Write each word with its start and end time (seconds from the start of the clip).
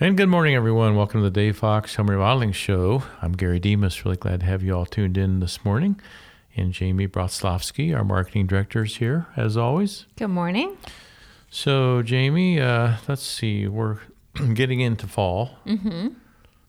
And 0.00 0.16
good 0.16 0.28
morning, 0.28 0.54
everyone. 0.54 0.94
Welcome 0.94 1.22
to 1.22 1.24
the 1.24 1.30
Dave 1.32 1.56
Fox 1.56 1.96
Home 1.96 2.08
Remodeling 2.08 2.52
Show. 2.52 3.02
I'm 3.20 3.32
Gary 3.32 3.58
Demas. 3.58 4.04
Really 4.04 4.16
glad 4.16 4.40
to 4.40 4.46
have 4.46 4.62
you 4.62 4.72
all 4.72 4.86
tuned 4.86 5.18
in 5.18 5.40
this 5.40 5.64
morning. 5.64 6.00
And 6.54 6.72
Jamie 6.72 7.08
Brotslavsky, 7.08 7.92
our 7.96 8.04
marketing 8.04 8.46
director, 8.46 8.84
is 8.84 8.98
here 8.98 9.26
as 9.36 9.56
always. 9.56 10.06
Good 10.14 10.28
morning. 10.28 10.76
So, 11.50 12.02
Jamie, 12.02 12.60
uh, 12.60 12.98
let's 13.08 13.24
see. 13.24 13.66
We're 13.66 13.98
getting 14.54 14.78
into 14.78 15.08
fall. 15.08 15.58
Mm-hmm. 15.66 16.10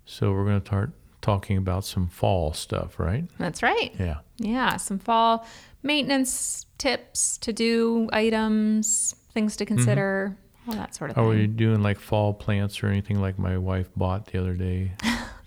So, 0.06 0.32
we're 0.32 0.46
going 0.46 0.62
to 0.62 0.66
start 0.66 0.94
talking 1.22 1.58
about 1.58 1.86
some 1.86 2.08
fall 2.08 2.54
stuff, 2.54 2.98
right? 2.98 3.26
That's 3.38 3.62
right. 3.62 3.94
Yeah. 4.00 4.22
Yeah, 4.38 4.78
some 4.78 4.98
fall 4.98 5.46
maintenance 5.84 6.66
tips 6.80 7.38
to 7.38 7.54
do, 7.54 8.10
items, 8.12 9.14
things 9.36 9.56
to 9.58 9.68
consider, 9.68 10.36
all 10.68 10.76
that 10.76 10.94
sort 10.96 11.12
of 11.12 11.18
Are 11.18 11.28
we 11.28 11.48
doing 11.48 11.82
like 11.82 12.00
fall 12.00 12.34
plants 12.34 12.84
or 12.84 12.88
anything 12.88 13.20
like 13.22 13.40
my 13.40 13.58
wife 13.58 13.90
bought 13.96 14.28
the 14.28 14.40
other 14.40 14.54
day? 14.54 14.92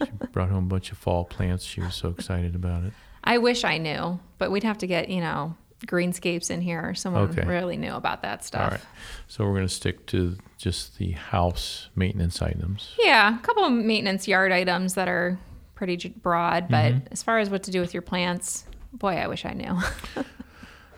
she 0.03 0.11
brought 0.33 0.49
home 0.51 0.65
a 0.65 0.69
bunch 0.69 0.91
of 0.93 0.99
fall 0.99 1.25
plants. 1.25 1.65
She 1.65 1.81
was 1.81 1.95
so 1.95 2.09
excited 2.09 2.55
about 2.55 2.85
it. 2.85 2.93
I 3.25 3.39
wish 3.39 3.63
I 3.65 3.79
knew, 3.79 4.19
but 4.39 4.51
we'd 4.51 4.65
have 4.65 4.79
to 4.79 4.87
get, 4.87 5.09
you 5.09 5.21
know, 5.21 5.55
greenscapes 5.87 6.51
in 6.51 6.61
here 6.61 6.81
or 6.81 6.95
someone 6.95 7.23
Okay. 7.31 7.45
really 7.47 7.77
knew 7.77 7.95
about 7.95 8.23
that 8.23 8.45
stuff. 8.45 8.63
All 8.63 8.71
right. 8.71 8.81
So, 9.29 9.45
we're 9.45 9.55
going 9.55 9.67
to 9.69 9.73
stick 9.75 10.07
to 10.07 10.37
just 10.59 10.99
the 10.99 11.13
house 11.13 11.89
maintenance 11.97 12.41
items. 12.43 12.95
Yeah, 12.99 13.37
a 13.39 13.43
couple 13.43 13.65
of 13.65 13.73
maintenance 13.73 14.27
yard 14.29 14.51
items 14.53 14.95
that 14.95 15.09
are 15.09 15.39
pretty 15.75 15.97
broad, 16.23 16.69
but 16.69 16.93
Mm-hmm. 16.95 17.07
as 17.13 17.23
far 17.23 17.39
as 17.39 17.51
what 17.51 17.63
to 17.65 17.71
do 17.73 17.81
with 17.81 17.95
your 17.95 18.03
plants, 18.03 18.65
boy, 18.93 19.15
I 19.17 19.27
wish 19.29 19.45
I 19.45 19.53
knew. 19.55 19.77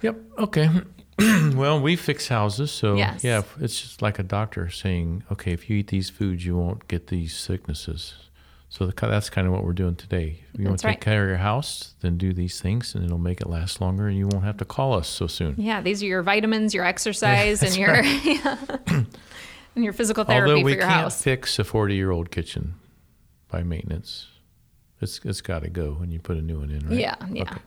Yep. 0.03 0.17
Okay. 0.39 0.69
well, 1.55 1.81
we 1.81 1.97
fix 1.97 2.29
houses, 2.29 2.71
so 2.71 2.97
Yes. 2.97 3.23
yeah, 3.23 3.43
it's 3.61 3.81
just 3.81 4.03
like 4.03 4.19
a 4.19 4.23
doctor 4.23 4.69
saying, 4.71 5.25
okay, 5.31 5.53
if 5.53 5.71
you 5.71 5.77
eat 5.79 5.89
these 5.89 6.11
foods, 6.11 6.45
you 6.45 6.57
won't 6.57 6.89
get 6.89 7.07
these 7.09 7.37
sicknesses. 7.37 8.15
So 8.69 8.87
the, 8.87 8.93
that's 9.07 9.31
kind 9.31 9.47
of 9.47 9.53
what 9.53 9.63
we're 9.63 9.73
doing 9.73 9.95
today. 9.95 10.41
You 10.59 10.65
want 10.65 10.79
to 10.81 10.83
take 10.83 10.89
right. 10.89 11.01
care 11.01 11.23
of 11.23 11.29
your 11.29 11.39
house, 11.39 11.95
then 12.01 12.19
do 12.19 12.33
these 12.33 12.61
things, 12.61 12.97
and 12.97 13.05
it'll 13.05 13.19
make 13.19 13.41
it 13.41 13.49
last 13.49 13.81
longer, 13.81 14.09
and 14.09 14.19
you 14.19 14.27
won't 14.27 14.45
have 14.45 14.57
to 14.57 14.65
call 14.65 14.95
us 14.95 15.07
so 15.07 15.29
soon. 15.29 15.55
yeah, 15.57 15.81
these 15.81 16.03
are 16.03 16.07
your 16.07 16.23
vitamins, 16.23 16.75
your 16.75 16.85
exercise, 16.85 17.63
and 17.63 17.71
that's 17.71 17.79
your 17.79 17.95
and 19.77 19.85
your 19.85 19.93
physical 19.93 20.25
therapy 20.25 20.51
Although 20.51 20.63
for 20.63 20.65
we 20.65 20.73
your 20.73 20.81
can't 20.81 20.93
house. 20.93 21.23
fix 21.23 21.57
a 21.61 21.65
forty-year-old 21.65 22.33
kitchen 22.33 22.75
by 23.49 23.63
maintenance, 23.63 24.27
it's 25.01 25.21
it's 25.25 25.41
got 25.41 25.63
to 25.63 25.71
go 25.71 25.93
when 25.93 26.11
you 26.11 26.19
put 26.19 26.37
a 26.37 26.43
new 26.43 26.59
one 26.59 26.71
in, 26.71 26.89
right? 26.89 26.99
Yeah, 26.99 27.15
yeah. 27.31 27.43
Okay. 27.43 27.61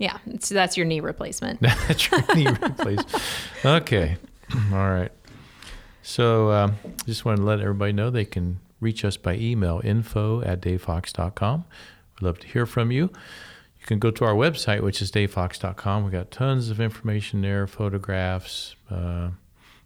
Yeah, 0.00 0.16
so 0.38 0.54
that's 0.54 0.78
your 0.78 0.86
knee 0.86 1.00
replacement. 1.00 1.60
That's 1.60 2.10
your 2.10 2.22
knee 2.34 2.46
replacement. 2.62 3.22
Okay. 3.62 4.16
All 4.72 4.90
right. 4.90 5.12
So 6.02 6.50
um, 6.50 6.76
just 7.04 7.26
want 7.26 7.36
to 7.36 7.44
let 7.44 7.60
everybody 7.60 7.92
know 7.92 8.08
they 8.08 8.24
can 8.24 8.60
reach 8.80 9.04
us 9.04 9.18
by 9.18 9.34
email 9.34 9.82
info 9.84 10.40
at 10.40 10.62
davefox.com. 10.62 11.64
We'd 12.14 12.26
love 12.26 12.38
to 12.38 12.46
hear 12.46 12.64
from 12.64 12.90
you. 12.90 13.10
You 13.78 13.86
can 13.86 13.98
go 13.98 14.10
to 14.10 14.24
our 14.24 14.32
website, 14.32 14.80
which 14.80 15.02
is 15.02 15.12
davefox.com. 15.12 16.04
We've 16.04 16.12
got 16.12 16.30
tons 16.30 16.70
of 16.70 16.80
information 16.80 17.42
there, 17.42 17.66
photographs. 17.66 18.76
Uh, 18.90 19.32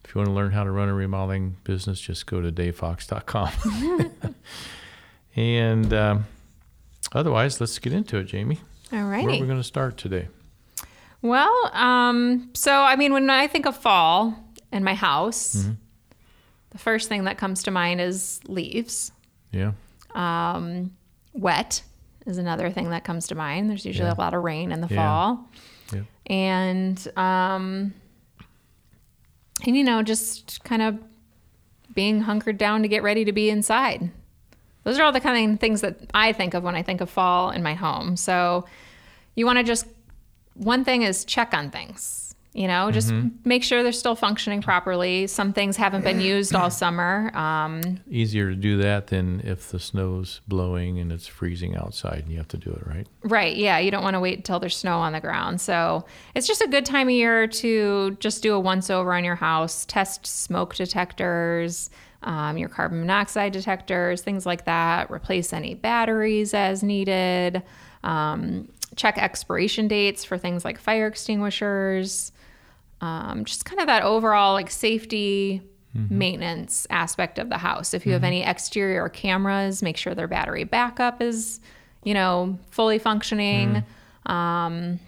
if 0.04 0.14
you 0.14 0.20
want 0.20 0.28
to 0.28 0.32
learn 0.32 0.52
how 0.52 0.62
to 0.62 0.70
run 0.70 0.88
a 0.88 0.94
remodeling 0.94 1.56
business, 1.64 2.00
just 2.00 2.26
go 2.26 2.40
to 2.40 2.52
davefox.com. 2.52 4.10
and 5.34 5.92
um, 5.92 6.26
otherwise, 7.12 7.60
let's 7.60 7.80
get 7.80 7.92
into 7.92 8.18
it, 8.18 8.26
Jamie. 8.26 8.60
All 8.94 9.08
Where 9.08 9.18
are 9.20 9.40
we 9.40 9.46
going 9.46 9.58
to 9.58 9.62
start 9.64 9.96
today? 9.96 10.28
Well, 11.22 11.70
um, 11.74 12.50
so 12.54 12.72
I 12.82 12.96
mean, 12.96 13.12
when 13.12 13.28
I 13.30 13.46
think 13.46 13.66
of 13.66 13.76
fall 13.76 14.34
in 14.72 14.84
my 14.84 14.94
house, 14.94 15.56
Mm-hmm. 15.56 15.72
the 16.70 16.78
first 16.78 17.08
thing 17.08 17.24
that 17.24 17.38
comes 17.38 17.62
to 17.64 17.70
mind 17.70 18.00
is 18.00 18.40
leaves. 18.46 19.10
Yeah. 19.52 19.72
Um, 20.14 20.92
wet 21.32 21.82
is 22.26 22.38
another 22.38 22.70
thing 22.70 22.90
that 22.90 23.04
comes 23.04 23.26
to 23.28 23.34
mind. 23.34 23.68
There's 23.70 23.84
usually 23.86 24.08
Yeah. 24.08 24.14
a 24.14 24.20
lot 24.20 24.34
of 24.34 24.42
rain 24.44 24.70
in 24.72 24.80
the 24.80 24.88
Yeah. 24.88 24.96
fall. 24.96 25.48
Yep. 25.92 26.04
And, 26.26 27.08
um, 27.18 27.94
and, 29.66 29.76
you 29.76 29.84
know, 29.84 30.02
just 30.02 30.62
kind 30.64 30.82
of 30.82 30.98
being 31.94 32.22
hunkered 32.22 32.58
down 32.58 32.82
to 32.82 32.88
get 32.88 33.02
ready 33.02 33.24
to 33.24 33.32
be 33.32 33.50
inside. 33.50 34.10
Those 34.84 34.98
are 34.98 35.04
all 35.04 35.12
the 35.12 35.20
kind 35.20 35.52
of 35.54 35.60
things 35.60 35.80
that 35.80 35.96
I 36.12 36.32
think 36.32 36.54
of 36.54 36.62
when 36.62 36.74
I 36.74 36.82
think 36.82 37.00
of 37.00 37.08
fall 37.08 37.50
in 37.50 37.62
my 37.62 37.74
home. 37.74 38.16
So 38.16 38.66
you 39.34 39.46
want 39.46 39.58
to 39.58 39.64
just, 39.64 39.86
one 40.54 40.84
thing 40.84 41.02
is 41.02 41.24
check 41.24 41.54
on 41.54 41.70
things. 41.70 42.20
You 42.56 42.68
know, 42.68 42.92
just 42.92 43.12
make 43.44 43.64
sure 43.64 43.82
they're 43.82 43.90
still 43.90 44.14
functioning 44.14 44.62
properly. 44.62 45.26
Some 45.26 45.52
things 45.52 45.76
haven't 45.76 46.04
been 46.04 46.20
used 46.34 46.54
all 46.54 46.70
summer. 46.70 47.36
Um, 47.36 47.98
easier 48.08 48.50
to 48.50 48.54
do 48.54 48.76
that 48.76 49.08
than 49.08 49.40
if 49.40 49.72
the 49.72 49.80
snow's 49.80 50.40
blowing 50.46 51.00
and 51.00 51.10
it's 51.10 51.26
freezing 51.26 51.74
outside 51.74 52.20
and 52.20 52.28
you 52.30 52.36
have 52.38 52.46
to 52.48 52.56
do 52.56 52.70
it 52.70 52.86
right. 52.86 53.08
Right. 53.24 53.56
Yeah. 53.56 53.78
You 53.80 53.90
don't 53.90 54.04
want 54.04 54.14
to 54.14 54.20
wait 54.20 54.36
until 54.36 54.60
there's 54.60 54.76
snow 54.76 55.00
on 55.00 55.14
the 55.14 55.20
ground. 55.20 55.60
So 55.60 56.04
it's 56.36 56.46
just 56.46 56.62
a 56.62 56.68
good 56.68 56.86
time 56.86 57.08
of 57.08 57.14
year 57.14 57.48
to 57.48 58.16
just 58.20 58.40
do 58.40 58.54
a 58.54 58.60
once 58.60 58.88
over 58.88 59.12
on 59.12 59.24
your 59.24 59.34
house, 59.34 59.84
test 59.86 60.24
smoke 60.24 60.76
detectors, 60.76 61.90
um, 62.22 62.56
your 62.56 62.68
carbon 62.68 63.00
monoxide 63.00 63.52
detectors, 63.52 64.22
things 64.22 64.46
like 64.46 64.64
that, 64.66 65.10
replace 65.10 65.52
any 65.52 65.74
batteries 65.74 66.54
as 66.54 66.84
needed, 66.84 67.64
um, 68.04 68.68
check 68.96 69.18
expiration 69.18 69.88
dates 69.88 70.24
for 70.24 70.38
things 70.38 70.64
like 70.64 70.78
fire 70.78 71.06
extinguishers. 71.06 72.32
Um, 73.00 73.44
just 73.44 73.64
kind 73.64 73.80
of 73.80 73.86
that 73.86 74.02
overall 74.02 74.54
like 74.54 74.70
safety 74.70 75.62
maintenance 76.10 76.86
aspect 76.90 77.38
of 77.38 77.48
the 77.48 77.58
house. 77.58 77.94
If 77.94 78.04
you 78.04 78.12
have 78.14 78.24
any 78.24 78.42
exterior 78.42 79.08
cameras, 79.08 79.82
make 79.82 79.96
sure 79.96 80.14
their 80.14 80.26
battery 80.26 80.64
backup 80.64 81.22
is, 81.22 81.60
you 82.02 82.14
know, 82.14 82.58
fully 82.70 82.98
functioning. 82.98 83.84
Um, 84.26 84.98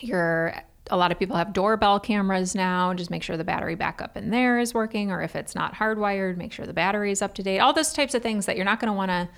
your 0.00 0.54
a 0.90 0.96
lot 0.96 1.10
of 1.10 1.18
people 1.18 1.36
have 1.36 1.52
doorbell 1.52 1.98
cameras 2.00 2.54
now. 2.54 2.94
Just 2.94 3.10
make 3.10 3.22
sure 3.22 3.36
the 3.36 3.44
battery 3.44 3.74
backup 3.74 4.16
in 4.16 4.30
there 4.30 4.58
is 4.58 4.74
working, 4.74 5.10
or 5.10 5.22
if 5.22 5.34
it's 5.36 5.54
not 5.54 5.74
hardwired, 5.74 6.36
make 6.36 6.52
sure 6.52 6.66
the 6.66 6.72
battery 6.72 7.10
is 7.10 7.22
up 7.22 7.34
to 7.34 7.42
date. 7.42 7.58
All 7.58 7.72
those 7.72 7.92
types 7.92 8.14
of 8.14 8.22
things 8.22 8.46
that 8.46 8.56
you're 8.56 8.64
not 8.64 8.80
going 8.80 8.92
to 8.92 8.96
want 8.96 9.10
to 9.10 9.28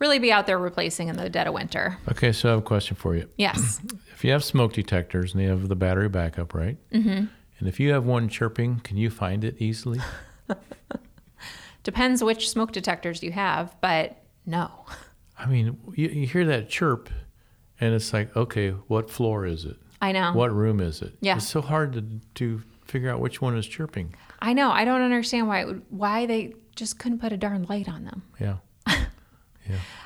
really 0.00 0.18
be 0.18 0.32
out 0.32 0.46
there 0.46 0.58
replacing 0.58 1.08
in 1.08 1.16
the 1.16 1.30
dead 1.30 1.46
of 1.46 1.54
winter. 1.54 1.98
Okay, 2.10 2.32
so 2.32 2.48
I 2.48 2.50
have 2.52 2.60
a 2.60 2.62
question 2.62 2.96
for 2.96 3.14
you. 3.14 3.28
Yes. 3.36 3.80
If 4.20 4.24
you 4.24 4.32
have 4.32 4.44
smoke 4.44 4.74
detectors 4.74 5.32
and 5.32 5.40
they 5.42 5.46
have 5.46 5.68
the 5.68 5.74
battery 5.74 6.10
backup, 6.10 6.52
right? 6.52 6.76
Mm-hmm. 6.92 7.08
And 7.58 7.68
if 7.68 7.80
you 7.80 7.92
have 7.92 8.04
one 8.04 8.28
chirping, 8.28 8.80
can 8.80 8.98
you 8.98 9.08
find 9.08 9.44
it 9.44 9.56
easily? 9.58 9.98
Depends 11.84 12.22
which 12.22 12.50
smoke 12.50 12.72
detectors 12.72 13.22
you 13.22 13.32
have, 13.32 13.74
but 13.80 14.22
no. 14.44 14.70
I 15.38 15.46
mean, 15.46 15.78
you, 15.94 16.08
you 16.08 16.26
hear 16.26 16.44
that 16.44 16.68
chirp 16.68 17.08
and 17.80 17.94
it's 17.94 18.12
like, 18.12 18.36
okay, 18.36 18.72
what 18.88 19.10
floor 19.10 19.46
is 19.46 19.64
it? 19.64 19.78
I 20.02 20.12
know. 20.12 20.32
What 20.34 20.54
room 20.54 20.80
is 20.80 21.00
it? 21.00 21.14
Yeah. 21.22 21.36
It's 21.36 21.48
so 21.48 21.62
hard 21.62 21.94
to, 21.94 22.04
to 22.34 22.62
figure 22.84 23.08
out 23.10 23.20
which 23.20 23.40
one 23.40 23.56
is 23.56 23.66
chirping. 23.66 24.14
I 24.40 24.52
know. 24.52 24.70
I 24.70 24.84
don't 24.84 25.00
understand 25.00 25.48
why 25.48 25.60
it 25.60 25.66
would, 25.66 25.82
why 25.88 26.26
they 26.26 26.52
just 26.76 26.98
couldn't 26.98 27.20
put 27.20 27.32
a 27.32 27.38
darn 27.38 27.62
light 27.70 27.88
on 27.88 28.04
them. 28.04 28.22
Yeah. 28.38 28.56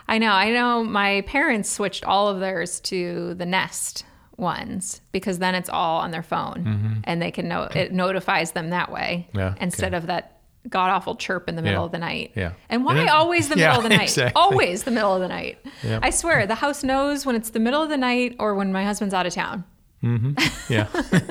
I 0.08 0.18
know. 0.18 0.30
I 0.32 0.50
know 0.50 0.84
my 0.84 1.22
parents 1.22 1.70
switched 1.70 2.04
all 2.04 2.28
of 2.28 2.40
theirs 2.40 2.80
to 2.80 3.34
the 3.34 3.46
Nest 3.46 4.04
ones 4.36 5.00
because 5.12 5.38
then 5.38 5.54
it's 5.54 5.68
all 5.70 6.00
on 6.00 6.10
their 6.10 6.22
phone 6.22 7.00
and 7.04 7.22
they 7.22 7.30
can 7.30 7.46
know 7.48 7.62
it 7.62 7.92
notifies 7.92 8.50
them 8.52 8.70
that 8.70 8.90
way 8.90 9.28
Mm-hmm. 9.28 9.38
Yeah, 9.38 9.54
instead 9.60 9.94
okay. 9.94 9.96
of 9.98 10.06
that 10.08 10.30
god 10.68 10.90
awful 10.90 11.14
chirp 11.14 11.48
in 11.48 11.54
the 11.56 11.62
middle 11.62 11.82
Yeah, 11.82 11.86
of 11.86 11.92
the 11.92 11.98
night. 11.98 12.32
yeah. 12.34 12.52
And 12.68 12.84
why 12.84 13.06
always 13.06 13.48
the 13.48 13.56
Yeah, 13.58 13.68
middle 13.68 13.84
of 13.84 13.90
the 13.90 13.96
night? 13.96 14.08
exactly. 14.08 14.32
Always 14.34 14.82
the 14.84 14.90
middle 14.90 15.14
of 15.14 15.20
the 15.20 15.28
night. 15.28 15.58
Yeah. 15.84 16.00
I 16.02 16.10
swear 16.10 16.46
the 16.46 16.54
house 16.56 16.82
knows 16.82 17.24
when 17.24 17.36
it's 17.36 17.50
the 17.50 17.60
middle 17.60 17.82
of 17.82 17.90
the 17.90 17.96
night 17.96 18.34
or 18.40 18.54
when 18.56 18.72
my 18.72 18.82
husband's 18.84 19.14
out 19.14 19.24
of 19.26 19.32
town. 19.34 19.64
Yeah. 20.68 20.88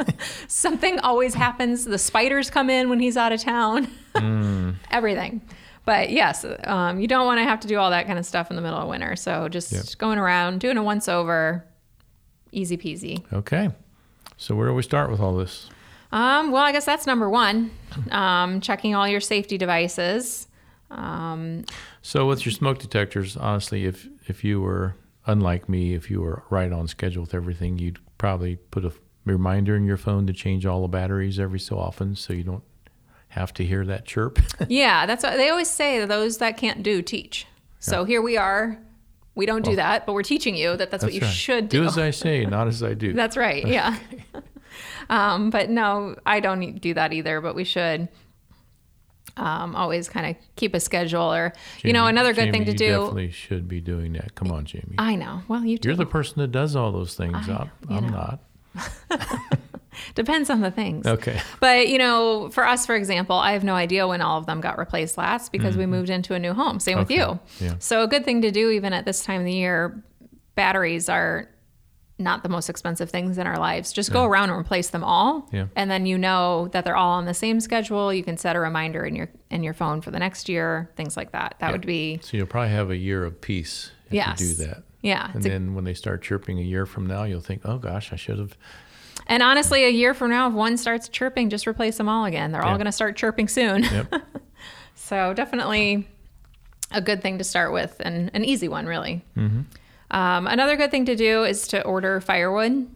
Something 0.47 0.99
always 0.99 1.33
happens. 1.33 1.85
The 1.85 1.97
spiders 1.99 2.49
come 2.49 2.69
in 2.69 2.89
when 2.89 2.99
he's 2.99 3.17
out 3.17 3.31
of 3.31 3.41
town. 3.41 3.87
Mm. 4.15 4.75
Everything. 4.91 5.41
But 5.85 6.11
yes, 6.11 6.45
um, 6.63 6.99
you 6.99 7.07
don't 7.07 7.25
want 7.25 7.39
to 7.39 7.43
have 7.43 7.59
to 7.61 7.67
do 7.67 7.77
all 7.77 7.89
that 7.89 8.07
kind 8.07 8.17
of 8.17 8.25
stuff 8.25 8.49
in 8.49 8.55
the 8.55 8.61
middle 8.61 8.79
of 8.79 8.87
winter. 8.87 9.15
So 9.15 9.49
just 9.49 9.97
going 9.97 10.17
around, 10.17 10.59
doing 10.61 10.77
a 10.77 10.83
once 10.83 11.09
over, 11.09 11.65
easy 12.51 12.77
peasy. 12.77 13.23
okay. 13.33 13.69
So 14.37 14.55
where 14.55 14.67
do 14.67 14.73
we 14.73 14.81
start 14.83 15.11
with 15.11 15.19
all 15.19 15.35
this? 15.35 15.69
Um, 16.11 16.51
well, 16.51 16.63
I 16.63 16.71
guess 16.71 16.85
that's 16.85 17.05
number 17.07 17.29
one. 17.29 17.71
Um, 18.11 18.61
checking 18.61 18.93
all 18.95 19.07
your 19.07 19.21
safety 19.21 19.57
devices. 19.57 20.47
Um, 20.91 21.65
So 22.01 22.27
with 22.27 22.45
your 22.45 22.51
smoke 22.51 22.79
detectors, 22.79 23.35
honestly, 23.37 23.85
if 23.85 24.07
if 24.27 24.43
you 24.43 24.61
were 24.61 24.95
unlike 25.25 25.67
me, 25.69 25.93
if 25.93 26.09
you 26.11 26.21
were 26.21 26.43
right 26.49 26.71
on 26.71 26.87
schedule 26.87 27.23
with 27.23 27.33
everything, 27.33 27.77
you'd 27.79 27.99
probably 28.17 28.57
put 28.57 28.85
a 28.85 28.91
reminder 29.25 29.75
in 29.75 29.85
your 29.85 29.97
phone 29.97 30.27
to 30.27 30.33
change 30.33 30.65
all 30.65 30.81
the 30.81 30.87
batteries 30.87 31.39
every 31.39 31.59
so 31.59 31.77
often, 31.79 32.15
so 32.15 32.33
you 32.33 32.43
don't 32.43 32.63
have 33.33 33.53
to 33.55 33.65
hear 33.65 33.85
that 33.85 34.05
chirp. 34.05 34.39
yeah, 34.69 35.05
that's 35.05 35.23
what 35.23 35.35
they 35.37 35.49
always 35.49 35.69
say. 35.69 35.99
that 35.99 36.09
Those 36.09 36.37
that 36.37 36.57
can't 36.57 36.81
do 36.83 37.01
teach. 37.01 37.45
So 37.79 38.05
here 38.05 38.21
we 38.21 38.37
are. 38.37 38.79
We 39.35 39.45
don't 39.45 39.65
do 39.65 39.75
that, 39.77 40.05
but 40.05 40.13
we're 40.13 40.21
teaching 40.21 40.55
you 40.55 40.77
that 40.77 40.91
that's, 40.91 41.03
what 41.03 41.11
you 41.13 41.21
right. 41.21 41.27
should 41.33 41.67
do. 41.67 41.81
Do 41.81 41.87
as 41.87 41.97
I 41.97 42.11
say, 42.11 42.45
not 42.45 42.67
as 42.67 42.83
I 42.83 42.93
do. 42.93 43.13
That's 43.21 43.35
right. 43.35 43.65
Yeah. 43.65 43.97
um, 45.09 45.49
but 45.49 45.71
no, 45.71 46.15
I 46.25 46.39
don't 46.39 46.79
do 46.79 46.93
that 46.93 47.13
either, 47.13 47.41
but 47.41 47.55
we 47.55 47.63
should. 47.63 48.09
um, 49.35 49.75
always 49.75 50.07
kind 50.07 50.27
of 50.27 50.35
keep 50.55 50.75
a 50.75 50.79
schedule 50.79 51.33
or 51.33 51.53
you 51.81 51.91
know 51.91 52.05
another 52.05 52.33
good 52.33 52.51
thing 52.51 52.65
to 52.65 52.71
you 52.71 52.77
do 52.77 52.91
Definitely 52.91 53.31
should 53.31 53.67
be 53.67 53.81
doing 53.81 54.13
that. 54.13 54.35
Come 54.35 54.51
on, 54.51 54.65
Jamie. 54.65 54.93
i 54.99 55.15
know 55.15 55.41
well 55.47 55.65
you 55.65 55.79
You're 55.83 55.95
the 55.95 56.05
person 56.05 56.39
that 56.39 56.51
does 56.51 56.75
all 56.75 56.91
those 56.91 57.15
things. 57.15 57.49
I- 57.49 57.69
I'm, 57.89 57.97
I'm 57.97 58.07
know. 58.11 58.37
not. 58.77 59.59
depends 60.15 60.49
on 60.49 60.61
the 60.61 60.71
things 60.71 61.05
Okay. 61.05 61.39
but 61.59 61.87
you 61.87 61.97
know 61.97 62.49
for 62.49 62.65
us 62.65 62.85
for 62.85 62.95
example 62.95 63.35
i 63.35 63.51
have 63.53 63.63
no 63.63 63.75
idea 63.75 64.07
when 64.07 64.21
all 64.21 64.37
of 64.37 64.45
them 64.45 64.61
got 64.61 64.77
replaced 64.77 65.17
last 65.17 65.51
because 65.51 65.75
we 65.77 65.85
moved 65.85 66.09
into 66.09 66.33
a 66.33 66.39
new 66.39 66.53
home 66.53 66.79
same 66.79 66.97
with 66.97 67.09
Mm-hmm. 67.09 67.31
You 67.61 67.67
Yeah. 67.67 67.75
so 67.79 68.03
a 68.03 68.07
good 68.07 68.25
thing 68.25 68.41
to 68.41 68.51
do 68.51 68.69
even 68.71 68.93
at 68.93 69.05
this 69.05 69.23
time 69.23 69.41
of 69.41 69.45
the 69.45 69.53
year 69.53 70.03
batteries 70.55 71.09
are 71.09 71.49
not 72.19 72.43
the 72.43 72.49
most 72.49 72.69
expensive 72.69 73.09
things 73.09 73.37
in 73.39 73.47
our 73.47 73.57
lives 73.57 73.91
just 73.91 74.11
go 74.13 74.23
around 74.23 74.49
and 74.51 74.57
replace 74.59 74.89
them 74.91 75.03
all 75.03 75.49
Yeah. 75.51 75.65
and 75.75 75.89
then 75.89 76.05
you 76.05 76.17
know 76.17 76.67
that 76.71 76.85
they're 76.85 76.95
all 76.95 77.13
on 77.13 77.25
the 77.25 77.33
same 77.33 77.59
schedule 77.59 78.13
you 78.13 78.23
can 78.23 78.37
set 78.37 78.55
a 78.55 78.59
reminder 78.59 79.03
in 79.03 79.15
your 79.15 79.29
in 79.49 79.63
your 79.63 79.73
phone 79.73 79.99
for 80.01 80.11
the 80.11 80.19
next 80.19 80.47
year 80.47 80.91
things 80.95 81.17
like 81.17 81.31
that 81.31 81.55
that 81.59 81.71
would 81.71 81.85
be 81.85 82.19
So 82.21 82.37
you'll 82.37 82.45
probably 82.45 82.69
have 82.69 82.91
a 82.91 82.95
year 82.97 83.25
of 83.25 83.41
peace 83.41 83.91
if 84.07 84.13
Yes. 84.13 84.39
you 84.39 84.47
do 84.55 84.63
that. 84.67 84.83
yeah 85.01 85.25
And 85.27 85.37
it's 85.37 85.45
a- 85.47 85.49
then 85.49 85.73
when 85.73 85.85
they 85.85 85.95
start 85.95 86.21
chirping 86.21 86.59
a 86.59 86.61
year 86.61 86.85
from 86.85 87.07
now, 87.07 87.23
you'll 87.23 87.41
think, 87.41 87.61
oh 87.65 87.79
gosh, 87.79 88.13
I 88.13 88.15
should 88.15 88.37
have. 88.37 88.55
And 89.33 89.43
honestly 89.43 89.83
a 89.83 89.89
year 89.89 90.13
from 90.13 90.29
now 90.29 90.47
if 90.47 90.53
one 90.53 90.77
starts 90.77 91.09
chirping 91.09 91.49
just 91.49 91.67
replace 91.67 91.97
them 91.97 92.07
all 92.07 92.25
again 92.25 92.51
they're 92.51 92.63
all 92.63 92.75
going 92.75 92.85
to 92.85 92.91
start 92.91 93.15
chirping 93.15 93.47
soon 93.47 93.83
Yep. 93.83 94.13
So 94.95 95.33
definitely 95.33 96.07
a 96.91 97.01
good 97.01 97.21
thing 97.21 97.37
to 97.39 97.43
start 97.43 97.73
with 97.73 97.95
and 97.99 98.31
an 98.33 98.45
easy 98.45 98.67
one, 98.67 98.85
really. 98.85 99.23
Um, 100.11 100.47
another 100.47 100.77
good 100.77 100.91
thing 100.91 101.05
to 101.05 101.15
do 101.15 101.43
is 101.43 101.67
to 101.69 101.83
order 101.83 102.21
firewood 102.21 102.87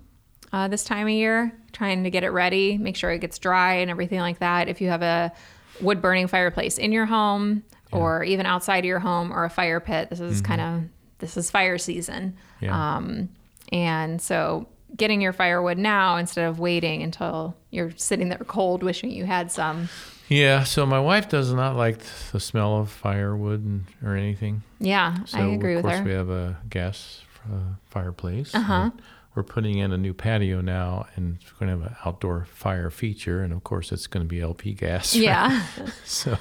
uh, 0.54 0.68
this 0.68 0.84
time 0.84 1.08
of 1.08 1.14
year, 1.14 1.52
trying 1.74 2.04
to 2.06 2.10
get 2.10 2.24
it 2.24 2.30
ready, 2.30 2.78
make 2.78 2.96
sure 2.96 3.12
it 3.12 3.20
gets 3.20 3.38
dry 3.40 3.76
and 3.76 3.92
everything 3.92 4.20
like 4.20 4.40
that. 4.40 4.70
If 4.70 4.80
you 4.80 4.90
have 4.90 5.02
a 5.02 5.34
wood 5.82 6.02
burning 6.02 6.28
fireplace 6.28 6.78
in 6.78 6.92
your 6.92 7.06
home 7.06 7.64
or 7.92 8.24
even 8.24 8.46
outside 8.46 8.80
of 8.80 8.86
your 8.86 9.00
home 9.00 9.34
or 9.34 9.44
a 9.44 9.50
fire 9.50 9.80
pit, 9.80 10.10
this 10.10 10.20
is 10.20 10.42
kind 10.42 10.62
of 10.62 10.84
this 11.20 11.36
is 11.36 11.52
fire 11.52 11.78
season. 11.78 12.38
Yeah. 12.62 12.96
Um, 12.96 13.30
and 13.72 14.22
so 14.22 14.68
getting 14.96 15.22
your 15.22 15.34
firewood 15.34 15.78
now 15.78 16.18
instead 16.18 16.48
of 16.48 16.60
waiting 16.60 17.04
until 17.04 17.56
you're 17.72 17.92
sitting 17.98 18.30
there 18.30 18.38
cold 18.40 18.84
wishing 18.84 19.10
you 19.12 19.26
had 19.26 19.52
some. 19.52 19.90
yeah. 20.30 20.64
So 20.64 20.86
my 20.86 21.00
wife 21.00 21.30
does 21.30 21.54
not 21.54 21.76
like 21.76 22.00
the 22.32 22.40
smell 22.40 22.78
of 22.78 22.90
firewood 22.90 23.64
and, 23.64 23.86
or 24.04 24.16
anything. 24.16 24.64
Yeah, 24.80 25.24
So 25.26 25.38
I 25.40 25.46
agree 25.48 25.76
with 25.76 25.86
her. 25.86 25.92
of 25.92 25.96
course 25.98 26.06
we 26.08 26.14
have 26.14 26.30
a 26.30 26.58
gas 26.70 27.22
uh, 27.52 27.76
fireplace. 27.90 28.54
Uh-huh. 28.56 28.92
We're 29.36 29.44
putting 29.44 29.78
in 29.78 29.92
a 29.94 29.98
new 30.00 30.16
patio 30.16 30.62
now, 30.62 31.06
and 31.16 31.38
we're 31.60 31.68
going 31.68 31.78
to 31.80 31.84
have 31.84 31.92
an 31.92 31.98
outdoor 32.06 32.46
fire 32.46 32.90
feature, 32.90 33.44
and 33.44 33.54
of 33.54 33.64
course 33.64 33.92
it's 33.92 34.08
going 34.08 34.26
to 34.26 34.28
be 34.28 34.42
LP 34.42 34.74
gas. 34.74 35.14
right? 35.16 35.24
Yeah. 35.24 35.64
So 36.06 36.38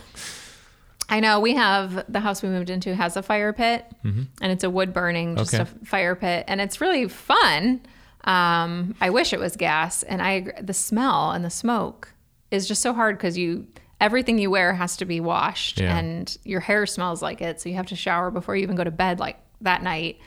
I 1.09 1.21
know 1.21 1.39
we 1.41 1.55
have 1.55 2.05
the 2.11 2.21
house 2.21 2.43
we 2.43 2.49
moved 2.49 2.71
into 2.71 2.95
has 2.97 3.17
a 3.17 3.23
fire 3.23 3.53
pit, 3.53 3.85
and 4.03 4.29
it's 4.41 4.65
a 4.65 4.71
wood 4.71 4.93
burning, 4.95 5.37
just 5.37 5.53
Okay. 5.55 5.63
a 5.63 5.85
fire 5.85 6.17
pit, 6.17 6.45
and 6.49 6.61
it's 6.61 6.81
really 6.81 7.07
fun. 7.07 7.81
Um, 8.27 8.95
I 9.01 9.11
wish 9.11 9.33
it 9.33 9.39
was 9.41 9.57
gas, 9.57 10.03
and 10.03 10.21
I 10.21 10.53
the 10.61 10.75
smell 10.75 11.31
and 11.31 11.45
the 11.45 11.51
smoke 11.51 12.13
is 12.51 12.67
just 12.69 12.83
so 12.83 12.93
hard 12.93 13.17
because 13.17 13.39
you 13.39 13.67
everything 14.01 14.39
you 14.39 14.51
wear 14.51 14.75
has 14.75 14.97
to 14.99 15.05
be 15.05 15.21
washed, 15.21 15.81
Yeah. 15.81 15.97
and 15.97 16.37
your 16.45 16.61
hair 16.61 16.85
smells 16.87 17.23
like 17.23 17.41
it, 17.41 17.61
so 17.61 17.69
you 17.69 17.77
have 17.77 17.87
to 17.87 17.97
shower 17.97 18.31
before 18.31 18.55
you 18.57 18.63
even 18.63 18.77
go 18.77 18.85
to 18.85 18.91
bed 18.91 19.19
like 19.19 19.39
that 19.63 19.83
night. 19.83 20.19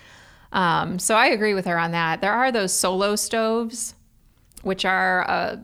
Um, 0.51 0.97
so 0.97 1.15
I 1.15 1.27
agree 1.27 1.53
with 1.53 1.65
her 1.65 1.77
on 1.77 1.91
that. 1.91 2.21
There 2.21 2.33
are 2.33 2.51
those 2.51 2.73
solo 2.73 3.15
stoves, 3.15 3.93
which 4.63 4.85
are 4.85 5.21
a 5.21 5.63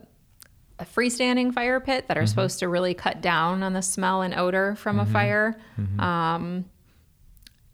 a 0.78 0.84
freestanding 0.84 1.54
fire 1.54 1.80
pit 1.80 2.06
that 2.06 2.18
are 2.18 2.26
supposed 2.26 2.58
to 2.58 2.68
really 2.68 2.92
cut 2.92 3.22
down 3.22 3.62
on 3.62 3.72
the 3.72 3.80
smell 3.80 4.20
and 4.20 4.34
odor 4.34 4.74
from 4.76 4.98
a 5.00 5.06
fire. 5.06 5.58
Um, 5.98 6.66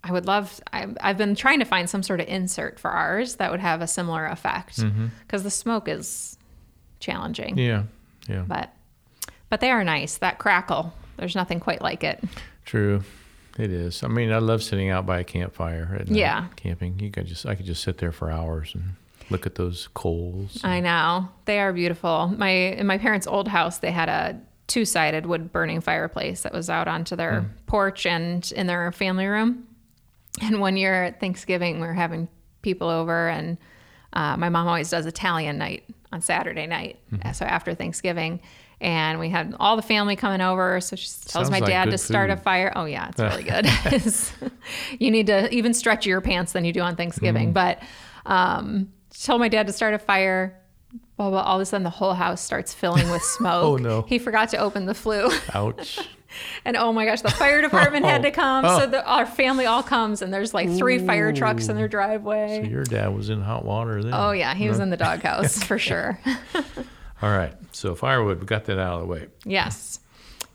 I 0.04 0.12
would 0.12 0.26
love, 0.26 0.60
I, 0.72 0.88
I've 1.00 1.19
been 1.19 1.34
trying 1.34 1.60
to 1.60 1.64
find 1.64 1.88
some 1.88 2.02
sort 2.02 2.20
of 2.20 2.28
insert 2.28 2.81
for 2.81 2.90
ours 2.90 3.37
that 3.37 3.50
would 3.50 3.60
have 3.60 3.81
a 3.81 3.87
similar 3.87 4.26
effect 4.26 4.78
mm-hmm. 4.78 5.06
because 5.20 5.43
the 5.44 5.50
smoke 5.50 5.88
is 5.88 6.37
challenging. 6.99 7.56
yeah, 7.56 7.84
yeah, 8.28 8.44
But, 8.46 8.75
but 9.49 9.60
they 9.60 9.70
are 9.70 9.84
nice. 9.84 10.19
That 10.19 10.38
crackle, 10.38 10.93
there's 11.16 11.34
nothing 11.34 11.60
quite 11.60 11.82
like 11.82 12.02
it. 12.04 12.22
true. 12.64 13.02
It 13.58 13.70
is. 13.70 14.02
I 14.02 14.08
mean, 14.08 14.32
I 14.32 14.38
love 14.38 14.62
sitting 14.62 14.88
out 14.88 15.04
by 15.04 15.20
a 15.20 15.25
campfire 15.25 15.96
at 16.00 16.08
night, 16.08 16.16
Yeah. 16.16 16.46
camping. 16.56 16.98
You 16.98 17.10
could 17.10 17.26
just 17.26 17.44
I 17.44 17.55
could 17.55 17.66
just 17.66 17.82
sit 17.82 17.98
there 17.98 18.12
for 18.12 18.31
hours 18.31 18.75
and 18.75 18.94
look 19.28 19.46
at 19.46 19.56
those 19.56 19.88
coals. 19.94 20.58
I 20.64 20.81
know 20.81 21.28
they 21.44 21.60
are 21.60 21.72
beautiful. 21.72 22.32
My 22.37 22.48
in 22.48 22.87
my 22.87 22.98
parents' 22.98 23.26
old 23.26 23.48
house, 23.48 23.78
they 23.78 23.90
had 23.90 24.08
a 24.08 24.40
two-sided 24.69 25.26
wood 25.26 25.52
burning 25.52 25.82
fireplace 25.82 26.43
that 26.43 26.52
was 26.55 26.70
out 26.70 26.88
onto 26.88 27.14
their 27.14 27.43
hmm. 27.43 27.48
porch 27.66 28.06
and 28.06 28.50
in 28.52 28.66
their 28.66 28.90
family 28.93 29.26
room. 29.26 29.66
And 30.40 30.61
one 30.61 30.76
year 30.76 31.05
at 31.05 31.20
Thanksgiving, 31.20 31.81
we 31.81 31.87
were 31.87 31.93
having 31.93 32.29
people 32.62 32.88
over, 32.88 33.29
and 33.29 33.58
uh, 34.12 34.37
my 34.37 34.49
mom 34.49 34.67
always 34.67 34.90
does 34.90 35.06
Italian 35.06 35.58
night 35.58 35.84
on 36.11 36.20
Saturday 36.20 36.67
night, 36.67 36.99
so 37.32 37.44
after 37.44 37.75
Thanksgiving. 37.75 38.40
And 38.81 39.20
we 39.20 39.29
had 39.29 39.55
all 39.61 39.76
the 39.76 39.82
family 39.82 40.17
coming 40.17 40.40
over, 40.40 40.81
so 40.81 40.96
she 40.96 41.06
tells 41.06 41.31
Sounds 41.31 41.50
my 41.52 41.61
dad 41.61 41.84
good 41.84 41.90
to 41.93 41.99
start 41.99 42.31
a 42.31 42.37
fire. 42.37 42.73
Oh 42.75 42.84
yeah, 42.84 43.08
it's 43.08 43.20
really 43.20 43.43
good. 43.44 44.43
You 44.99 45.11
need 45.11 45.29
to 45.29 45.52
even 45.55 45.73
stretch 45.73 46.05
your 46.05 46.20
pants 46.20 46.52
than 46.52 46.64
you 46.64 46.73
do 46.73 46.81
on 46.81 46.96
Thanksgiving. 46.96 47.50
Mm. 47.50 47.55
But 47.55 47.82
um, 48.26 48.93
she 49.12 49.25
told 49.25 49.40
my 49.40 49.49
dad 49.49 49.69
to 49.69 49.73
start 49.73 49.94
a 49.94 49.99
fire. 49.99 50.58
Blah, 51.17 51.31
blah, 51.31 51.43
all 51.43 51.56
of 51.56 51.62
a 51.62 51.67
sudden, 51.67 51.84
the 51.84 51.90
whole 51.90 52.14
house 52.14 52.40
starts 52.40 52.75
filling 52.75 53.08
with 53.11 53.23
smoke. 53.38 53.64
Oh, 53.64 53.76
no. 53.76 54.02
He 54.02 54.19
forgot 54.19 54.49
to 54.50 54.56
open 54.58 54.87
the 54.87 54.94
flue. 54.94 55.31
Ouch. 55.55 56.00
And 56.64 56.76
oh 56.76 56.93
my 56.93 57.05
gosh, 57.05 57.20
the 57.23 57.31
fire 57.31 57.61
department 57.62 58.05
had 58.05 58.23
to 58.23 58.31
come. 58.43 58.64
Oh. 58.64 58.79
So 58.81 58.87
the, 58.87 59.05
our 59.06 59.26
family 59.26 59.67
all 59.67 59.82
comes, 59.82 60.23
and 60.23 60.32
there's 60.32 60.52
like 60.55 60.69
three 60.70 60.99
fire 60.99 61.32
trucks 61.32 61.69
in 61.69 61.76
their 61.76 61.88
driveway. 61.88 62.62
So 62.64 62.69
your 62.70 62.84
dad 62.84 63.14
was 63.14 63.29
in 63.31 63.40
hot 63.40 63.64
water 63.64 64.02
then. 64.02 64.12
oh, 64.14 64.32
yeah, 64.32 64.55
he 64.55 64.69
was 64.69 64.79
in 64.81 64.90
the 64.90 64.96
doghouse 64.96 65.62
for 65.64 65.79
sure. 65.79 66.19
All 67.23 67.31
right. 67.31 67.52
So 67.73 67.94
firewood, 67.94 68.40
we 68.40 68.46
got 68.46 68.64
that 68.67 68.79
out 68.79 68.94
of 68.94 69.00
the 69.00 69.06
way. 69.06 69.26
yes, 69.44 69.99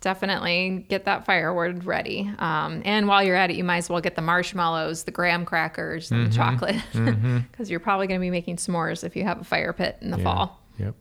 definitely 0.02 0.86
get 0.90 1.06
that 1.06 1.26
firewood 1.26 1.84
ready. 1.86 2.30
Um, 2.40 2.82
and 2.86 3.08
while 3.08 3.24
you're 3.24 3.36
at 3.36 3.50
it, 3.50 3.56
you 3.56 3.64
might 3.64 3.78
as 3.78 3.90
well 3.90 4.00
get 4.02 4.16
the 4.16 4.22
marshmallows, 4.22 5.04
the 5.04 5.12
graham 5.12 5.44
crackers, 5.46 6.12
and 6.12 6.28
the 6.32 6.36
chocolate 6.36 6.76
because 7.52 7.70
you're 7.70 7.80
probably 7.80 8.08
going 8.08 8.20
to 8.20 8.24
be 8.24 8.30
making 8.30 8.58
s'mores 8.58 9.04
if 9.04 9.16
you 9.16 9.24
have 9.24 9.42
a 9.42 9.44
fire 9.44 9.74
pit 9.74 9.98
in 10.02 10.12
the 10.12 10.18
Yeah. 10.18 10.24
fall. 10.24 10.62
Yep. 10.80 10.96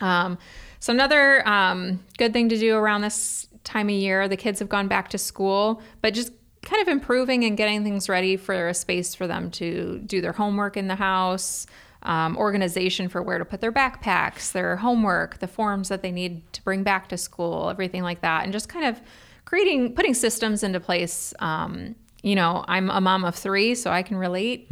Um, 0.00 0.38
so 0.80 0.92
another 0.92 1.46
um, 1.48 2.00
good 2.18 2.32
thing 2.32 2.48
to 2.50 2.58
do 2.58 2.76
around 2.76 3.02
this 3.02 3.46
time 3.66 3.88
of 3.88 3.94
year, 3.94 4.28
the 4.28 4.36
kids 4.36 4.60
have 4.60 4.68
gone 4.68 4.88
back 4.88 5.10
to 5.10 5.18
school, 5.18 5.82
but 6.00 6.14
just 6.14 6.32
kind 6.62 6.80
of 6.80 6.88
improving 6.88 7.44
and 7.44 7.56
getting 7.56 7.84
things 7.84 8.08
ready 8.08 8.36
for 8.36 8.68
a 8.68 8.74
space 8.74 9.14
for 9.14 9.26
them 9.26 9.50
to 9.50 10.00
do 10.06 10.20
their 10.20 10.32
homework 10.32 10.76
in 10.76 10.88
the 10.88 10.94
house, 10.96 11.66
um, 12.02 12.36
organization 12.36 13.08
for 13.08 13.22
where 13.22 13.38
to 13.38 13.44
put 13.44 13.60
their 13.60 13.72
backpacks, 13.72 14.52
their 14.52 14.76
homework, 14.76 15.38
the 15.38 15.46
forms 15.46 15.88
that 15.88 16.02
they 16.02 16.10
need 16.10 16.50
to 16.52 16.62
bring 16.62 16.82
back 16.82 17.08
to 17.08 17.16
school, 17.16 17.68
everything 17.68 18.02
like 18.02 18.20
that, 18.22 18.44
and 18.44 18.52
just 18.52 18.68
kind 18.68 18.86
of 18.86 19.00
creating, 19.44 19.94
putting 19.94 20.14
systems 20.14 20.62
into 20.62 20.80
place. 20.80 21.34
Um, 21.40 21.94
you 22.22 22.34
know, 22.34 22.64
I'm 22.66 22.90
a 22.90 23.00
mom 23.00 23.24
of 23.24 23.34
three, 23.34 23.74
so 23.74 23.90
I 23.90 24.02
can 24.02 24.16
relate. 24.16 24.68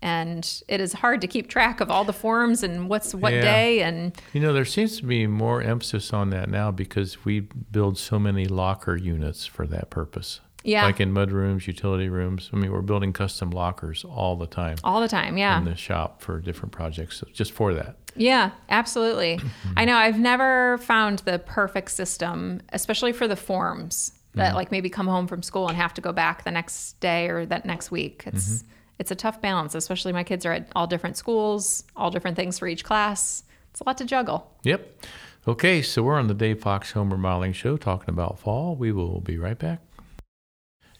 And 0.00 0.62
it 0.68 0.80
is 0.80 0.92
hard 0.92 1.20
to 1.22 1.26
keep 1.26 1.48
track 1.48 1.80
of 1.80 1.90
all 1.90 2.04
the 2.04 2.12
forms 2.12 2.62
and 2.62 2.88
what's 2.88 3.14
what 3.14 3.32
Yeah. 3.32 3.40
day 3.40 3.82
and 3.82 4.12
You 4.32 4.40
know, 4.40 4.52
there 4.52 4.64
seems 4.64 4.98
to 4.98 5.06
be 5.06 5.26
more 5.26 5.60
emphasis 5.60 6.12
on 6.12 6.30
that 6.30 6.48
now 6.48 6.70
because 6.70 7.24
we 7.24 7.40
build 7.40 7.98
so 7.98 8.18
many 8.18 8.46
locker 8.46 8.96
units 8.96 9.44
for 9.44 9.66
that 9.66 9.90
purpose. 9.90 10.40
Yeah. 10.64 10.84
Like 10.84 11.00
in 11.00 11.12
mud 11.12 11.32
rooms, 11.32 11.66
utility 11.66 12.08
rooms. 12.08 12.50
I 12.52 12.56
mean, 12.56 12.72
we're 12.72 12.82
building 12.82 13.12
custom 13.12 13.50
lockers 13.50 14.04
all 14.04 14.36
the 14.36 14.46
time 14.46 14.76
all 14.84 15.00
the 15.00 15.08
time. 15.08 15.38
Yeah. 15.38 15.58
in 15.58 15.64
the 15.64 15.76
shop 15.76 16.20
for 16.20 16.40
different 16.40 16.72
projects, 16.72 17.22
just 17.32 17.52
for 17.52 17.74
that. 17.74 17.96
Yeah, 18.16 18.50
absolutely. 18.68 19.40
I 19.76 19.84
know 19.84 19.96
I've 19.96 20.18
never 20.18 20.78
found 20.78 21.20
the 21.20 21.38
perfect 21.38 21.90
system, 21.90 22.60
especially 22.72 23.12
for 23.12 23.28
the 23.28 23.36
forms 23.36 24.12
that 24.34 24.48
mm-hmm. 24.48 24.56
like 24.56 24.70
maybe 24.70 24.90
come 24.90 25.06
home 25.06 25.26
from 25.26 25.42
school 25.42 25.68
and 25.68 25.76
have 25.76 25.94
to 25.94 26.00
go 26.00 26.12
back 26.12 26.44
the 26.44 26.50
next 26.50 26.98
day 27.00 27.28
or 27.28 27.46
that 27.46 27.64
next 27.64 27.90
week. 27.90 28.24
It's 28.26 28.48
mm-hmm. 28.48 28.68
It's 28.98 29.10
a 29.10 29.14
tough 29.14 29.40
balance, 29.40 29.74
especially 29.74 30.12
my 30.12 30.24
kids 30.24 30.44
are 30.44 30.52
at 30.52 30.68
all 30.74 30.86
different 30.86 31.16
schools, 31.16 31.84
all 31.96 32.10
different 32.10 32.36
things 32.36 32.58
for 32.58 32.66
each 32.66 32.84
class. 32.84 33.44
It's 33.70 33.80
a 33.80 33.84
lot 33.84 33.98
to 33.98 34.04
juggle. 34.04 34.52
Yep. 34.64 35.04
Okay, 35.46 35.82
so 35.82 36.02
we're 36.02 36.18
on 36.18 36.26
the 36.26 36.34
Dave 36.34 36.60
Fox 36.60 36.92
Home 36.92 37.10
Remodeling 37.10 37.52
Show 37.52 37.76
talking 37.76 38.10
about 38.10 38.38
fall. 38.38 38.76
We 38.76 38.92
will 38.92 39.20
be 39.20 39.38
right 39.38 39.58
back. 39.58 39.80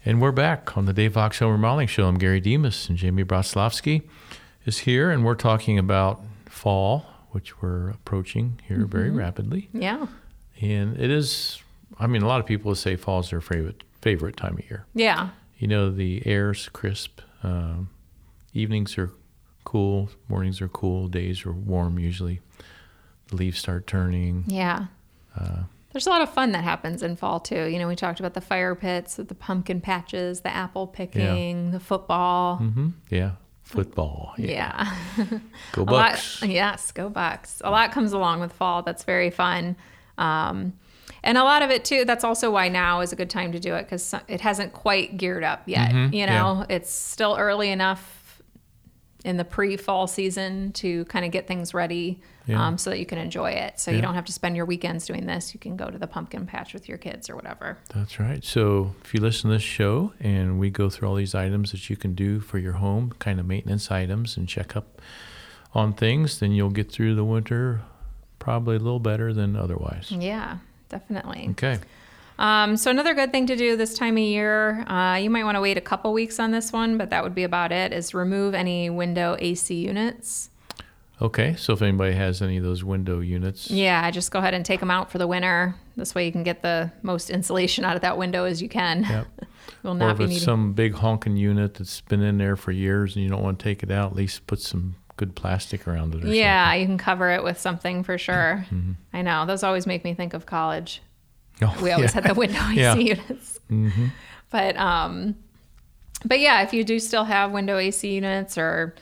And 0.05 0.23
we're 0.23 0.33
back 0.33 0.76
on 0.76 0.87
the 0.87 0.93
Dave 0.93 1.14
Fox 1.14 1.40
Home 1.40 1.52
Remodeling 1.52 1.88
Show. 1.88 2.07
I'm 2.07 2.19
Gary 2.19 2.40
Demas, 2.40 2.88
and 2.88 2.97
Jamie 2.97 3.25
Broslavsky 3.25 4.02
is 4.64 4.78
here, 4.78 5.11
and 5.11 5.25
we're 5.25 5.35
talking 5.35 5.78
about 5.78 6.21
fall, 6.47 7.05
which 7.33 7.61
we're 7.61 7.90
approaching 7.90 8.61
here 8.67 8.87
very 8.87 9.09
mm-hmm. 9.09 9.19
rapidly. 9.19 9.69
Yeah. 9.73 10.07
And 10.61 10.99
it 10.99 11.11
is, 11.11 11.61
I 11.99 12.07
mean, 12.07 12.23
a 12.23 12.28
lot 12.28 12.40
of 12.40 12.47
people 12.47 12.75
say 12.75 12.97
fall 12.97 13.21
is 13.21 13.31
their 13.31 13.40
favorite 13.40 13.83
favorite 14.00 14.37
time 14.37 14.55
of 14.55 14.71
year. 14.71 14.87
Yeah. 14.95 15.31
You 15.59 15.67
know, 15.67 15.90
the 15.90 16.25
air's 16.25 16.69
crisp, 16.69 17.21
um, 17.42 17.90
evenings 18.52 18.97
are 18.99 19.11
cool, 19.64 20.11
mornings 20.28 20.61
are 20.61 20.68
cool, 20.68 21.09
days 21.09 21.45
are 21.47 21.52
warm 21.52 21.99
usually. 21.99 22.40
The 23.28 23.37
leaves 23.37 23.59
start 23.59 23.87
turning. 23.87 24.45
Yeah. 24.47 24.87
Uh, 25.38 25.62
there's 25.92 26.07
a 26.07 26.11
lot 26.11 26.23
of 26.23 26.30
fun 26.33 26.52
that 26.52 26.64
happens 26.64 27.02
in 27.02 27.16
fall 27.16 27.40
too. 27.40 27.64
You 27.66 27.78
know, 27.78 27.88
we 27.88 27.97
talked 27.97 28.21
about 28.21 28.35
the 28.35 28.40
fire 28.40 28.75
pits, 28.75 29.16
the 29.16 29.35
pumpkin 29.35 29.80
patches, 29.80 30.40
the 30.40 30.54
apple 30.54 30.87
picking, 30.87 31.71
the 31.71 31.80
football. 31.80 32.57
hmm 32.57 32.88
Yeah. 33.11 33.33
Football. 33.64 34.33
Yeah. 34.38 34.90
Yeah. 35.18 35.38
Go 35.73 35.83
A 35.83 35.85
lot- 35.85 36.12
Bucks. 36.12 36.42
yes, 36.42 36.90
go 36.92 37.11
Bucks. 37.11 37.61
A 37.62 37.71
lot 37.71 37.92
comes 37.92 38.12
along 38.14 38.40
with 38.40 38.52
fall. 38.54 38.83
That's 38.83 39.04
very 39.04 39.28
fun. 39.28 39.76
Um, 40.16 40.73
and 41.23 41.37
a 41.39 41.45
lot 41.45 41.63
of 41.63 41.71
it 41.71 41.85
too. 41.85 42.05
That's 42.05 42.25
also 42.25 42.51
why 42.51 42.69
now 42.69 43.01
is 43.01 43.13
a 43.13 43.17
good 43.17 43.31
time 43.31 43.53
to 43.53 43.61
do 43.61 43.75
it 43.75 43.83
because 43.85 44.15
it 44.29 44.41
hasn't 44.41 44.73
quite 44.73 45.17
geared 45.17 45.45
up 45.45 45.63
yet. 45.67 45.93
Mhm, 45.93 46.13
You 46.15 46.27
know, 46.27 46.65
it's 46.69 46.91
still 46.93 47.37
early 47.39 47.71
enough 47.71 48.41
in 49.25 49.37
the 49.37 49.45
pre-fall 49.45 50.07
season 50.07 50.71
to 50.73 51.05
kind 51.07 51.25
of 51.25 51.33
get 51.33 51.47
things 51.49 51.75
ready 51.75 52.21
Yeah. 52.47 52.65
um, 52.65 52.79
so 52.79 52.91
that 52.91 53.01
you 53.01 53.05
can 53.05 53.19
enjoy 53.19 53.51
it. 53.51 53.79
So 53.81 53.91
Yeah. 53.91 53.97
you 53.97 54.03
don't 54.03 54.15
have 54.15 54.25
to 54.27 54.33
spend 54.33 54.55
your 54.55 54.65
weekends 54.65 55.07
doing 55.07 55.27
this. 55.27 55.53
You 55.53 55.59
can 55.61 55.77
go 55.77 55.91
to 55.91 55.99
the 55.99 56.07
pumpkin 56.07 56.47
patch 56.47 56.73
with 56.73 56.89
your 56.89 56.99
kids 56.99 57.29
or 57.29 57.35
whatever. 57.35 57.79
That's 57.93 58.21
right. 58.21 58.43
So 58.45 58.95
if 59.05 59.13
you 59.13 59.21
listen 59.21 59.51
to 59.51 59.57
this 59.57 59.63
show 59.63 60.13
and 60.21 60.61
we 60.61 60.71
go 60.71 60.89
through 60.89 61.09
all 61.09 61.17
these 61.17 61.35
items 61.35 61.73
that 61.73 61.91
you 61.91 61.97
can 61.97 62.15
do 62.15 62.39
for 62.39 62.59
your 62.59 62.75
home, 62.75 63.13
kind 63.19 63.41
of 63.41 63.45
maintenance 63.47 63.91
items, 63.91 64.37
and 64.37 64.49
check 64.49 64.77
up 64.77 65.03
on 65.75 65.93
things, 65.95 66.39
then 66.39 66.53
you'll 66.53 66.71
get 66.71 66.91
through 66.91 67.17
the 67.17 67.25
winter 67.25 67.83
probably 68.39 68.77
a 68.77 68.79
little 68.79 69.01
better 69.01 69.35
than 69.35 69.57
otherwise. 69.57 70.11
Yeah, 70.13 70.59
definitely. 70.88 71.49
Okay. 71.50 71.78
Um, 72.38 72.76
so 72.76 72.90
another 72.90 73.14
good 73.14 73.33
thing 73.33 73.47
to 73.49 73.57
do 73.57 73.76
this 73.76 73.95
time 73.95 74.14
of 74.16 74.23
year, 74.23 74.85
uh, 74.88 75.16
you 75.16 75.28
might 75.28 75.42
want 75.45 75.57
to 75.57 75.61
wait 75.61 75.76
a 75.76 75.80
couple 75.80 76.12
weeks 76.12 76.38
on 76.38 76.52
this 76.52 76.73
one, 76.73 76.97
but 76.97 77.11
that 77.11 77.25
would 77.25 77.35
be 77.35 77.42
about 77.42 77.73
it. 77.73 77.92
Is 77.92 78.14
remove 78.14 78.54
any 78.54 78.88
window 78.90 79.37
AC 79.40 79.75
units. 79.75 80.50
Okay. 81.21 81.57
So 81.57 81.73
if 81.73 81.83
anybody 81.83 82.14
has 82.14 82.40
any 82.40 82.59
of 82.59 82.62
those 82.62 82.85
window 82.85 83.18
units, 83.18 83.71
Yeah, 83.73 84.09
just 84.12 84.30
go 84.30 84.38
ahead 84.38 84.54
and 84.54 84.64
take 84.64 84.78
them 84.78 84.90
out 84.90 85.11
for 85.11 85.18
the 85.18 85.26
winter. 85.26 85.75
This 85.97 86.14
way 86.14 86.25
you 86.26 86.30
can 86.30 86.45
get 86.45 86.62
the 86.62 86.92
most 87.02 87.28
insulation 87.28 87.85
out 87.85 87.97
of 87.97 88.02
that 88.02 88.16
window 88.16 88.45
as 88.45 88.62
you 88.62 88.68
can. 88.68 89.02
Yep. 89.02 89.26
Will 89.83 89.95
not 89.95 90.07
or 90.07 90.11
if 90.12 90.18
be 90.18 90.25
it's 90.25 90.30
needing. 90.35 90.45
some 90.45 90.73
big 90.75 90.95
honking 90.95 91.37
unit 91.37 91.75
that's 91.75 92.02
been 92.02 92.23
in 92.23 92.38
there 92.38 92.54
for 92.54 92.71
years 92.71 93.16
and 93.16 93.25
you 93.25 93.28
don't 93.28 93.42
want 93.42 93.59
to 93.59 93.62
take 93.64 93.83
it 93.83 93.90
out, 93.90 94.12
at 94.12 94.16
least 94.16 94.47
put 94.47 94.61
some 94.61 94.95
good 95.19 95.35
plastic 95.35 95.87
around 95.87 96.15
it 96.15 96.25
or 96.25 96.29
yeah, 96.29 96.73
you 96.73 96.87
can 96.87 96.97
cover 96.97 97.29
it 97.31 97.45
with 97.45 97.61
something 97.61 98.03
for 98.03 98.17
sure. 98.17 98.65
Mm-hmm. 98.71 98.93
I 99.13 99.21
know 99.21 99.45
those 99.45 99.63
always 99.63 99.87
make 99.87 100.03
me 100.05 100.15
think 100.15 100.33
of 100.33 100.47
college. 100.47 101.03
Oh, 101.61 101.77
We 101.83 101.91
always 101.91 102.15
yeah. 102.15 102.23
had 102.23 102.31
the 102.31 102.35
window 102.35 102.61
AC 102.71 102.81
Yeah. 102.81 102.95
units. 102.95 103.59
hmm 103.69 104.07
But 104.51 104.77
um, 104.79 105.35
but 106.25 106.41
yeah, 106.41 106.63
if 106.63 106.73
you 106.73 106.85
do 106.85 106.99
still 106.99 107.25
have 107.25 107.53
window 107.53 107.77
AC 107.77 108.11
units, 108.15 108.57
or 108.57 108.95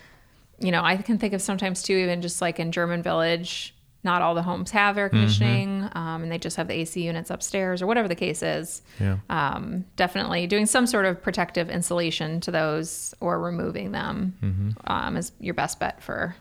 you 0.58 0.72
know, 0.72 0.82
I 0.82 0.96
can 0.96 1.18
think 1.18 1.34
of 1.34 1.40
sometimes 1.42 1.82
too, 1.82 1.94
even 1.94 2.20
just 2.22 2.40
like 2.40 2.58
in 2.58 2.72
German 2.72 3.02
Village, 3.02 3.74
not 4.06 4.22
all 4.22 4.34
the 4.34 4.42
homes 4.42 4.70
have 4.70 4.96
air 4.96 5.10
conditioning, 5.10 5.86
um, 5.92 6.22
and 6.22 6.32
they 6.32 6.38
just 6.38 6.56
have 6.56 6.68
the 6.68 6.74
AC 6.74 7.02
units 7.02 7.28
upstairs, 7.28 7.82
or 7.82 7.86
whatever 7.86 8.08
the 8.08 8.14
case 8.14 8.42
is. 8.42 8.80
Yeah. 8.98 9.18
Um, 9.28 9.84
definitely 9.96 10.46
doing 10.46 10.64
some 10.64 10.86
sort 10.86 11.04
of 11.04 11.22
protective 11.22 11.68
insulation 11.68 12.40
to 12.40 12.50
those, 12.50 13.14
or 13.20 13.38
removing 13.38 13.92
them, 13.92 14.74
um, 14.86 15.18
is 15.18 15.32
your 15.40 15.52
best 15.52 15.78
bet 15.78 16.02
for 16.02 16.34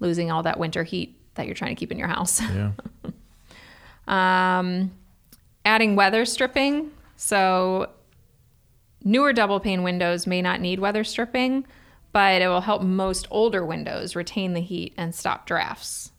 losing 0.00 0.32
all 0.32 0.42
that 0.42 0.58
winter 0.58 0.82
heat 0.82 1.16
that 1.34 1.46
you're 1.46 1.54
trying 1.54 1.76
to 1.76 1.78
keep 1.78 1.92
in 1.92 1.98
your 1.98 2.08
house. 2.08 2.40
Yeah. 2.40 2.72
Um, 4.08 4.90
adding 5.64 5.96
weather 5.96 6.24
stripping. 6.24 6.90
So, 7.16 7.88
newer 9.04 9.32
double 9.32 9.60
pane 9.60 9.82
windows 9.84 10.26
may 10.26 10.42
not 10.42 10.60
need 10.60 10.80
weather 10.80 11.04
stripping, 11.04 11.64
but 12.12 12.42
it 12.42 12.48
will 12.48 12.60
help 12.60 12.82
most 12.82 13.26
older 13.30 13.64
windows 13.64 14.16
retain 14.16 14.54
the 14.54 14.60
heat 14.60 14.92
and 14.96 15.14
stop 15.14 15.46
drafts. 15.46 16.11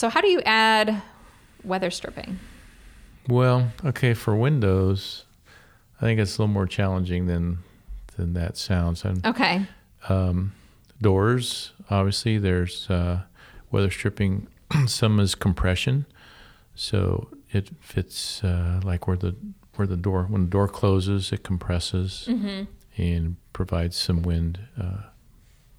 So, 0.00 0.08
how 0.08 0.22
do 0.22 0.28
you 0.28 0.40
add 0.46 1.02
weather 1.62 1.90
stripping? 1.90 2.38
Well, 3.28 3.70
okay, 3.84 4.14
for 4.14 4.34
Windows, 4.34 5.26
I 5.98 6.06
think 6.06 6.18
it's 6.18 6.38
a 6.38 6.40
little 6.40 6.54
more 6.54 6.66
challenging 6.66 7.26
than 7.26 7.58
than 8.16 8.32
that 8.32 8.56
sounds. 8.56 9.04
And 9.04 9.26
Okay. 9.26 9.66
um, 10.08 10.54
doors, 11.02 11.72
obviously, 11.90 12.38
there's 12.38 12.88
uh, 12.88 13.24
weather 13.70 13.90
stripping. 13.90 14.46
Some 14.86 15.20
is 15.20 15.34
compression, 15.34 16.06
so 16.74 17.28
it 17.52 17.68
fits 17.80 18.42
uh, 18.42 18.80
like 18.82 19.06
where 19.06 19.18
the 19.18 19.36
where 19.76 19.86
the 19.86 19.98
door 19.98 20.24
when 20.30 20.44
the 20.46 20.50
door 20.50 20.66
closes, 20.66 21.30
it 21.30 21.42
compresses 21.44 22.26
and 22.96 23.36
provides 23.52 23.98
some 23.98 24.22
wind 24.22 24.60
uh, 24.80 25.09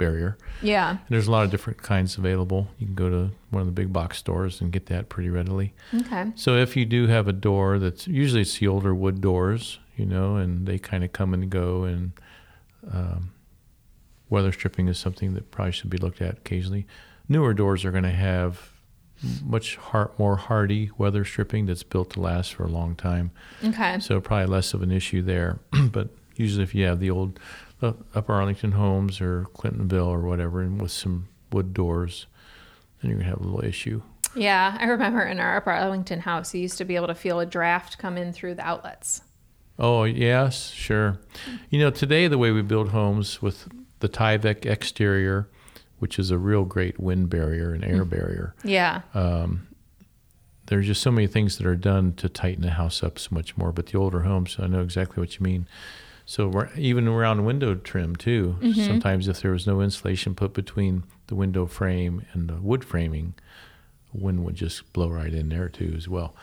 barrier. 0.01 0.37
Yeah. 0.61 0.89
And 0.91 0.99
there's 1.09 1.27
a 1.27 1.31
lot 1.31 1.45
of 1.45 1.51
different 1.51 1.81
kinds 1.81 2.17
available. 2.17 2.67
You 2.79 2.85
can 2.87 2.95
go 2.95 3.09
to 3.09 3.31
one 3.51 3.61
of 3.61 3.67
the 3.67 3.71
big 3.81 3.93
box 3.93 4.17
stores 4.17 4.59
and 4.61 4.71
get 4.71 4.87
that 4.87 5.09
pretty 5.09 5.29
readily. 5.29 5.73
Okay. 5.93 6.31
So 6.35 6.55
if 6.57 6.75
you 6.75 6.85
do 6.85 7.07
have 7.07 7.27
a 7.27 7.33
door 7.33 7.79
that's 7.79 8.07
usually 8.07 8.41
it's 8.41 8.57
the 8.57 8.67
older 8.67 8.93
wood 8.95 9.21
doors, 9.21 9.79
you 9.95 10.05
know, 10.05 10.35
and 10.37 10.65
they 10.67 10.77
kind 10.79 11.03
of 11.03 11.13
come 11.13 11.33
and 11.33 11.49
go, 11.49 11.83
and 11.83 12.11
um, 12.91 13.31
weather 14.29 14.51
stripping 14.51 14.87
is 14.87 14.97
something 14.97 15.33
that 15.35 15.51
probably 15.51 15.71
should 15.71 15.89
be 15.89 15.97
looked 15.97 16.21
at 16.21 16.37
occasionally. 16.39 16.87
Newer 17.29 17.53
doors 17.53 17.85
are 17.85 17.91
going 17.91 18.03
to 18.03 18.09
have 18.11 18.71
much 19.43 19.75
har- 19.75 20.11
more 20.17 20.35
hardy 20.35 20.89
weather 20.97 21.23
stripping 21.23 21.67
that's 21.67 21.83
built 21.83 22.09
to 22.11 22.19
last 22.19 22.53
for 22.55 22.63
a 22.63 22.67
long 22.67 22.95
time, 22.95 23.29
Okay. 23.63 23.99
so 23.99 24.19
probably 24.19 24.47
less 24.47 24.73
of 24.73 24.81
an 24.81 24.91
issue 24.91 25.21
there. 25.21 25.59
but 25.91 26.09
usually, 26.35 26.63
if 26.63 26.73
you 26.73 26.85
have 26.85 26.99
the 26.99 27.11
old 27.11 27.39
uh, 27.81 27.93
Upper 28.15 28.33
Arlington 28.33 28.73
homes 28.73 29.21
or 29.21 29.45
Clintonville 29.55 30.07
or 30.07 30.21
whatever, 30.21 30.61
and 30.61 30.81
with 30.81 30.91
some 30.91 31.27
wood 31.51 31.73
doors, 31.73 32.27
then 33.01 33.09
you're 33.11 33.19
gonna 33.19 33.29
have 33.29 33.41
a 33.41 33.43
little 33.43 33.63
issue. 33.65 34.01
Yeah. 34.35 34.77
I 34.79 34.85
remember 34.85 35.21
in 35.23 35.39
our 35.39 35.57
Upper 35.57 35.71
Arlington 35.71 36.21
house, 36.21 36.53
you 36.53 36.61
used 36.61 36.77
to 36.77 36.85
be 36.85 36.95
able 36.95 37.07
to 37.07 37.15
feel 37.15 37.39
a 37.39 37.45
draft 37.45 37.97
come 37.97 38.17
in 38.17 38.31
through 38.31 38.55
the 38.55 38.65
outlets. 38.65 39.21
Oh, 39.77 40.03
yes, 40.03 40.69
sure. 40.69 41.19
You 41.69 41.79
know, 41.79 41.89
today 41.89 42.27
the 42.27 42.37
way 42.37 42.51
we 42.51 42.61
build 42.61 42.89
homes 42.89 43.41
with 43.41 43.67
the 43.99 44.07
Tyvek 44.07 44.65
exterior, 44.65 45.49
which 45.99 46.17
is 46.19 46.31
a 46.31 46.37
real 46.37 46.63
great 46.65 46.99
wind 46.99 47.29
barrier 47.29 47.73
and 47.73 47.83
air 47.83 48.05
barrier, 48.05 48.53
Yeah. 48.63 49.01
um, 49.13 49.67
there's 50.67 50.85
just 50.87 51.01
so 51.01 51.11
many 51.11 51.27
things 51.27 51.57
that 51.57 51.65
are 51.67 51.75
done 51.75 52.13
to 52.13 52.29
tighten 52.29 52.61
the 52.61 52.71
house 52.71 53.03
up 53.03 53.19
so 53.19 53.29
much 53.31 53.57
more. 53.57 53.71
But 53.73 53.87
the 53.87 53.97
older 53.97 54.21
homes, 54.21 54.55
I 54.59 54.67
know 54.67 54.81
exactly 54.81 55.19
what 55.19 55.37
you 55.37 55.43
mean. 55.43 55.67
So 56.25 56.47
we're, 56.47 56.69
even 56.75 57.07
around 57.07 57.45
window 57.45 57.75
trim 57.75 58.15
too. 58.15 58.55
Sometimes 58.73 59.27
if 59.27 59.41
there 59.41 59.51
was 59.51 59.67
no 59.67 59.81
insulation 59.81 60.35
put 60.35 60.53
between 60.53 61.03
the 61.27 61.35
window 61.35 61.65
frame 61.65 62.25
and 62.33 62.47
the 62.49 62.55
wood 62.55 62.83
framing, 62.85 63.33
wind 64.13 64.43
would 64.45 64.55
just 64.55 64.91
blow 64.93 65.09
right 65.09 65.33
in 65.33 65.49
there 65.49 65.69
too 65.69 65.93
as 65.97 66.07
well. 66.07 66.33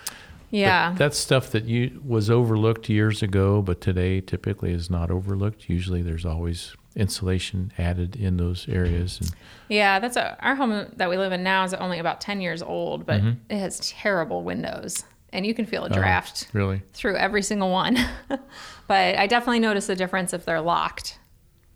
But 0.50 0.56
Yeah. 0.56 0.94
that's 0.96 1.18
stuff 1.18 1.50
that 1.50 1.64
you 1.64 2.00
was 2.04 2.30
overlooked 2.30 2.88
years 2.88 3.22
ago, 3.22 3.60
but 3.62 3.80
today 3.80 4.20
typically 4.20 4.72
is 4.72 4.88
not 4.90 5.10
overlooked. 5.10 5.68
Usually, 5.68 6.00
there's 6.02 6.24
always 6.24 6.74
insulation 6.96 7.70
added 7.78 8.16
in 8.16 8.38
those 8.38 8.66
areas. 8.68 9.20
And 9.20 9.30
Yeah, 9.68 10.00
that's 10.00 10.16
a, 10.16 10.36
our 10.44 10.54
home 10.56 10.86
that 10.96 11.08
we 11.10 11.16
live 11.18 11.32
in 11.32 11.42
now 11.42 11.64
is 11.64 11.72
only 11.74 11.98
about 11.98 12.20
10 12.20 12.40
years 12.40 12.62
old, 12.62 13.06
but 13.06 13.20
Mm-hmm. 13.20 13.32
it 13.52 13.58
has 13.58 13.78
terrible 13.80 14.42
windows 14.42 15.04
and 15.32 15.44
you 15.46 15.54
can 15.54 15.66
feel 15.66 15.82
Oh. 15.82 15.86
a 15.86 15.90
draft 15.90 16.48
really, 16.52 16.82
through 16.92 17.16
every 17.16 17.42
single 17.42 17.70
one. 17.70 17.98
but 18.88 19.16
I 19.18 19.26
definitely 19.26 19.60
notice 19.60 19.86
the 19.86 19.96
difference 19.96 20.32
if 20.32 20.44
they're 20.44 20.60
locked 20.60 21.18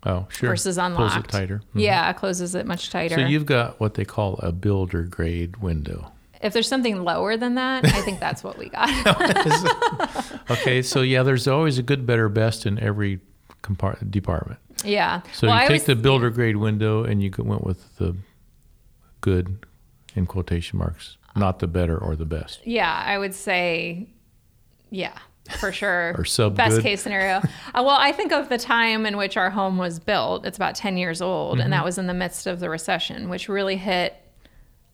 oh 0.05 0.27
sure, 0.31 0.51
versus 0.51 0.79
unlocked. 0.79 1.27
it 1.27 1.31
tighter. 1.31 1.63
Mhm. 1.75 1.83
Yeah, 1.83 2.11
it 2.11 2.17
closes 2.17 2.55
it 2.55 2.67
much 2.67 2.91
tighter. 2.91 3.17
So 3.17 3.21
you've 3.27 3.47
got 3.47 3.79
what 3.81 3.95
they 3.95 4.05
call 4.05 4.35
a 4.39 4.53
builder 4.53 5.03
grade 5.03 5.59
window. 5.59 6.11
if 6.41 6.53
there's 6.53 6.67
something 6.67 7.05
lower 7.05 7.37
than 7.37 7.55
that, 7.55 7.85
I 7.85 8.01
think 8.03 8.19
that's 8.19 8.43
what 8.43 8.59
we 8.59 8.69
got. 8.69 8.89
Okay, 10.51 10.83
so 10.83 11.01
yeah, 11.03 11.23
there's 11.23 11.47
always 11.47 11.79
a 11.79 11.83
good, 11.83 12.05
better, 12.07 12.29
best 12.29 12.67
in 12.67 12.79
every 12.81 13.21
compart- 13.63 14.11
department. 14.11 14.59
yeah. 14.85 15.23
So 15.33 15.47
well, 15.47 15.57
you 15.57 15.61
I 15.63 15.63
take 15.63 15.71
always- 15.71 15.85
the 15.85 15.95
builder 15.97 16.31
grade 16.31 16.57
window 16.57 17.05
and 17.05 17.23
you 17.23 17.31
went 17.39 17.65
with 17.65 17.97
the 17.99 18.17
good, 19.21 19.65
in 20.17 20.27
quotation 20.27 20.79
marks, 20.79 21.17
not 21.37 21.59
the 21.59 21.67
better 21.67 21.97
or 21.99 22.17
the 22.17 22.25
best. 22.27 22.61
Yeah, 22.67 22.93
I 23.07 23.19
would 23.19 23.35
say, 23.35 24.09
yeah, 24.91 25.17
for 25.61 25.73
sure. 25.81 26.15
Or 26.19 26.25
sub 26.25 26.57
Best 26.57 26.77
good. 26.77 26.83
case 26.83 27.03
scenario. 27.03 27.37
uh, 27.39 27.83
well, 27.85 27.97
I 27.99 28.13
think 28.13 28.33
of 28.33 28.49
the 28.49 28.59
time 28.59 29.07
in 29.07 29.17
which 29.17 29.37
our 29.37 29.51
home 29.51 29.79
was 29.79 29.99
built. 29.99 30.45
It's 30.47 30.57
about 30.59 30.75
10 30.75 30.97
years 30.97 31.21
old, 31.23 31.53
and 31.55 31.63
Mm-hmm. 31.63 31.71
that 31.71 31.85
was 31.85 31.99
in 31.99 32.07
the 32.07 32.15
midst 32.15 32.47
of 32.47 32.61
the 32.61 32.69
recession, 32.71 33.29
which 33.29 33.49
really 33.49 33.77
hit. 33.77 34.15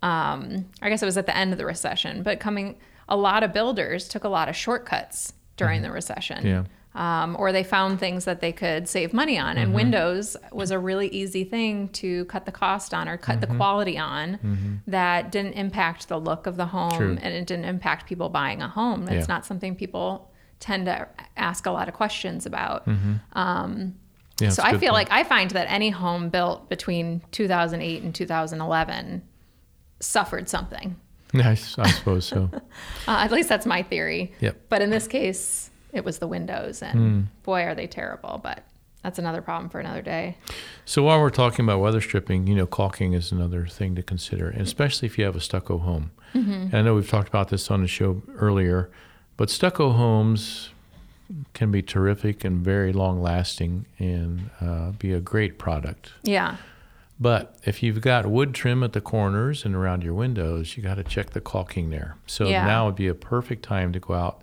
Um, 0.03 0.67
I 0.81 0.89
guess 0.91 1.03
it 1.03 1.07
was 1.07 1.19
at 1.19 1.27
the 1.27 1.37
end 1.37 1.53
of 1.53 1.59
the 1.59 1.67
recession, 1.67 2.23
but 2.23 2.39
coming, 2.39 2.77
a 3.09 3.17
lot 3.17 3.43
of 3.43 3.53
builders 3.53 4.07
took 4.09 4.23
a 4.25 4.29
lot 4.29 4.49
of 4.49 4.55
shortcuts 4.55 5.33
during 5.57 5.83
the 5.83 5.91
recession. 5.91 6.39
Mm-hmm. 6.39 6.47
Yeah. 6.47 6.65
Um, 6.95 7.37
or 7.39 7.53
they 7.53 7.63
found 7.63 8.01
things 8.01 8.25
that 8.25 8.41
they 8.41 8.51
could 8.51 8.89
save 8.89 9.13
money 9.13 9.39
on. 9.39 9.55
Mm-hmm. 9.55 9.63
And 9.63 9.75
Windows 9.75 10.37
was 10.51 10.71
a 10.73 10.79
really 10.79 11.07
easy 11.09 11.45
thing 11.45 11.89
to 11.91 12.25
cut 12.25 12.45
the 12.47 12.51
cost 12.51 12.93
on 12.95 13.09
or 13.09 13.17
cut 13.17 13.41
Mm-hmm. 13.41 13.53
the 13.53 13.57
quality 13.57 13.99
on 13.99 14.81
that 14.87 15.31
didn't 15.31 15.53
impact 15.53 16.09
the 16.09 16.19
look 16.19 16.47
of 16.47 16.57
the 16.57 16.67
home 16.67 16.91
True. 16.97 17.19
and 17.21 17.35
it 17.35 17.47
didn't 17.47 17.67
impact 17.67 18.07
people 18.07 18.31
buying 18.31 18.63
a 18.63 18.69
home. 18.69 19.03
It's 19.05 19.29
Yeah. 19.29 19.35
not 19.35 19.47
something 19.47 19.77
people 19.77 20.33
tend 20.61 20.87
to 20.87 21.07
ask 21.37 21.67
a 21.67 21.71
lot 21.71 21.89
of 21.89 21.95
questions 21.95 22.47
about. 22.47 22.85
Yeah, 22.87 23.67
so 24.39 24.47
it's 24.47 24.59
a 24.59 24.67
I 24.67 24.71
feel 24.71 24.79
point. 24.81 24.93
like 24.95 25.11
I 25.13 25.25
find 25.25 25.51
that 25.53 25.71
any 25.71 25.91
home 25.91 26.31
built 26.31 26.69
between 26.69 27.23
2008 27.33 28.03
and 28.03 28.15
2011 28.15 29.23
suffered 30.01 30.49
something. 30.49 30.97
I 31.35 31.55
suppose 31.55 32.25
so. 32.27 32.51
Uh, 33.07 33.21
at 33.25 33.31
least 33.31 33.49
that's 33.49 33.67
my 33.67 33.83
theory. 33.83 34.33
Yep. 34.41 34.57
But 34.69 34.83
in 34.83 34.91
this 34.91 35.07
case, 35.07 35.68
it 35.93 36.05
was 36.05 36.19
the 36.19 36.27
windows, 36.29 36.83
and 36.83 36.99
Hmm. 36.99 37.21
boy, 37.45 37.63
are 37.65 37.75
they 37.75 37.87
terrible. 37.87 38.41
But 38.43 38.63
that's 39.03 39.19
another 39.19 39.41
problem 39.43 39.71
for 39.71 39.81
another 39.81 40.03
day. 40.03 40.37
So 40.85 41.03
while 41.05 41.21
we're 41.21 41.31
talking 41.31 41.65
about 41.65 41.81
weather 41.81 42.01
stripping, 42.01 42.47
you 42.47 42.55
know, 42.55 42.67
caulking 42.67 43.13
is 43.13 43.31
another 43.33 43.67
thing 43.67 43.95
to 43.95 44.03
consider, 44.03 44.49
and 44.49 44.63
especially 44.63 45.07
if 45.07 45.19
you 45.19 45.25
have 45.25 45.37
a 45.37 45.41
stucco 45.41 45.79
home. 45.79 46.11
And 46.35 46.75
I 46.75 46.83
know 46.83 46.95
we've 46.95 47.09
talked 47.09 47.29
about 47.29 47.49
this 47.49 47.71
on 47.71 47.81
the 47.81 47.89
show 47.89 48.23
earlier, 48.37 48.91
but 49.37 49.49
stucco 49.51 49.93
homes 49.93 50.71
can 51.55 51.71
be 51.71 51.83
terrific 51.83 52.45
and 52.45 52.63
very 52.65 52.93
long 52.93 53.21
lasting 53.21 53.87
and 53.99 54.51
uh, 54.61 54.91
be 54.93 55.13
a 55.13 55.21
great 55.21 55.59
product. 55.59 56.13
Yeah. 56.23 56.57
But 57.21 57.57
if 57.65 57.83
you've 57.83 58.01
got 58.01 58.27
wood 58.27 58.55
trim 58.55 58.83
at 58.85 58.93
the 58.93 59.01
corners 59.01 59.65
and 59.65 59.75
around 59.75 60.05
your 60.05 60.15
windows, 60.15 60.77
you 60.77 60.83
got 60.83 60.95
to 60.95 61.05
check 61.05 61.31
the 61.31 61.41
caulking 61.41 61.91
there. 61.91 62.17
So 62.27 62.47
Yeah. 62.49 62.65
now 62.67 62.87
would 62.87 62.95
be 62.97 63.09
a 63.09 63.15
perfect 63.15 63.63
time 63.65 63.93
to 63.93 63.99
go 64.01 64.15
out 64.15 64.41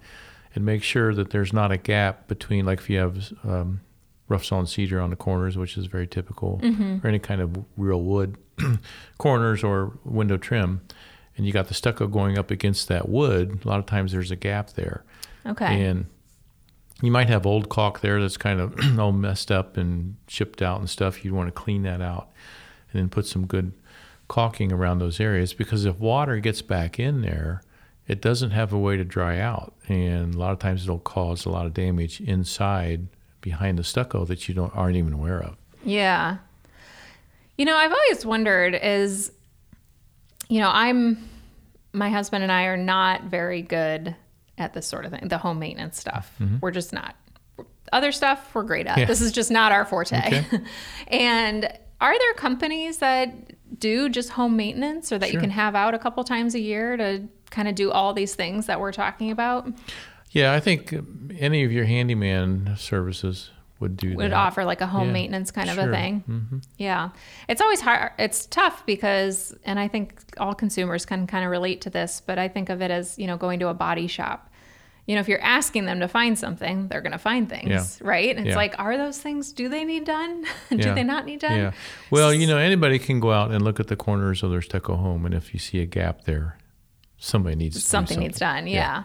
and 0.56 0.66
make 0.66 0.82
sure 0.84 1.14
that 1.14 1.30
there's 1.30 1.54
not 1.54 1.72
a 1.72 1.78
gap 1.78 2.28
between, 2.28 2.66
like 2.66 2.80
if 2.80 2.90
you 2.90 2.98
have 2.98 3.32
um, 3.44 3.82
rough 4.30 4.44
sawn 4.46 4.66
cedar 4.66 5.00
on 5.02 5.10
the 5.12 5.16
corners, 5.16 5.58
which 5.58 5.78
is 5.78 5.86
very 5.86 6.08
typical, 6.08 6.60
or 7.04 7.08
any 7.08 7.20
kind 7.20 7.42
of 7.42 7.64
real 7.78 8.02
wood 8.02 8.38
corners 9.18 9.64
or 9.64 9.98
window 10.04 10.38
trim, 10.38 10.82
and 11.38 11.46
you 11.46 11.52
got 11.54 11.68
the 11.68 11.74
stucco 11.74 12.08
going 12.08 12.38
up 12.38 12.50
against 12.52 12.88
that 12.88 13.10
wood. 13.10 13.60
A 13.64 13.68
lot 13.68 13.80
of 13.80 13.86
times 13.86 14.12
there's 14.14 14.32
a 14.32 14.36
gap 14.36 14.72
there, 14.72 15.04
Okay. 15.46 15.84
and 15.86 16.06
you 17.02 17.12
might 17.12 17.28
have 17.28 17.46
old 17.46 17.68
caulk 17.68 18.00
there 18.00 18.22
that's 18.22 18.38
kind 18.38 18.62
of 18.62 18.74
all 19.00 19.12
messed 19.12 19.52
up 19.52 19.76
and 19.78 20.16
chipped 20.28 20.62
out 20.62 20.80
and 20.80 20.90
stuff. 20.90 21.26
You'd 21.26 21.34
want 21.34 21.48
to 21.48 21.52
clean 21.52 21.84
that 21.84 22.02
out 22.02 22.30
and 22.94 23.02
then 23.02 23.10
put 23.10 23.26
some 23.26 23.46
good 23.46 23.74
caulking 24.30 24.72
around 24.72 25.00
those 25.00 25.20
areas 25.20 25.54
because 25.54 25.86
if 25.86 26.00
water 26.00 26.38
gets 26.40 26.62
back 26.62 26.98
in 27.00 27.22
there, 27.22 27.62
it 28.08 28.22
doesn't 28.22 28.52
have 28.52 28.72
a 28.72 28.78
way 28.78 28.98
to 28.98 29.04
dry 29.04 29.40
out. 29.40 29.74
And 29.88 30.36
a 30.36 30.38
lot 30.38 30.52
of 30.52 30.60
times 30.60 30.84
it'll 30.84 31.00
cause 31.00 31.46
a 31.46 31.50
lot 31.50 31.66
of 31.66 31.74
damage 31.74 32.22
inside 32.22 33.08
behind 33.42 33.78
the 33.78 33.84
stucco 33.84 34.26
that 34.26 34.48
you 34.48 34.54
don't 34.54 34.76
aren't 34.76 34.96
even 34.96 35.14
aware 35.14 35.42
of. 35.42 35.58
Yeah. 35.84 36.38
You 37.58 37.66
know, 37.66 37.76
I've 37.76 37.92
always 37.92 38.26
wondered 38.26 38.76
is, 38.76 39.32
you 40.50 40.60
know, 40.60 40.70
I'm, 40.72 41.30
my 41.94 42.10
husband 42.10 42.44
and 42.44 42.52
I 42.52 42.64
are 42.64 42.78
not 42.78 43.26
very 43.26 43.62
good 43.62 44.16
at 44.58 44.74
this 44.74 44.88
sort 44.88 45.06
of 45.06 45.12
thing, 45.12 45.28
the 45.28 45.38
home 45.38 45.60
maintenance 45.60 46.00
stuff. 46.00 46.34
We're 46.62 46.72
just 46.72 46.94
not. 46.94 47.16
Other 47.94 48.12
stuff 48.12 48.54
we're 48.54 48.64
great 48.64 48.88
at. 48.88 48.94
Mm-hmm. 48.94 49.00
Yeah. 49.02 49.06
This 49.06 49.22
is 49.22 49.32
just 49.32 49.52
not 49.52 49.72
our 49.72 49.86
forte. 49.86 50.18
Okay. 50.18 50.46
and 51.08 51.72
are 52.02 52.18
there 52.18 52.34
companies 52.34 52.98
that 52.98 53.80
do 53.80 54.10
just 54.10 54.30
home 54.30 54.56
maintenance 54.56 55.12
or 55.12 55.18
that 55.18 55.32
you 55.32 55.40
can 55.40 55.50
have 55.50 55.76
out 55.76 55.94
a 55.94 56.00
couple 56.00 56.24
times 56.24 56.56
a 56.56 56.60
year 56.60 56.98
to 56.98 57.24
kind 57.50 57.68
of 57.68 57.76
do 57.76 57.92
all 57.92 58.14
these 58.14 58.36
things 58.36 58.66
that 58.68 58.80
we're 58.80 58.92
talking 58.92 59.32
about? 59.32 59.68
Yeah, 60.32 60.54
I 60.54 60.60
think 60.60 60.94
any 61.40 61.64
of 61.64 61.72
your 61.72 61.86
handyman 61.86 62.76
services 62.78 63.52
would 63.80 63.98
do 63.98 64.16
would 64.16 64.32
that. 64.32 64.34
offer 64.34 64.64
like 64.66 64.82
a 64.82 64.88
home 64.88 65.08
Yeah, 65.08 65.14
maintenance 65.14 65.52
kind 65.52 65.70
of 65.70 65.78
a 65.78 65.84
sure. 65.84 65.92
thing. 65.94 66.24
Mhm. 66.30 66.64
Yeah. 66.78 67.10
It's 67.50 67.62
always 67.62 67.82
hard. 67.82 68.12
It's 68.18 68.46
tough 68.46 68.86
because, 68.86 69.54
and 69.66 69.78
I 69.80 69.88
think 69.90 70.16
all 70.38 70.54
consumers 70.56 71.06
can 71.06 71.28
kind 71.28 71.44
of 71.44 71.52
relate 71.52 71.82
to 71.82 71.90
this, 71.90 72.22
but 72.26 72.38
I 72.40 72.48
think 72.48 72.70
of 72.70 72.82
it 72.82 72.90
as, 72.92 73.18
you 73.20 73.28
know, 73.28 73.36
going 73.38 73.60
to 73.60 73.68
a 73.68 73.74
body 73.74 74.08
shop. 74.08 74.50
You 75.08 75.14
know, 75.16 75.22
if 75.22 75.28
you're 75.28 75.42
asking 75.42 75.86
them 75.86 76.00
to 76.00 76.08
find 76.08 76.40
something, 76.40 76.88
they're 76.88 77.02
going 77.02 77.12
to 77.12 77.18
find 77.20 77.48
things, 77.48 77.70
Yeah. 78.02 78.08
right? 78.10 78.30
And 78.36 78.40
it's 78.40 78.54
Yeah. 78.54 78.56
like, 78.56 78.80
are 78.80 78.98
those 78.98 79.20
things, 79.20 79.52
do 79.54 79.70
they 79.70 79.84
need 79.84 80.04
done? 80.06 80.46
do 80.70 80.96
they 80.96 81.04
not 81.04 81.26
need 81.26 81.42
done? 81.42 81.58
Yeah. 81.58 81.72
Well, 82.10 82.34
you 82.34 82.48
know, 82.48 82.58
anybody 82.58 82.98
can 82.98 83.20
go 83.20 83.32
out 83.32 83.52
and 83.52 83.62
look 83.62 83.80
at 83.80 83.88
the 83.88 83.96
corners 83.96 84.42
of 84.42 84.52
their 84.52 84.62
stucco 84.64 84.96
home, 84.96 85.26
and 85.26 85.36
if 85.36 85.54
you 85.54 85.60
see 85.60 85.80
a 85.80 85.86
gap 85.86 86.24
there, 86.24 86.58
somebody 87.18 87.56
needs 87.56 87.76
to 87.78 87.82
do 87.82 87.88
something, 87.88 88.20
needs 88.20 88.40
done. 88.40 88.68
Yeah. 88.68 89.04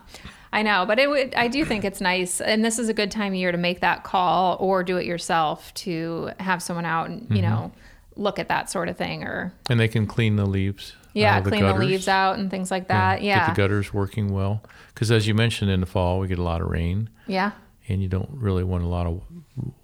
I 0.52 0.62
know, 0.62 0.84
but 0.84 0.98
it 0.98 1.08
would. 1.08 1.32
I 1.36 1.46
do 1.46 1.64
think 1.64 1.84
it's 1.84 2.00
nice, 2.00 2.40
and 2.40 2.64
this 2.64 2.80
is 2.80 2.88
a 2.88 2.92
good 2.94 3.12
time 3.12 3.32
of 3.34 3.38
year 3.38 3.52
to 3.52 3.58
make 3.58 3.80
that 3.80 4.02
call 4.02 4.56
or 4.58 4.82
do 4.82 4.96
it 4.96 5.06
yourself 5.06 5.72
to 5.74 6.30
have 6.40 6.60
someone 6.60 6.84
out 6.84 7.08
and 7.08 7.22
Mm-hmm. 7.22 7.36
you 7.36 7.42
know 7.42 7.70
look 8.16 8.40
at 8.40 8.48
that 8.48 8.68
sort 8.68 8.88
of 8.88 8.96
thing 8.96 9.22
or 9.22 9.52
And 9.70 9.78
they 9.78 9.86
can 9.88 10.06
clean 10.06 10.34
the 10.34 10.44
leaves. 10.44 10.94
yeah, 11.14 11.38
of 11.38 11.44
clean 11.44 11.62
the 11.62 11.72
leaves 11.74 12.08
out 12.08 12.38
and 12.38 12.50
things 12.50 12.68
like 12.70 12.88
that. 12.88 13.22
Yeah, 13.22 13.46
Get 13.46 13.54
the 13.54 13.62
gutters 13.62 13.94
working 13.94 14.32
well. 14.32 14.62
Because 14.92 15.12
as 15.12 15.28
you 15.28 15.34
mentioned, 15.34 15.70
in 15.70 15.78
the 15.80 15.86
fall 15.86 16.18
we 16.18 16.26
get 16.26 16.38
a 16.40 16.42
lot 16.42 16.60
of 16.60 16.68
rain, 16.68 17.08
yeah, 17.28 17.52
and 17.88 18.02
you 18.02 18.08
don't 18.08 18.28
really 18.32 18.64
want 18.64 18.82
a 18.82 18.88
lot 18.88 19.06
of 19.06 19.22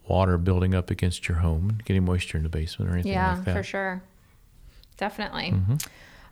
water 0.08 0.36
building 0.36 0.74
up 0.74 0.90
against 0.90 1.28
your 1.28 1.38
home, 1.38 1.78
getting 1.84 2.04
moisture 2.04 2.38
in 2.38 2.42
the 2.42 2.48
basement 2.50 2.90
or 2.90 2.94
anything 2.94 3.12
yeah, 3.12 3.36
like 3.36 3.44
that. 3.44 3.54
for 3.56 3.62
sure, 3.62 4.02
definitely. 4.96 5.52
Mm-hmm. 5.52 5.74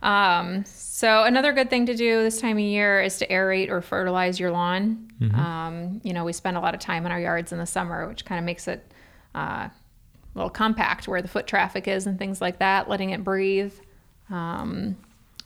Um, 0.01 0.63
so 0.65 1.23
another 1.23 1.51
good 1.51 1.69
thing 1.69 1.85
to 1.87 1.95
do 1.95 2.21
this 2.21 2.39
time 2.39 2.57
of 2.57 2.63
year 2.63 3.01
is 3.01 3.17
to 3.19 3.27
aerate 3.27 3.69
or 3.69 3.81
fertilize 3.81 4.39
your 4.39 4.51
lawn. 4.51 5.07
Mm-hmm. 5.19 5.39
Um, 5.39 6.01
you 6.03 6.13
know, 6.13 6.23
we 6.23 6.33
spend 6.33 6.57
a 6.57 6.59
lot 6.59 6.73
of 6.73 6.79
time 6.79 7.05
in 7.05 7.11
our 7.11 7.19
yards 7.19 7.51
in 7.51 7.57
the 7.57 7.65
summer, 7.65 8.07
which 8.07 8.23
kind 8.25 8.39
of 8.39 8.45
makes 8.45 8.67
it 8.67 8.91
uh, 9.33 9.67
a 9.69 9.71
little 10.35 10.49
compact 10.49 11.07
where 11.07 11.21
the 11.21 11.27
foot 11.27 11.47
traffic 11.47 11.87
is 11.87 12.05
and 12.07 12.19
things 12.19 12.41
like 12.41 12.59
that, 12.59 12.87
letting 12.89 13.09
it 13.11 13.23
breathe, 13.23 13.73
um, 14.29 14.95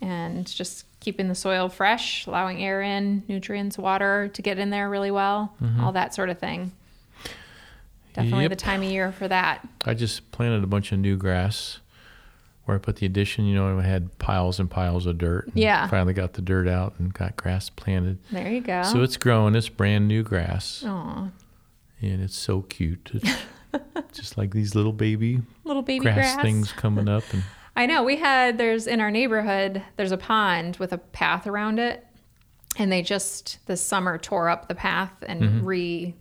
and 0.01 0.45
just 0.47 0.85
keeping 0.99 1.27
the 1.29 1.35
soil 1.35 1.69
fresh, 1.69 2.27
allowing 2.27 2.63
air 2.63 2.81
in, 2.81 3.23
nutrients, 3.27 3.77
water 3.77 4.29
to 4.33 4.41
get 4.41 4.59
in 4.59 4.69
there 4.69 4.89
really 4.89 5.11
well, 5.11 5.53
all 5.79 5.93
that 5.93 6.13
sort 6.13 6.29
of 6.29 6.37
thing. 6.39 6.71
Definitely 8.13 8.43
Yep. 8.43 8.49
the 8.49 8.55
time 8.57 8.81
of 8.83 8.89
year 8.89 9.11
for 9.11 9.27
that. 9.27 9.65
I 9.85 9.93
just 9.93 10.31
planted 10.31 10.63
a 10.63 10.67
bunch 10.67 10.91
of 10.91 10.99
new 10.99 11.15
grass 11.15 11.79
where 12.69 12.77
I 12.77 12.79
put 12.79 12.95
the 12.97 13.05
addition. 13.05 13.45
You 13.45 13.55
know, 13.55 13.77
I 13.77 13.81
had 13.81 14.17
piles 14.19 14.59
and 14.59 14.69
piles 14.69 15.05
of 15.05 15.17
dirt. 15.17 15.47
and 15.47 15.57
Yeah. 15.57 15.87
Finally 15.87 16.13
got 16.13 16.33
the 16.33 16.41
dirt 16.41 16.67
out 16.67 16.93
and 16.99 17.13
got 17.13 17.35
grass 17.35 17.69
planted. 17.69 18.19
There 18.31 18.49
you 18.49 18.61
go. 18.61 18.83
So 18.83 19.03
it's 19.03 19.17
growing. 19.17 19.55
It's 19.55 19.67
brand 19.69 20.07
new 20.07 20.23
grass, 20.23 20.83
Aw, 20.85 21.29
and 22.01 22.21
it's 22.23 22.37
so 22.37 22.61
cute. 22.61 23.11
It's 23.13 23.37
just 24.13 24.37
like 24.37 24.51
these 24.51 24.73
little 24.75 24.93
baby, 24.93 25.41
little 25.65 25.81
baby 25.83 26.03
grass, 26.05 26.33
grass. 26.35 26.41
things 26.41 26.71
coming 26.71 27.09
up, 27.09 27.23
and 27.33 27.43
I 27.75 27.85
know. 27.85 28.03
We 28.03 28.15
had 28.17 28.57
there's 28.57 28.87
in 28.87 28.99
our 29.01 29.11
neighborhood 29.11 29.83
there's 29.97 30.11
a 30.11 30.17
pond 30.17 30.77
with 30.77 30.93
a 30.93 30.97
path 30.97 31.45
around 31.47 31.79
it, 31.79 32.05
and 32.77 32.91
they 32.91 33.01
just 33.01 33.59
this 33.67 33.81
summer 33.81 34.17
tore 34.17 34.47
up 34.49 34.67
the 34.67 34.75
path 34.75 35.11
and 35.27 35.41
Mm-hmm. 35.41 35.65
re 35.65 36.15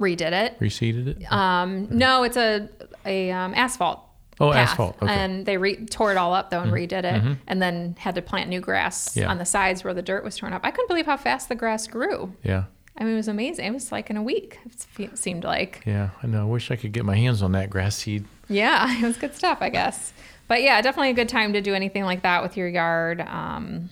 redid 0.00 0.32
it. 0.32 0.58
reseeded 0.58 1.06
it. 1.20 1.32
Um, 1.32 1.86
no, 1.90 2.22
it's 2.24 2.36
a 2.36 2.68
a 3.06 3.30
um, 3.30 3.54
asphalt. 3.54 4.00
Oh, 4.40 4.52
path. 4.52 4.70
asphalt. 4.70 4.96
Okay. 4.96 5.06
Mm-hmm. 5.06 5.18
And 5.20 5.46
they 5.46 5.56
re- 5.56 5.84
tore 5.86 6.10
it 6.10 6.16
all 6.16 6.34
up 6.34 6.50
though 6.50 6.60
and 6.60 6.72
redid 6.72 7.04
it, 7.04 7.38
and 7.46 7.62
then 7.62 7.94
had 7.98 8.14
to 8.16 8.22
plant 8.22 8.48
new 8.48 8.60
grass 8.60 9.16
Yeah. 9.16 9.28
on 9.30 9.38
the 9.38 9.44
sides 9.44 9.84
where 9.84 9.94
the 9.94 10.02
dirt 10.02 10.24
was 10.24 10.36
torn 10.36 10.52
up. 10.52 10.62
I 10.64 10.70
couldn't 10.70 10.88
believe 10.88 11.06
how 11.06 11.16
fast 11.16 11.48
the 11.48 11.54
grass 11.54 11.86
grew. 11.86 12.34
yeah. 12.42 12.64
I 12.94 13.04
mean, 13.04 13.14
it 13.14 13.16
was 13.16 13.28
amazing. 13.28 13.64
It 13.64 13.72
was 13.72 13.90
like 13.90 14.10
in 14.10 14.18
a 14.18 14.22
week. 14.22 14.58
It 14.98 15.16
seemed 15.16 15.44
like. 15.44 15.82
Yeah. 15.86 16.10
I 16.22 16.26
know. 16.26 16.42
I 16.42 16.44
wish 16.44 16.70
I 16.70 16.76
could 16.76 16.92
get 16.92 17.06
my 17.06 17.16
hands 17.16 17.40
on 17.42 17.52
that 17.52 17.70
grass 17.70 17.96
seed. 17.96 18.26
Yeah, 18.50 18.86
it 18.98 19.02
was 19.02 19.16
good 19.16 19.34
stuff, 19.34 19.58
I 19.62 19.70
guess. 19.70 20.12
But 20.46 20.60
yeah, 20.62 20.78
definitely 20.82 21.08
a 21.10 21.14
good 21.14 21.30
time 21.30 21.54
to 21.54 21.62
do 21.62 21.74
anything 21.74 22.04
like 22.04 22.20
that 22.22 22.42
with 22.42 22.54
your 22.58 22.68
yard. 22.68 23.22
Um, 23.22 23.88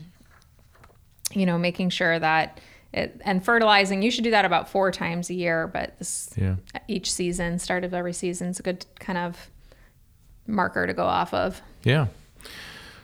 you 1.32 1.46
know, 1.46 1.56
making 1.58 1.90
sure 1.90 2.18
that 2.18 2.60
it 2.92 3.20
and 3.24 3.42
fertilizing. 3.44 4.02
You 4.02 4.10
should 4.10 4.24
do 4.24 4.32
that 4.32 4.44
about 4.44 4.68
four 4.68 4.90
times 4.90 5.30
a 5.30 5.34
year, 5.34 5.66
but 5.66 5.96
this, 5.98 6.30
Yeah. 6.36 6.56
each 6.88 7.10
season, 7.10 7.58
start 7.58 7.84
of 7.84 7.94
every 7.94 8.12
season, 8.12 8.48
is 8.48 8.58
a 8.60 8.62
good 8.62 8.84
kind 8.98 9.16
of 9.18 9.48
marker 10.50 10.86
to 10.86 10.92
go 10.92 11.04
off 11.04 11.32
of. 11.32 11.62
Yeah. 11.82 12.08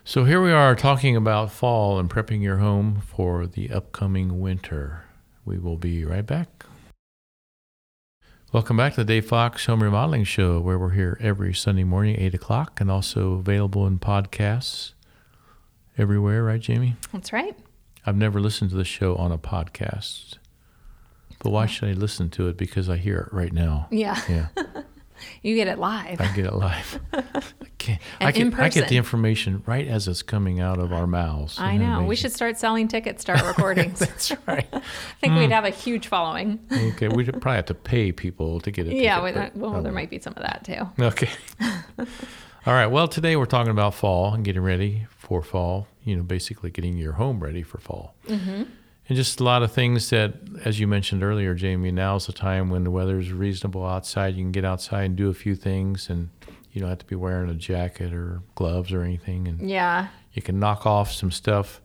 So 0.04 0.24
here 0.24 0.42
we 0.42 0.52
are 0.52 0.74
talking 0.76 1.16
about 1.16 1.50
fall 1.50 1.98
and 1.98 2.08
prepping 2.08 2.42
your 2.42 2.58
home 2.58 3.00
for 3.00 3.46
the 3.46 3.70
upcoming 3.70 4.40
winter. 4.40 5.04
We 5.44 5.58
will 5.58 5.76
be 5.76 6.04
right 6.04 6.24
back. 6.26 6.64
Welcome 8.52 8.76
back 8.76 8.94
to 8.94 9.00
the 9.00 9.04
Dave 9.04 9.26
Fox 9.26 9.66
Home 9.66 9.82
Remodeling 9.82 10.24
Show, 10.24 10.60
where 10.60 10.78
we're 10.78 10.90
here 10.90 11.18
every 11.20 11.52
Sunday 11.52 11.82
morning, 11.84 12.16
8 12.18 12.34
o'clock, 12.34 12.80
and 12.80 12.90
also 12.90 13.32
available 13.32 13.86
in 13.86 13.98
podcasts 13.98 14.92
everywhere, 15.98 16.44
right, 16.44 16.60
Jamie? 16.60 16.96
That's 17.12 17.32
right. 17.32 17.56
I've 18.06 18.16
never 18.16 18.40
listened 18.40 18.70
to 18.70 18.76
the 18.76 18.84
show 18.84 19.16
on 19.16 19.32
a 19.32 19.38
podcast. 19.38 20.38
But 21.40 21.50
why 21.50 21.66
should 21.66 21.88
I 21.88 21.92
listen 21.92 22.30
to 22.30 22.48
it? 22.48 22.56
Because 22.56 22.88
I 22.88 22.96
hear 22.96 23.18
it 23.18 23.34
right 23.34 23.52
now. 23.52 23.88
Yeah, 23.90 24.20
Yeah, 24.28 24.46
you 25.42 25.54
get 25.54 25.68
it 25.68 25.78
live. 25.78 26.20
I 26.20 26.26
get 26.34 26.46
it 26.46 26.54
live. 26.54 27.00
I, 27.12 28.02
I, 28.20 28.32
get, 28.32 28.58
I 28.58 28.68
get 28.68 28.88
the 28.88 28.96
information 28.96 29.62
right 29.66 29.86
as 29.86 30.08
it's 30.08 30.22
coming 30.22 30.58
out 30.60 30.78
of 30.78 30.92
our 30.92 31.06
mouths. 31.06 31.58
I 31.60 31.76
know. 31.76 32.02
We 32.04 32.16
should 32.16 32.32
start 32.32 32.58
selling 32.58 32.88
tickets 32.88 33.28
our 33.28 33.36
recordings. 33.46 33.98
That's 34.00 34.32
right. 34.46 34.66
I 34.72 34.82
think 35.20 35.34
we'd 35.36 35.52
have 35.52 35.64
a 35.64 35.70
huge 35.70 36.08
following. 36.08 36.58
Okay, 36.72 37.08
we'd 37.08 37.30
probably 37.32 37.52
have 37.56 37.66
to 37.66 37.74
pay 37.74 38.10
people 38.12 38.60
to 38.60 38.70
get 38.70 38.86
it. 38.88 38.94
yeah, 38.94 39.22
we- 39.22 39.60
well, 39.60 39.82
there 39.82 39.92
might 39.92 40.10
be 40.10 40.18
some 40.18 40.32
of 40.36 40.42
that 40.42 40.64
too. 40.64 40.88
Okay. 41.02 41.28
All 42.66 42.72
right. 42.74 42.86
Well, 42.86 43.06
today 43.06 43.36
we're 43.36 43.46
talking 43.46 43.70
about 43.70 43.94
fall 43.94 44.34
and 44.34 44.44
getting 44.44 44.62
ready 44.62 45.06
for 45.16 45.42
fall. 45.42 45.86
You 46.02 46.16
know, 46.16 46.22
basically 46.22 46.70
getting 46.70 46.96
your 46.98 47.12
home 47.12 47.38
ready 47.40 47.62
for 47.62 47.78
fall. 47.78 48.14
Mm-hmm. 48.26 48.64
And 49.08 49.16
just 49.16 49.38
a 49.40 49.44
lot 49.44 49.62
of 49.62 49.70
things 49.72 50.10
that, 50.10 50.34
as 50.64 50.80
you 50.80 50.86
mentioned 50.88 51.22
earlier, 51.22 51.54
Jamie, 51.54 51.92
now's 51.92 52.26
the 52.26 52.32
time 52.32 52.70
when 52.70 52.82
the 52.84 52.90
weather's 52.90 53.30
reasonable 53.32 53.86
outside. 53.86 54.34
You 54.34 54.42
can 54.42 54.50
get 54.52 54.64
outside 54.64 55.02
and 55.04 55.16
do 55.16 55.28
a 55.28 55.34
few 55.34 55.54
things, 55.54 56.10
and 56.10 56.28
you 56.72 56.80
don't 56.80 56.88
have 56.90 56.98
to 56.98 57.06
be 57.06 57.14
wearing 57.14 57.48
a 57.48 57.54
jacket 57.54 58.12
or 58.12 58.42
gloves 58.56 58.92
or 58.92 59.02
anything, 59.02 59.46
and 59.46 59.70
Yeah. 59.70 60.08
you 60.32 60.42
can 60.42 60.58
knock 60.58 60.86
off 60.86 61.12
some 61.12 61.30
stuff, 61.30 61.80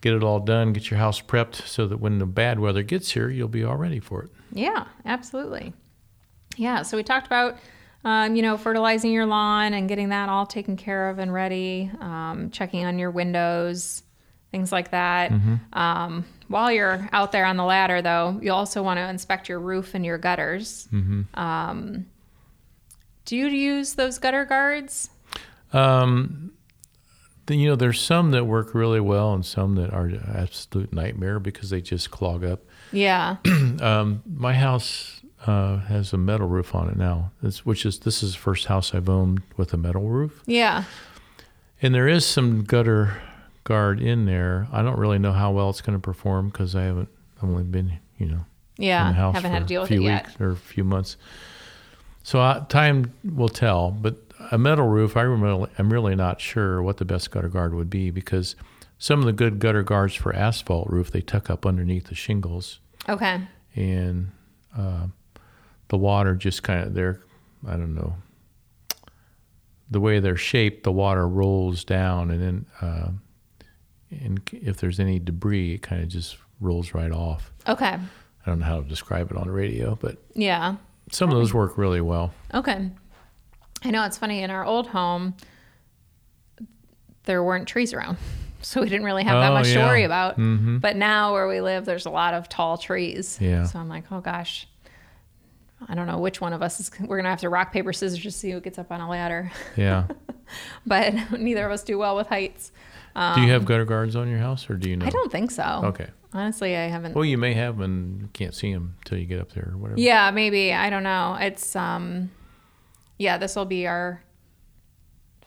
get 0.00 0.14
it 0.14 0.22
all 0.24 0.40
done, 0.40 0.72
get 0.72 0.90
your 0.90 0.98
house 0.98 1.20
prepped 1.20 1.54
so 1.66 1.86
that 1.86 1.98
when 1.98 2.18
the 2.18 2.26
bad 2.26 2.58
weather 2.58 2.82
gets 2.82 3.12
here, 3.12 3.28
you'll 3.30 3.48
be 3.48 3.62
all 3.64 3.76
ready 3.76 4.00
for 4.00 4.24
it. 4.24 4.30
Yeah, 4.52 4.84
absolutely. 5.04 5.72
Yeah, 6.56 6.82
so 6.82 6.96
we 6.96 7.04
talked 7.04 7.26
about, 7.26 7.56
um, 8.04 8.34
you 8.34 8.42
know, 8.42 8.56
fertilizing 8.56 9.12
your 9.12 9.26
lawn 9.26 9.74
and 9.74 9.88
getting 9.88 10.08
that 10.08 10.28
all 10.28 10.44
taken 10.44 10.76
care 10.76 11.08
of 11.08 11.20
and 11.20 11.32
ready, 11.32 11.88
um, 12.00 12.50
checking 12.50 12.84
on 12.84 12.98
your 12.98 13.12
windows, 13.12 14.02
things 14.50 14.72
like 14.72 14.90
that. 14.92 15.32
Um, 15.72 16.24
while 16.48 16.72
you're 16.72 17.08
out 17.12 17.32
there 17.32 17.44
on 17.44 17.56
the 17.56 17.64
ladder, 17.64 18.00
though, 18.02 18.38
you 18.42 18.52
also 18.52 18.82
want 18.82 18.98
to 18.98 19.08
inspect 19.08 19.48
your 19.48 19.60
roof 19.60 19.94
and 19.94 20.04
your 20.04 20.18
gutters. 20.18 20.88
Um, 21.34 22.06
do 23.24 23.36
you 23.36 23.48
use 23.48 23.94
those 23.94 24.18
gutter 24.18 24.44
guards? 24.46 25.10
Um, 25.72 26.52
the, 27.46 27.56
you 27.56 27.68
know, 27.68 27.76
there's 27.76 28.00
some 28.00 28.30
that 28.30 28.44
work 28.44 28.74
really 28.74 29.00
well 29.00 29.34
and 29.34 29.44
some 29.44 29.74
that 29.76 29.92
are 29.92 30.06
an 30.06 30.32
absolute 30.34 30.92
nightmare 30.92 31.38
because 31.38 31.70
they 31.70 31.80
just 31.80 32.10
clog 32.10 32.44
up. 32.44 32.60
Yeah. 32.92 33.36
Um, 33.80 34.22
my 34.26 34.54
house 34.54 35.20
uh, 35.46 35.78
has 35.78 36.12
a 36.12 36.18
metal 36.18 36.48
roof 36.48 36.74
on 36.74 36.88
it 36.88 36.96
now, 36.96 37.30
it's, 37.42 37.64
which 37.64 37.86
is 37.86 38.00
this 38.00 38.22
is 38.24 38.32
the 38.32 38.38
first 38.38 38.66
house 38.66 38.92
I've 38.92 39.08
owned 39.08 39.42
with 39.56 39.72
a 39.72 39.76
metal 39.76 40.08
roof, 40.08 40.42
yeah. 40.46 40.82
and 41.80 41.94
there 41.94 42.08
is 42.08 42.26
some 42.26 42.64
gutter 42.64 43.22
guard 43.68 44.00
in 44.00 44.24
there. 44.24 44.66
I 44.72 44.82
don't 44.82 44.98
really 44.98 45.18
know 45.18 45.32
how 45.32 45.52
well 45.52 45.70
it's 45.70 45.80
going 45.80 45.96
to 45.96 46.02
perform 46.02 46.48
because 46.48 46.74
I 46.74 46.82
haven't 46.84 47.08
I've 47.36 47.48
only 47.48 47.62
been 47.64 47.92
you 48.18 48.26
know 48.26 48.44
Yeah. 48.78 49.02
in 49.08 49.14
the 49.14 49.20
house 49.20 49.34
Haven't 49.34 49.52
had 49.52 49.62
to 49.62 49.66
deal 49.68 49.80
a 49.80 49.84
with 49.84 49.88
few 49.90 50.00
it 50.02 50.04
yet. 50.04 50.26
weeks 50.26 50.40
or 50.40 50.50
a 50.50 50.56
few 50.56 50.82
months. 50.84 51.16
So 52.24 52.40
uh, 52.40 52.64
time 52.66 53.12
will 53.24 53.48
tell. 53.48 53.90
But 53.90 54.16
a 54.50 54.58
metal 54.58 54.86
roof, 54.88 55.16
I 55.16 55.22
really, 55.22 55.70
I'm 55.78 55.92
really 55.92 56.16
not 56.16 56.40
sure 56.40 56.82
what 56.82 56.96
the 56.96 57.04
best 57.04 57.30
gutter 57.30 57.48
guard 57.48 57.74
would 57.74 57.88
be 57.90 58.10
because 58.10 58.56
some 58.98 59.20
of 59.20 59.26
the 59.26 59.32
good 59.32 59.58
gutter 59.60 59.82
guards 59.84 60.14
for 60.14 60.34
asphalt 60.34 60.88
roof 60.90 61.10
they 61.12 61.20
tuck 61.20 61.48
up 61.50 61.64
underneath 61.64 62.06
the 62.08 62.14
shingles 62.16 62.80
Okay. 63.08 63.40
and 63.76 64.32
uh, 64.76 65.06
the 65.88 65.96
water 65.96 66.34
just 66.34 66.62
kind 66.64 66.84
of 66.84 66.94
they're 66.94 67.20
I 67.66 67.72
don't 67.72 67.94
know 67.94 68.14
the 69.90 70.00
way 70.00 70.20
they're 70.20 70.36
shaped, 70.36 70.82
the 70.84 70.92
water 70.92 71.26
rolls 71.26 71.82
down 71.84 72.30
and 72.30 72.42
then 72.42 72.66
uh, 72.82 73.08
and 74.10 74.40
if 74.52 74.78
there's 74.78 74.98
any 75.00 75.18
debris, 75.18 75.74
it 75.74 75.82
kind 75.82 76.02
of 76.02 76.08
just 76.08 76.36
rolls 76.60 76.94
right 76.94 77.12
off. 77.12 77.52
Okay. 77.66 77.86
I 77.94 78.00
don't 78.50 78.58
know 78.60 78.64
how 78.66 78.80
to 78.80 78.88
describe 78.88 79.30
it 79.30 79.36
on 79.36 79.46
the 79.46 79.52
radio, 79.52 79.94
but 80.00 80.16
Yeah. 80.34 80.76
some 81.12 81.28
of 81.30 81.36
those 81.36 81.52
work 81.52 81.76
really 81.78 82.00
well. 82.00 82.32
Okay. 82.54 82.90
I 83.84 83.90
know 83.90 84.04
it's 84.04 84.18
funny 84.18 84.42
in 84.42 84.50
our 84.50 84.64
old 84.64 84.88
home 84.88 85.34
there 87.24 87.42
weren't 87.42 87.68
trees 87.68 87.92
around. 87.92 88.16
So 88.60 88.80
we 88.82 88.88
didn't 88.88 89.04
really 89.06 89.22
have 89.22 89.40
that 89.40 89.52
Oh, 89.52 89.54
much 89.54 89.68
to 89.72 89.78
worry 89.78 90.02
about. 90.02 90.36
Mhm. 90.36 90.80
But 90.80 90.96
now 90.96 91.32
where 91.32 91.46
we 91.46 91.60
live 91.60 91.84
there's 91.84 92.06
a 92.06 92.10
lot 92.10 92.34
of 92.34 92.48
tall 92.48 92.76
trees. 92.76 93.38
Yeah. 93.40 93.62
So 93.66 93.78
I'm 93.78 93.88
like, 93.88 94.10
"Oh 94.10 94.20
gosh. 94.20 94.66
I 95.88 95.94
don't 95.94 96.08
know 96.08 96.18
which 96.18 96.40
one 96.40 96.52
of 96.52 96.60
us 96.60 96.80
is 96.80 96.90
we're 97.00 97.16
going 97.18 97.22
to 97.22 97.30
have 97.30 97.38
to 97.42 97.48
rock 97.50 97.72
paper 97.72 97.92
scissors 97.92 98.20
to 98.20 98.30
see 98.32 98.50
who 98.50 98.60
gets 98.60 98.76
up 98.76 98.90
on 98.90 99.00
a 99.00 99.08
ladder." 99.08 99.52
Yeah. 99.76 100.08
But 100.86 101.38
neither 101.38 101.64
of 101.66 101.70
us 101.70 101.84
do 101.84 101.98
well 101.98 102.16
with 102.16 102.26
heights. 102.26 102.72
Do 103.14 103.40
you 103.42 103.50
have 103.52 103.64
gutter 103.64 103.84
guards 103.84 104.16
on 104.16 104.28
your 104.28 104.38
house, 104.38 104.68
or 104.70 104.76
do 104.76 104.88
you 104.88 104.96
know? 104.96 105.04
Um, 105.04 105.08
I 105.08 105.10
don't 105.10 105.32
think 105.32 105.50
so. 105.50 105.80
Okay. 105.84 106.08
Honestly, 106.32 106.76
I 106.76 106.88
haven't 106.88 107.14
Well, 107.14 107.24
you 107.24 107.38
may 107.38 107.54
have 107.54 107.80
and 107.80 108.20
you 108.22 108.28
can't 108.34 108.54
see 108.54 108.72
them 108.72 108.96
until 108.98 109.18
you 109.18 109.24
get 109.24 109.40
up 109.40 109.52
there 109.52 109.70
or 109.72 109.78
whatever. 109.78 109.98
Yeah, 110.00 110.30
maybe. 110.30 110.72
I 110.74 110.90
don't 110.90 111.02
know. 111.02 111.36
It's 111.40 111.74
um 111.74 112.30
yeah, 113.18 113.38
this 113.38 113.56
will 113.56 113.64
be 113.64 113.86
our 113.86 114.22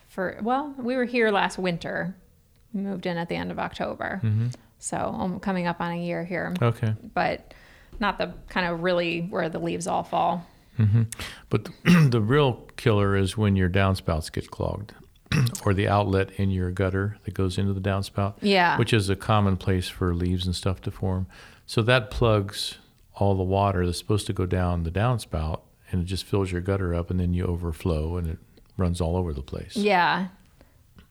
for 0.08 0.38
well, 0.42 0.74
we 0.78 0.96
were 0.96 1.04
here 1.04 1.30
last 1.30 1.56
winter. 1.58 2.14
We 2.74 2.80
moved 2.80 3.06
in 3.06 3.16
at 3.16 3.28
the 3.28 3.36
end 3.36 3.50
of 3.50 3.58
October. 3.58 4.20
Mm-hmm. 4.24 4.48
So 4.78 4.96
I'm 4.96 5.38
coming 5.38 5.66
up 5.66 5.80
on 5.80 5.92
a 5.92 5.96
year 5.98 6.24
here, 6.24 6.52
Okay. 6.60 6.94
but 7.14 7.54
not 8.00 8.18
the 8.18 8.32
kind 8.48 8.66
of 8.66 8.82
really 8.82 9.20
where 9.20 9.48
the 9.48 9.58
leaves 9.60 9.86
all 9.86 10.02
fall. 10.02 10.46
But 11.48 11.64
the, 11.84 12.08
the 12.10 12.20
real 12.20 12.54
killer 12.76 13.14
is 13.14 13.36
when 13.36 13.54
your 13.54 13.68
downspouts 13.68 14.32
get 14.32 14.50
clogged, 14.50 14.94
or 15.64 15.74
the 15.74 15.88
outlet 15.88 16.30
in 16.32 16.50
your 16.50 16.70
gutter 16.70 17.18
that 17.24 17.34
goes 17.34 17.58
into 17.58 17.72
the 17.72 17.80
downspout. 17.80 18.34
Yeah. 18.40 18.78
Which 18.78 18.92
is 18.92 19.08
a 19.08 19.16
common 19.16 19.56
place 19.56 19.88
for 19.88 20.14
leaves 20.14 20.46
and 20.46 20.54
stuff 20.54 20.80
to 20.82 20.90
form. 20.90 21.26
So 21.66 21.82
that 21.82 22.10
plugs 22.10 22.78
all 23.14 23.34
the 23.34 23.42
water 23.42 23.84
that's 23.86 23.98
supposed 23.98 24.26
to 24.26 24.32
go 24.32 24.46
down 24.46 24.84
the 24.84 24.90
downspout, 24.90 25.60
and 25.90 26.02
it 26.02 26.06
just 26.06 26.24
fills 26.24 26.50
your 26.50 26.60
gutter 26.60 26.94
up, 26.94 27.10
and 27.10 27.20
then 27.20 27.34
you 27.34 27.44
overflow, 27.44 28.16
and 28.16 28.26
it 28.28 28.38
runs 28.76 29.00
all 29.00 29.16
over 29.16 29.32
the 29.32 29.42
place. 29.42 29.76
Yeah. 29.76 30.28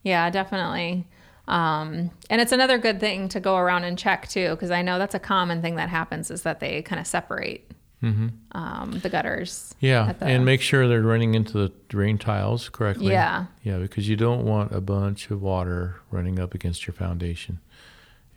Yeah, 0.02 0.28
definitely. 0.30 1.06
Um, 1.48 2.10
and 2.30 2.40
it's 2.40 2.52
another 2.52 2.78
good 2.78 3.00
thing 3.00 3.28
to 3.30 3.40
go 3.40 3.56
around 3.56 3.84
and 3.84 3.98
check 3.98 4.28
too, 4.28 4.50
because 4.50 4.70
I 4.70 4.82
know 4.82 4.98
that's 4.98 5.14
a 5.14 5.20
common 5.20 5.62
thing 5.62 5.76
that 5.76 5.88
happens 5.88 6.30
is 6.30 6.42
that 6.42 6.60
they 6.60 6.82
kind 6.82 7.00
of 7.00 7.06
separate 7.06 7.70
um, 8.02 8.98
the 9.02 9.08
gutters. 9.08 9.74
Yeah, 9.80 10.12
the- 10.12 10.26
and 10.26 10.44
make 10.44 10.60
sure 10.60 10.88
they're 10.88 11.02
running 11.02 11.34
into 11.34 11.52
the 11.52 11.72
drain 11.88 12.18
tiles 12.18 12.68
correctly. 12.68 13.12
Yeah. 13.12 13.46
Yeah, 13.62 13.78
because 13.78 14.08
you 14.08 14.16
don't 14.16 14.44
want 14.44 14.72
a 14.72 14.80
bunch 14.80 15.30
of 15.30 15.40
water 15.40 15.96
running 16.10 16.38
up 16.40 16.54
against 16.54 16.86
your 16.86 16.94
foundation. 16.94 17.60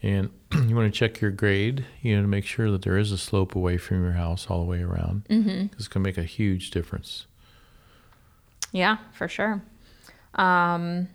And 0.03 0.29
you 0.53 0.75
want 0.75 0.93
to 0.93 0.97
check 0.97 1.19
your 1.19 1.31
grade, 1.31 1.85
you 2.01 2.15
know, 2.15 2.21
to 2.21 2.27
make 2.27 2.45
sure 2.45 2.69
that 2.69 2.83
there 2.83 2.97
is 2.97 3.11
a 3.11 3.17
slope 3.17 3.55
away 3.55 3.77
from 3.77 4.03
your 4.03 4.13
house 4.13 4.47
all 4.49 4.59
the 4.59 4.69
way 4.69 4.81
around. 4.81 5.25
Mm-hmm. 5.29 5.75
This 5.77 5.87
can 5.87 6.03
make 6.03 6.17
a 6.17 6.23
huge 6.23 6.69
difference. 6.69 7.25
Yeah, 8.71 8.97
for 9.13 9.27
sure. 9.27 9.63
Um, 10.35 11.07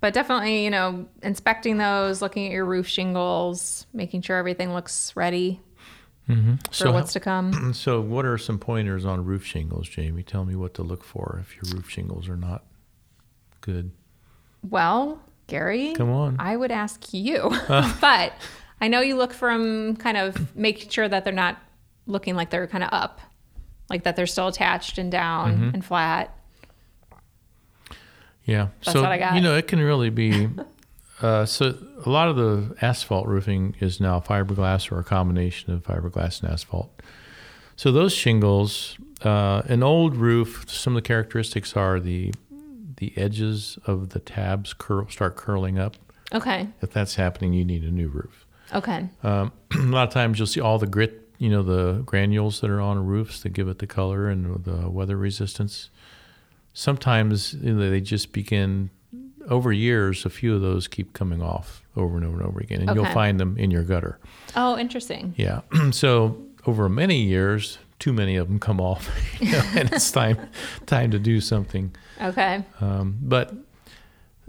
but 0.00 0.12
definitely, 0.12 0.64
you 0.64 0.70
know, 0.70 1.06
inspecting 1.22 1.78
those, 1.78 2.20
looking 2.20 2.46
at 2.46 2.52
your 2.52 2.66
roof 2.66 2.86
shingles, 2.86 3.86
making 3.94 4.22
sure 4.22 4.36
everything 4.36 4.74
looks 4.74 5.16
ready 5.16 5.60
for 6.26 6.58
So, 6.72 6.92
what's 6.92 7.12
to 7.12 7.20
come. 7.20 7.72
so 7.74 8.00
what 8.00 8.24
are 8.26 8.36
some 8.38 8.58
pointers 8.58 9.04
on 9.04 9.24
roof 9.24 9.44
shingles, 9.44 9.88
Jamie? 9.88 10.22
Tell 10.22 10.44
me 10.44 10.54
what 10.56 10.74
to 10.74 10.82
look 10.82 11.04
for 11.04 11.38
if 11.40 11.54
your 11.56 11.76
roof 11.76 11.88
shingles 11.88 12.28
are 12.28 12.36
not 12.36 12.64
good. 13.60 13.90
Well, 14.68 15.20
Gary, 15.46 15.92
Come 15.94 16.10
on. 16.10 16.36
I 16.40 16.56
would 16.56 16.72
ask 16.72 17.12
you, 17.14 17.50
but 17.68 18.32
I 18.80 18.88
know 18.88 19.00
you 19.00 19.16
look 19.16 19.32
from 19.32 19.96
kind 19.96 20.16
of 20.16 20.56
making 20.56 20.88
sure 20.90 21.08
that 21.08 21.22
they're 21.24 21.32
not 21.32 21.58
looking 22.06 22.34
like 22.34 22.50
they're 22.50 22.66
kind 22.66 22.82
of 22.84 22.90
up, 22.92 23.20
like 23.88 24.02
that 24.02 24.16
they're 24.16 24.26
still 24.26 24.48
attached 24.48 24.98
and 24.98 25.10
down 25.12 25.52
Mm-hmm. 25.54 25.74
and 25.74 25.84
flat. 25.84 26.32
Yeah. 28.44 28.68
That's 28.84 28.92
so 28.92 29.02
what 29.02 29.12
I 29.12 29.18
got. 29.18 29.34
you 29.34 29.40
know, 29.40 29.56
it 29.56 29.66
can 29.66 29.80
really 29.80 30.10
be. 30.10 30.48
Uh, 31.22 31.46
so 31.46 31.74
a 32.04 32.10
lot 32.10 32.28
of 32.28 32.36
the 32.36 32.76
asphalt 32.82 33.26
roofing 33.26 33.74
is 33.80 34.00
now 34.00 34.20
fiberglass 34.20 34.92
or 34.92 34.98
a 34.98 35.04
combination 35.04 35.72
of 35.72 35.82
fiberglass 35.82 36.42
and 36.42 36.50
asphalt. 36.50 37.00
So 37.74 37.90
those 37.90 38.12
shingles, 38.12 38.96
uh, 39.22 39.62
an 39.66 39.82
old 39.82 40.16
roof, 40.16 40.64
some 40.68 40.96
of 40.96 41.02
the 41.02 41.06
characteristics 41.06 41.76
are 41.76 42.00
the 42.00 42.32
the 42.96 43.12
edges 43.16 43.78
of 43.84 44.10
the 44.10 44.18
tabs 44.18 44.72
curl, 44.72 45.06
start 45.08 45.36
curling 45.36 45.78
up. 45.78 45.96
Okay. 46.32 46.66
If 46.80 46.92
that's 46.92 47.16
happening, 47.16 47.52
you 47.52 47.62
need 47.62 47.84
a 47.84 47.90
new 47.90 48.08
roof. 48.08 48.46
Okay. 48.74 49.08
Um, 49.22 49.52
a 49.74 49.78
lot 49.82 50.08
of 50.08 50.14
times 50.14 50.38
you'll 50.38 50.46
see 50.46 50.60
all 50.60 50.78
the 50.78 50.86
grit, 50.86 51.28
you 51.38 51.50
know, 51.50 51.62
the 51.62 52.02
granules 52.06 52.60
that 52.60 52.70
are 52.70 52.80
on 52.80 53.04
roofs 53.04 53.42
that 53.42 53.50
give 53.50 53.68
it 53.68 53.78
the 53.80 53.86
color 53.86 54.28
and 54.28 54.64
the 54.64 54.88
weather 54.88 55.16
resistance. 55.16 55.90
Sometimes 56.72 57.54
you 57.54 57.74
know, 57.74 57.90
they 57.90 58.00
just 58.00 58.32
begin 58.32 58.90
over 59.48 59.72
years. 59.72 60.24
A 60.24 60.30
few 60.30 60.54
of 60.54 60.60
those 60.60 60.88
keep 60.88 61.12
coming 61.12 61.42
off 61.42 61.82
over 61.96 62.16
and 62.16 62.24
over 62.24 62.38
and 62.38 62.46
over 62.46 62.60
again, 62.60 62.82
and 62.86 62.94
you'll 62.94 63.06
find 63.06 63.40
them 63.40 63.56
in 63.58 63.70
your 63.70 63.82
gutter. 63.82 64.18
Oh, 64.54 64.78
interesting. 64.78 65.34
Yeah. 65.36 65.60
so 65.90 66.42
over 66.66 66.88
many 66.88 67.22
years, 67.22 67.78
too 67.98 68.12
many 68.12 68.36
of 68.36 68.48
them 68.48 68.58
come 68.58 68.80
off, 68.80 69.08
you 69.40 69.52
know, 69.52 69.62
and 69.74 69.92
it's 69.92 70.10
time 70.10 70.38
time 70.86 71.10
to 71.10 71.18
do 71.18 71.40
something. 71.40 71.94
Okay. 72.20 72.64
Um, 72.80 73.16
but 73.22 73.54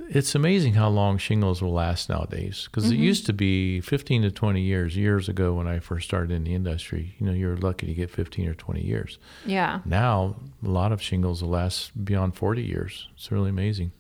it's 0.10 0.36
amazing 0.36 0.74
how 0.74 0.90
long 0.90 1.18
shingles 1.18 1.62
will 1.62 1.74
last 1.74 2.10
nowadays. 2.10 2.70
Because 2.72 2.90
it 2.90 2.96
used 2.96 3.26
to 3.26 3.34
be 3.34 3.82
15 3.82 4.22
to 4.24 4.32
20 4.32 4.62
years. 4.62 4.96
Years 4.96 5.28
ago, 5.28 5.54
when 5.54 5.68
I 5.68 5.80
first 5.80 6.08
started 6.08 6.32
in 6.32 6.44
the 6.44 6.54
industry, 6.54 7.16
you 7.20 7.26
know, 7.26 7.34
you're 7.34 7.58
lucky 7.58 7.88
to 7.88 7.94
get 7.94 8.10
15 8.10 8.48
or 8.48 8.54
20 8.54 8.82
years. 8.82 9.18
Yeah. 9.46 9.82
Now, 9.86 10.38
a 10.64 10.70
lot 10.70 10.92
of 10.92 11.02
shingles 11.02 11.42
will 11.42 11.50
last 11.50 12.06
beyond 12.06 12.36
40 12.36 12.64
years. 12.64 13.10
It's 13.16 13.32
really 13.32 13.50
amazing. 13.50 13.92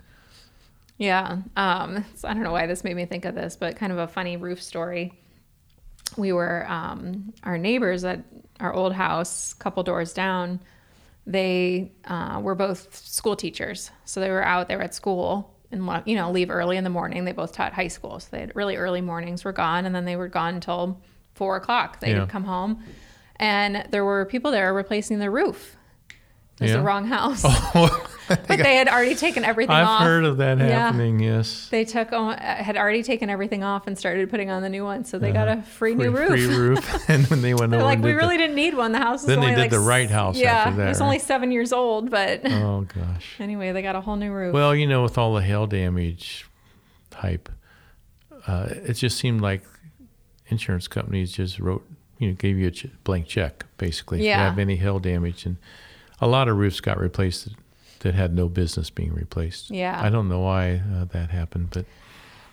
Yeah. 0.97 1.37
Um, 1.55 2.03
I 2.23 2.33
don't 2.33 2.43
know 2.43 2.51
why 2.51 2.65
this 2.67 2.83
made 2.83 2.95
me 2.95 3.05
think 3.05 3.25
of 3.25 3.35
this, 3.35 3.55
but 3.55 3.75
kind 3.75 3.91
of 3.91 3.97
a 3.99 4.07
funny 4.07 4.37
roof 4.37 4.61
story. 4.61 5.13
We 6.15 6.31
were 6.33 6.65
um, 6.69 7.33
our 7.43 7.57
neighbors 7.57 8.03
at 8.03 8.23
our 8.59 8.73
old 8.73 8.93
house, 8.93 9.53
a 9.53 9.57
couple 9.57 9.83
doors 9.83 10.13
down. 10.13 10.59
They 11.27 11.91
uh, 12.05 12.39
were 12.41 12.55
both 12.55 12.95
school 12.95 13.35
teachers, 13.35 13.91
so 14.05 14.19
they 14.19 14.29
were 14.31 14.43
out 14.43 14.67
there 14.69 14.81
at 14.81 14.95
school 14.95 15.53
and 15.69 15.83
you 16.05 16.15
know 16.15 16.31
leave 16.31 16.49
early 16.49 16.77
in 16.77 16.83
the 16.85 16.89
morning. 16.89 17.25
They 17.25 17.33
both 17.33 17.51
taught 17.51 17.73
high 17.73 17.89
school, 17.89 18.19
so 18.19 18.29
they 18.31 18.39
had 18.39 18.55
really 18.55 18.77
early 18.77 19.01
mornings. 19.01 19.43
Were 19.43 19.51
gone, 19.51 19.85
and 19.85 19.93
then 19.93 20.05
they 20.05 20.15
were 20.15 20.29
gone 20.29 20.55
until 20.55 20.99
four 21.35 21.57
o'clock. 21.57 21.99
They'd 21.99 22.15
Yeah. 22.15 22.25
come 22.25 22.45
home, 22.45 22.81
and 23.35 23.85
there 23.91 24.05
were 24.05 24.25
people 24.25 24.49
there 24.51 24.73
replacing 24.73 25.19
the 25.19 25.29
roof. 25.29 25.76
It 26.59 26.63
was 26.63 26.71
Yeah? 26.71 26.77
the 26.77 26.83
wrong 26.83 27.05
house. 27.05 27.43
Oh, 28.29 28.35
but 28.45 28.45
they 28.57 28.75
had 28.75 28.89
already 28.89 29.15
taken 29.15 29.45
everything 29.45 29.73
I've 29.73 29.87
off. 29.87 30.01
heard 30.01 30.25
of 30.25 30.35
that 30.37 30.57
Yeah. 30.57 30.67
happening. 30.67 31.21
Yes. 31.21 31.69
They 31.69 31.85
took 31.85 32.11
on, 32.11 32.37
had 32.37 32.75
already 32.75 33.01
taken 33.01 33.29
everything 33.29 33.63
off 33.63 33.87
and 33.87 33.97
started 33.97 34.29
putting 34.29 34.49
on 34.49 34.61
the 34.61 34.67
new 34.67 34.83
one, 34.83 35.05
so 35.05 35.17
they 35.17 35.31
got 35.31 35.47
a 35.47 35.61
free, 35.61 35.95
new 35.95 36.11
roof. 36.11 36.27
Uh-huh. 36.31 36.35
Free 36.35 36.45
roof. 36.57 37.05
and 37.09 37.25
when 37.27 37.41
they 37.41 37.53
went 37.53 37.73
over, 37.73 37.83
like, 37.85 37.99
we 37.99 38.09
did 38.11 38.17
really 38.17 38.35
the, 38.35 38.43
didn't 38.43 38.57
need 38.57 38.75
one. 38.75 38.91
The 38.91 38.97
house 38.97 39.19
was 39.21 39.27
Then 39.27 39.39
they 39.39 39.45
only 39.45 39.55
did 39.55 39.61
like 39.61 39.69
the 39.71 39.79
right 39.79 40.09
house 40.11 40.37
Yeah, 40.37 40.55
after 40.55 40.75
that, 40.75 40.85
it 40.87 40.89
was 40.89 40.99
right? 40.99 41.05
only 41.05 41.19
seven 41.19 41.51
years 41.53 41.71
old, 41.71 42.09
but 42.11 42.41
oh 42.43 42.81
gosh. 42.93 43.35
anyway, 43.39 43.71
they 43.71 43.81
got 43.81 43.95
a 43.95 44.01
whole 44.01 44.17
new 44.17 44.33
roof. 44.33 44.53
Well, 44.53 44.75
you 44.75 44.87
know, 44.87 45.03
with 45.03 45.17
all 45.17 45.33
the 45.33 45.41
hail 45.41 45.65
damage 45.65 46.45
hype, 47.13 47.47
uh, 48.45 48.67
it 48.71 48.93
just 48.95 49.17
seemed 49.17 49.39
like 49.39 49.61
insurance 50.47 50.89
companies 50.89 51.31
just 51.31 51.59
wrote, 51.59 51.87
you 52.19 52.27
know, 52.27 52.33
gave 52.33 52.57
you 52.57 52.67
a 52.67 52.71
ch- 52.71 52.87
blank 53.05 53.27
check 53.27 53.65
basically 53.77 54.17
if 54.19 54.23
you 54.23 54.29
Yeah. 54.31 54.49
have 54.49 54.59
any 54.59 54.75
hail 54.75 54.99
damage, 54.99 55.45
and 55.45 55.55
a 56.19 56.27
lot 56.27 56.47
of 56.47 56.57
roofs 56.57 56.79
got 56.79 56.99
replaced 56.99 57.45
that, 57.45 57.53
that 57.99 58.15
had 58.15 58.33
no 58.33 58.47
business 58.47 58.89
being 58.89 59.13
replaced. 59.13 59.69
Yeah. 59.69 59.99
I 60.01 60.09
don't 60.09 60.29
know 60.29 60.41
why 60.41 60.81
uh, 60.95 61.05
that 61.05 61.29
happened, 61.29 61.69
but 61.71 61.85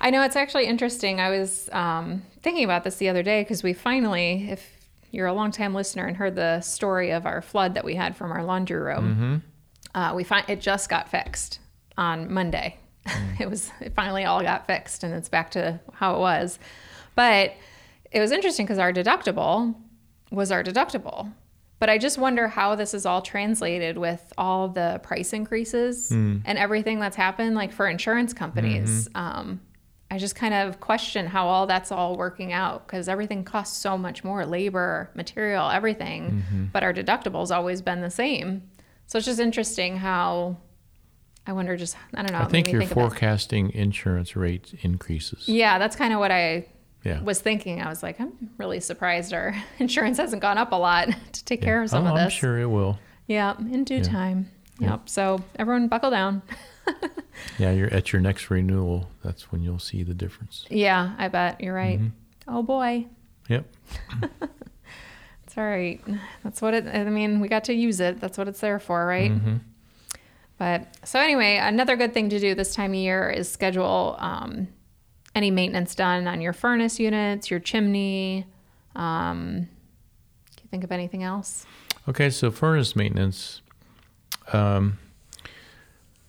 I 0.00 0.10
know 0.10 0.22
it's 0.22 0.36
actually 0.36 0.66
interesting. 0.66 1.20
I 1.20 1.30
was 1.30 1.68
um, 1.72 2.22
thinking 2.42 2.64
about 2.64 2.84
this 2.84 2.96
the 2.96 3.08
other 3.08 3.22
day 3.22 3.42
because 3.42 3.62
we 3.62 3.72
finally, 3.72 4.50
if 4.50 4.70
you're 5.10 5.26
a 5.26 5.32
longtime 5.32 5.74
listener 5.74 6.04
and 6.06 6.16
heard 6.16 6.34
the 6.34 6.60
story 6.60 7.10
of 7.10 7.24
our 7.24 7.40
flood 7.40 7.74
that 7.74 7.84
we 7.84 7.94
had 7.94 8.16
from 8.16 8.32
our 8.32 8.44
laundry 8.44 8.80
room, 8.80 9.42
uh, 9.94 10.12
we 10.14 10.24
find 10.24 10.44
it 10.48 10.60
just 10.60 10.88
got 10.90 11.08
fixed 11.08 11.60
on 11.96 12.32
Monday. 12.32 12.76
it 13.40 13.48
was 13.48 13.70
it 13.80 13.94
finally 13.94 14.24
all 14.24 14.42
got 14.42 14.66
fixed 14.66 15.04
and 15.04 15.14
it's 15.14 15.28
back 15.28 15.50
to 15.52 15.80
how 15.92 16.16
it 16.16 16.18
was. 16.18 16.58
But 17.14 17.54
it 18.10 18.20
was 18.20 18.32
interesting 18.32 18.66
because 18.66 18.78
our 18.78 18.92
deductible 18.92 19.74
was 20.30 20.50
our 20.50 20.64
deductible. 20.64 21.32
But 21.84 21.90
I 21.90 21.98
just 21.98 22.16
wonder 22.16 22.48
how 22.48 22.76
this 22.76 22.94
is 22.94 23.04
all 23.04 23.20
translated 23.20 23.98
with 23.98 24.32
all 24.38 24.68
the 24.68 25.00
price 25.02 25.34
increases 25.34 26.08
hmm. 26.08 26.38
and 26.46 26.56
everything 26.56 26.98
that's 26.98 27.14
happened, 27.14 27.56
like 27.56 27.72
for 27.74 27.86
insurance 27.86 28.32
companies. 28.32 29.06
Mm-hmm. 29.10 29.18
Um, 29.18 29.60
I 30.10 30.16
just 30.16 30.34
kind 30.34 30.54
of 30.54 30.80
question 30.80 31.26
how 31.26 31.46
all 31.46 31.66
that's 31.66 31.92
all 31.92 32.16
working 32.16 32.54
out 32.54 32.86
because 32.86 33.06
everything 33.06 33.44
costs 33.44 33.76
so 33.76 33.98
much 33.98 34.24
more 34.24 34.46
labor, 34.46 35.10
material, 35.14 35.68
everything. 35.68 36.30
Mm-hmm. 36.30 36.64
But 36.72 36.84
our 36.84 36.94
deductible's 36.94 37.50
always 37.50 37.82
been 37.82 38.00
the 38.00 38.08
same. 38.08 38.62
So 39.06 39.18
it's 39.18 39.26
just 39.26 39.38
interesting 39.38 39.98
how 39.98 40.56
I 41.46 41.52
wonder 41.52 41.76
just, 41.76 41.98
I 42.14 42.22
don't 42.22 42.32
know. 42.32 42.46
I 42.46 42.48
think 42.48 42.72
you're 42.72 42.80
about- 42.80 42.94
forecasting 42.94 43.72
insurance 43.72 44.34
rate 44.34 44.72
increases. 44.80 45.50
yeah, 45.50 45.78
that's 45.78 45.96
kind 45.96 46.14
of 46.14 46.18
what 46.18 46.30
I 46.30 46.64
Yeah. 47.04 47.20
was 47.22 47.40
thinking. 47.40 47.82
I 47.82 47.88
was 47.88 48.02
like, 48.02 48.18
I'm 48.20 48.50
really 48.58 48.80
surprised 48.80 49.32
our 49.32 49.54
insurance 49.78 50.16
hasn't 50.18 50.42
gone 50.42 50.58
up 50.58 50.72
a 50.72 50.76
lot 50.76 51.08
to 51.32 51.44
take 51.44 51.62
care 51.62 51.82
of 51.82 51.90
some 51.90 52.06
oh, 52.06 52.10
of 52.10 52.14
this. 52.16 52.24
I'm 52.24 52.30
sure 52.30 52.58
it 52.58 52.66
will. 52.66 52.98
Yeah, 53.26 53.56
in 53.58 53.84
due 53.84 54.02
time. 54.02 54.50
Yeah. 54.78 54.92
Yep. 54.92 55.08
So 55.08 55.44
everyone 55.56 55.88
buckle 55.88 56.10
down. 56.10 56.42
Yeah, 57.58 57.72
you're 57.72 57.92
at 57.92 58.12
your 58.12 58.22
next 58.22 58.48
renewal. 58.48 59.08
That's 59.24 59.50
when 59.50 59.60
you'll 59.60 59.80
see 59.80 60.04
the 60.04 60.14
difference. 60.14 60.66
Yeah, 60.70 61.14
I 61.18 61.26
bet 61.26 61.60
you're 61.60 61.74
right. 61.74 61.98
Mm-hmm. 61.98 62.54
Oh 62.56 62.62
boy. 62.62 63.06
Yep. 63.48 63.66
It's 65.54 65.58
all 65.58 65.64
right. 65.64 66.00
That's 66.42 66.60
what 66.60 66.74
it, 66.74 66.86
I 66.88 67.04
mean, 67.04 67.38
we 67.38 67.46
got 67.46 67.64
to 67.64 67.72
use 67.72 68.00
it. 68.00 68.20
That's 68.20 68.36
what 68.36 68.48
it's 68.48 68.58
there 68.58 68.80
for, 68.80 69.06
right? 69.06 69.30
Mm-hmm. 69.30 69.56
But 70.58 70.88
so 71.04 71.20
anyway, 71.20 71.58
another 71.58 71.94
good 71.94 72.12
thing 72.12 72.28
to 72.30 72.40
do 72.40 72.56
this 72.56 72.74
time 72.74 72.90
of 72.90 72.96
year 72.96 73.30
is 73.30 73.48
schedule 73.48 74.16
um, 74.18 74.66
any 75.34 75.50
maintenance 75.50 75.94
done 75.94 76.26
on 76.26 76.40
your 76.40 76.52
furnace 76.52 76.98
units, 77.00 77.50
your 77.50 77.60
chimney. 77.60 78.46
Um, 78.94 79.68
can 80.56 80.62
you 80.62 80.68
think 80.70 80.84
of 80.84 80.92
anything 80.92 81.22
else? 81.22 81.66
Okay, 82.08 82.30
so 82.30 82.50
furnace 82.50 82.94
maintenance. 82.94 83.60
Um, 84.52 84.98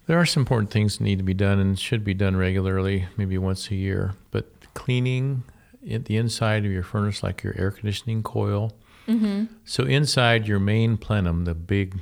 there 0.08 0.20
are 0.20 0.26
some 0.26 0.42
important 0.42 0.72
things 0.72 0.98
that 0.98 1.04
need 1.04 1.18
to 1.18 1.24
be 1.24 1.34
done 1.34 1.60
and 1.60 1.78
should 1.80 2.04
be 2.04 2.14
done 2.14 2.36
regularly, 2.38 3.08
maybe 3.18 3.38
once 3.38 3.70
a 3.72 3.76
year. 3.76 4.14
But 4.32 4.52
cleaning 4.74 5.44
the 5.82 6.18
inside 6.18 6.66
of 6.66 6.72
your 6.72 6.84
furnace, 6.84 7.22
like 7.24 7.44
your 7.44 7.54
air 7.58 7.72
conditioning 7.72 8.24
coil. 8.24 8.74
Mm-hmm. 9.08 9.46
So 9.66 9.84
inside 9.84 10.48
your 10.48 10.60
main 10.60 10.98
plenum, 10.98 11.46
the 11.46 11.54
big 11.54 12.00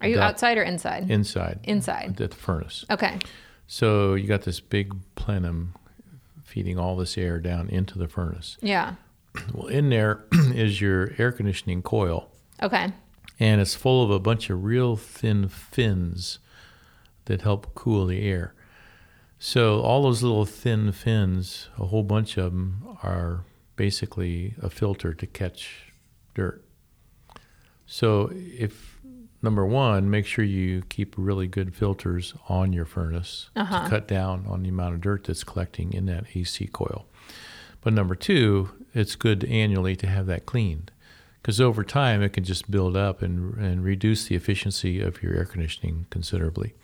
Are 0.00 0.08
you 0.08 0.20
outside 0.20 0.56
or 0.58 0.62
inside? 0.62 1.10
inside 1.10 1.58
Inside. 1.64 2.20
at 2.20 2.30
the 2.30 2.36
furnace. 2.36 2.84
Okay. 2.90 3.18
So 3.66 4.14
you 4.14 4.28
got 4.28 4.42
this 4.42 4.60
big 4.60 4.94
plenum 5.14 5.74
feeding 6.52 6.78
all 6.78 6.96
this 6.96 7.16
air 7.16 7.40
down 7.40 7.68
into 7.70 7.98
the 7.98 8.08
furnace. 8.08 8.58
Yeah. 8.60 8.94
Well, 9.54 9.68
in 9.68 9.88
there 9.88 10.24
is 10.32 10.80
your 10.82 11.12
air 11.16 11.32
conditioning 11.32 11.80
coil. 11.82 12.30
Okay. 12.62 12.92
and 13.40 13.60
it's 13.62 13.74
full 13.74 14.04
of 14.04 14.10
a 14.10 14.18
bunch 14.20 14.50
of 14.50 14.62
real 14.62 14.94
thin 14.96 15.48
fins 15.48 16.38
that 17.24 17.40
help 17.40 17.74
cool 17.74 18.04
the 18.06 18.20
air. 18.28 18.54
So 19.38 19.80
all 19.80 20.02
those 20.02 20.22
little 20.22 20.44
thin 20.44 20.92
fins, 20.92 21.68
a 21.78 21.86
whole 21.86 22.02
bunch 22.02 22.36
of 22.36 22.52
them 22.52 22.96
are 23.02 23.44
basically 23.74 24.54
a 24.60 24.68
filter 24.68 25.14
to 25.14 25.26
catch 25.26 25.92
dirt. 26.34 26.62
So 27.86 28.30
if 28.32 28.91
number 29.42 29.66
one, 29.66 30.08
make 30.10 30.24
sure 30.26 30.44
you 30.44 30.82
keep 30.88 31.14
really 31.18 31.46
good 31.46 31.74
filters 31.74 32.34
on 32.48 32.72
your 32.72 32.84
furnace 32.84 33.50
Uh-huh. 33.56 33.84
to 33.84 33.90
cut 33.90 34.08
down 34.08 34.44
on 34.48 34.62
the 34.62 34.68
amount 34.68 34.94
of 34.94 35.00
dirt 35.00 35.24
that's 35.24 35.44
collecting 35.44 35.92
in 35.92 36.06
that 36.06 36.24
AC 36.34 36.66
coil. 36.68 37.06
But 37.80 37.92
number 37.92 38.14
two, 38.14 38.70
it's 38.94 39.16
good 39.16 39.44
annually 39.44 39.96
to 39.96 40.06
have 40.06 40.26
that 40.26 40.46
cleaned 40.46 40.92
because 41.42 41.60
over 41.60 41.82
time 41.82 42.22
it 42.22 42.32
can 42.32 42.44
just 42.44 42.70
build 42.70 42.96
up 42.96 43.20
and, 43.22 43.54
and 43.56 43.82
reduce 43.84 44.26
the 44.26 44.36
efficiency 44.36 45.00
of 45.00 45.22
your 45.22 45.34
air 45.34 45.44
conditioning 45.44 46.06
considerably. 46.10 46.74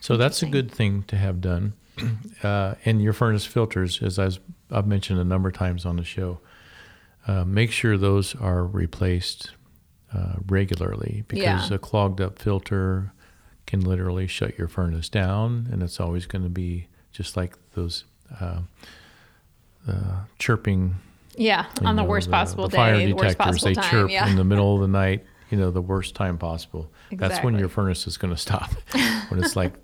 So 0.00 0.16
that's 0.16 0.42
a 0.42 0.46
good 0.46 0.70
thing 0.70 1.02
to 1.08 1.16
have 1.16 1.40
done. 1.40 1.74
Uh, 2.42 2.74
and 2.84 3.00
your 3.00 3.12
furnace 3.14 3.46
filters, 3.46 4.02
as 4.02 4.18
I've, 4.18 4.38
I've 4.70 4.86
mentioned 4.86 5.18
a 5.20 5.24
number 5.24 5.48
of 5.48 5.54
times 5.54 5.86
on 5.86 5.96
the 5.96 6.04
show, 6.04 6.40
uh, 7.26 7.44
make 7.44 7.70
sure 7.70 7.96
those 7.96 8.34
are 8.34 8.64
replaced 8.66 9.52
uh, 10.14 10.34
regularly 10.46 11.24
because 11.28 11.70
Yeah. 11.70 11.74
a 11.74 11.78
clogged 11.78 12.20
up 12.20 12.38
filter 12.38 13.12
can 13.66 13.80
literally 13.80 14.26
shut 14.26 14.56
your 14.58 14.68
furnace 14.68 15.08
down, 15.08 15.68
and 15.72 15.82
it's 15.82 15.98
always 15.98 16.26
going 16.26 16.42
to 16.44 16.50
be 16.50 16.86
just 17.12 17.36
like 17.36 17.56
those 17.74 18.04
uh, 18.40 18.60
uh, 19.88 20.20
chirping 20.38 20.96
Yeah. 21.36 21.66
On 21.82 21.96
the 21.96 22.02
know, 22.02 22.08
worst 22.08 22.30
possible 22.30 22.68
the 22.68 22.76
fire 22.76 22.94
day, 22.96 23.06
the 23.06 23.12
worst 23.14 23.36
detectors, 23.38 23.62
possible 23.62 23.68
they 23.68 23.74
time. 23.74 23.90
chirp 23.90 24.10
yeah. 24.10 24.28
in 24.28 24.36
the 24.36 24.44
middle 24.44 24.74
of 24.76 24.80
the 24.82 24.88
night, 25.04 25.24
you 25.50 25.58
know, 25.58 25.70
the 25.70 25.82
worst 25.82 26.14
time 26.14 26.38
possible. 26.38 26.90
Exactly. 27.10 27.28
That's 27.28 27.44
when 27.44 27.58
your 27.58 27.68
furnace 27.68 28.06
is 28.06 28.16
going 28.16 28.32
to 28.32 28.40
stop. 28.40 28.70
when 29.28 29.42
it's 29.42 29.56
like 29.56 29.74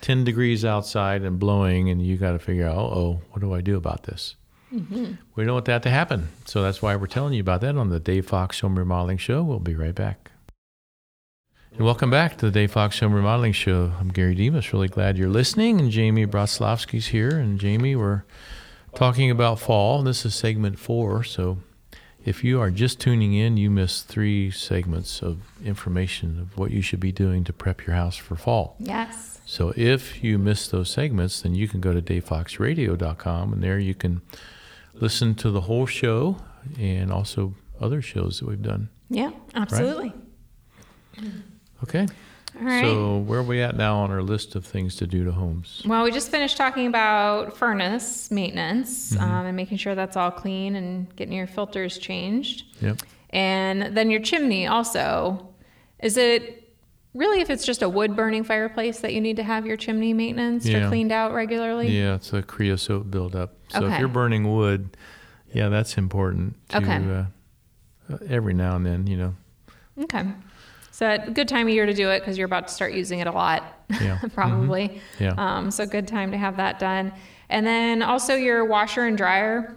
10 0.00 0.24
degrees 0.24 0.64
outside 0.64 1.22
and 1.22 1.38
blowing, 1.38 1.90
and 1.90 2.02
you 2.04 2.16
got 2.16 2.32
to 2.32 2.38
figure 2.38 2.66
out, 2.66 2.76
oh, 2.92 3.20
what 3.30 3.40
do 3.40 3.52
I 3.54 3.60
do 3.60 3.76
about 3.76 4.02
this? 4.04 4.34
Mm-hmm. 4.72 5.14
We 5.34 5.44
don't 5.44 5.54
want 5.54 5.64
that 5.66 5.82
to 5.82 5.90
happen. 5.90 6.28
So 6.44 6.62
that's 6.62 6.80
why 6.80 6.94
we're 6.96 7.06
telling 7.06 7.34
you 7.34 7.40
about 7.40 7.60
that 7.62 7.76
on 7.76 7.88
the 7.88 8.00
Dave 8.00 8.26
Fox 8.26 8.60
Home 8.60 8.78
Remodeling 8.78 9.18
Show. 9.18 9.42
We'll 9.42 9.58
be 9.58 9.74
right 9.74 9.94
back. 9.94 10.30
And 11.72 11.84
welcome 11.84 12.10
back 12.10 12.36
to 12.38 12.46
the 12.46 12.52
Dave 12.52 12.72
Fox 12.72 12.98
Home 13.00 13.12
Remodeling 13.12 13.52
Show. 13.52 13.92
I'm 13.98 14.08
Gary 14.08 14.34
Demas. 14.34 14.72
Really 14.72 14.88
glad 14.88 15.16
you're 15.16 15.28
listening. 15.28 15.80
And 15.80 15.90
Jamie 15.90 16.26
Broslavsky's 16.26 17.08
here. 17.08 17.30
And 17.38 17.58
Jamie, 17.58 17.96
we're 17.96 18.24
talking 18.94 19.30
about 19.30 19.58
fall. 19.60 20.02
This 20.02 20.24
is 20.24 20.34
segment 20.34 20.78
four. 20.78 21.24
So 21.24 21.58
if 22.24 22.44
you 22.44 22.60
are 22.60 22.70
just 22.70 23.00
tuning 23.00 23.34
in, 23.34 23.56
you 23.56 23.70
missed 23.70 24.06
three 24.06 24.50
segments 24.50 25.22
of 25.22 25.38
information 25.64 26.38
of 26.38 26.58
what 26.58 26.70
you 26.70 26.82
should 26.82 27.00
be 27.00 27.12
doing 27.12 27.44
to 27.44 27.52
prep 27.52 27.86
your 27.86 27.96
house 27.96 28.16
for 28.16 28.36
fall. 28.36 28.76
yes. 28.78 29.40
So 29.46 29.72
if 29.74 30.22
you 30.22 30.38
missed 30.38 30.70
those 30.70 30.90
segments, 30.90 31.40
then 31.40 31.56
you 31.56 31.66
can 31.66 31.80
go 31.80 31.92
to 31.92 32.00
davefoxradio.com 32.00 33.52
and 33.52 33.60
there 33.60 33.80
you 33.80 33.94
can 33.94 34.22
listen 34.94 35.34
to 35.36 35.50
the 35.50 35.62
whole 35.62 35.86
show 35.86 36.36
and 36.78 37.10
also 37.12 37.54
other 37.80 38.02
shows 38.02 38.38
that 38.40 38.46
we've 38.48 38.62
done. 38.62 38.88
Yeah. 39.08 39.30
Absolutely. 39.54 40.12
Okay. 41.82 42.06
All 42.58 42.66
right. 42.66 42.82
So 42.82 43.18
where 43.18 43.40
are 43.40 43.44
we 43.44 43.60
at 43.62 43.76
now 43.76 43.98
on 43.98 44.10
our 44.10 44.22
list 44.22 44.54
of 44.54 44.66
things 44.66 44.96
to 44.96 45.06
do 45.06 45.24
to 45.24 45.32
homes? 45.32 45.82
Well, 45.86 46.02
we 46.04 46.10
just 46.10 46.30
finished 46.30 46.56
talking 46.56 46.86
about 46.86 47.56
furnace 47.56 48.30
maintenance 48.30 49.12
Mm-hmm. 49.12 49.22
um, 49.22 49.46
and 49.46 49.56
making 49.56 49.78
sure 49.78 49.94
that's 49.94 50.16
all 50.16 50.30
clean 50.30 50.76
and 50.76 51.14
getting 51.16 51.34
your 51.34 51.46
filters 51.46 51.98
changed. 51.98 52.64
Yep. 52.80 52.98
And 53.30 53.96
then 53.96 54.10
your 54.10 54.20
chimney 54.20 54.66
also. 54.66 55.48
Is 56.00 56.16
it 56.16 56.59
really 57.14 57.40
if 57.40 57.50
it's 57.50 57.64
just 57.64 57.82
a 57.82 57.88
wood 57.88 58.14
burning 58.16 58.44
fireplace 58.44 59.00
that 59.00 59.12
you 59.12 59.20
need 59.20 59.36
to 59.36 59.42
have 59.42 59.66
your 59.66 59.76
chimney 59.76 60.12
maintenance 60.12 60.68
or 60.68 60.88
cleaned 60.88 61.12
out 61.12 61.32
regularly? 61.32 61.88
Yeah, 61.88 62.14
it's 62.14 62.32
a 62.32 62.42
creosote 62.42 63.10
buildup. 63.10 63.54
So 63.68 63.86
if 63.86 63.98
you're 63.98 64.08
burning 64.08 64.52
wood, 64.54 64.96
yeah, 65.52 65.68
that's 65.68 65.96
important 65.98 66.56
to 66.70 66.76
Okay. 66.78 66.96
uh, 66.96 67.24
uh, 68.14 68.18
every 68.28 68.54
now 68.54 68.76
and 68.76 68.86
then, 68.86 69.06
you 69.06 69.16
know. 69.16 69.34
Okay. 70.02 70.24
So 70.92 71.08
a 71.08 71.30
good 71.30 71.48
time 71.48 71.66
of 71.66 71.72
year 71.72 71.86
to 71.86 71.94
do 71.94 72.10
it 72.10 72.20
because 72.20 72.36
you're 72.36 72.46
about 72.46 72.68
to 72.68 72.74
start 72.74 72.92
using 72.92 73.20
it 73.20 73.26
a 73.26 73.32
lot, 73.32 73.62
Yeah. 73.90 73.96
Mm-hmm. 74.18 74.28
probably. 74.28 75.00
Yeah. 75.18 75.34
Um, 75.38 75.70
so 75.70 75.86
good 75.86 76.06
time 76.06 76.30
to 76.32 76.38
have 76.38 76.56
that 76.58 76.78
done. 76.78 77.12
And 77.48 77.66
then 77.66 78.02
also 78.02 78.34
your 78.34 78.64
washer 78.64 79.04
and 79.06 79.16
dryer, 79.16 79.76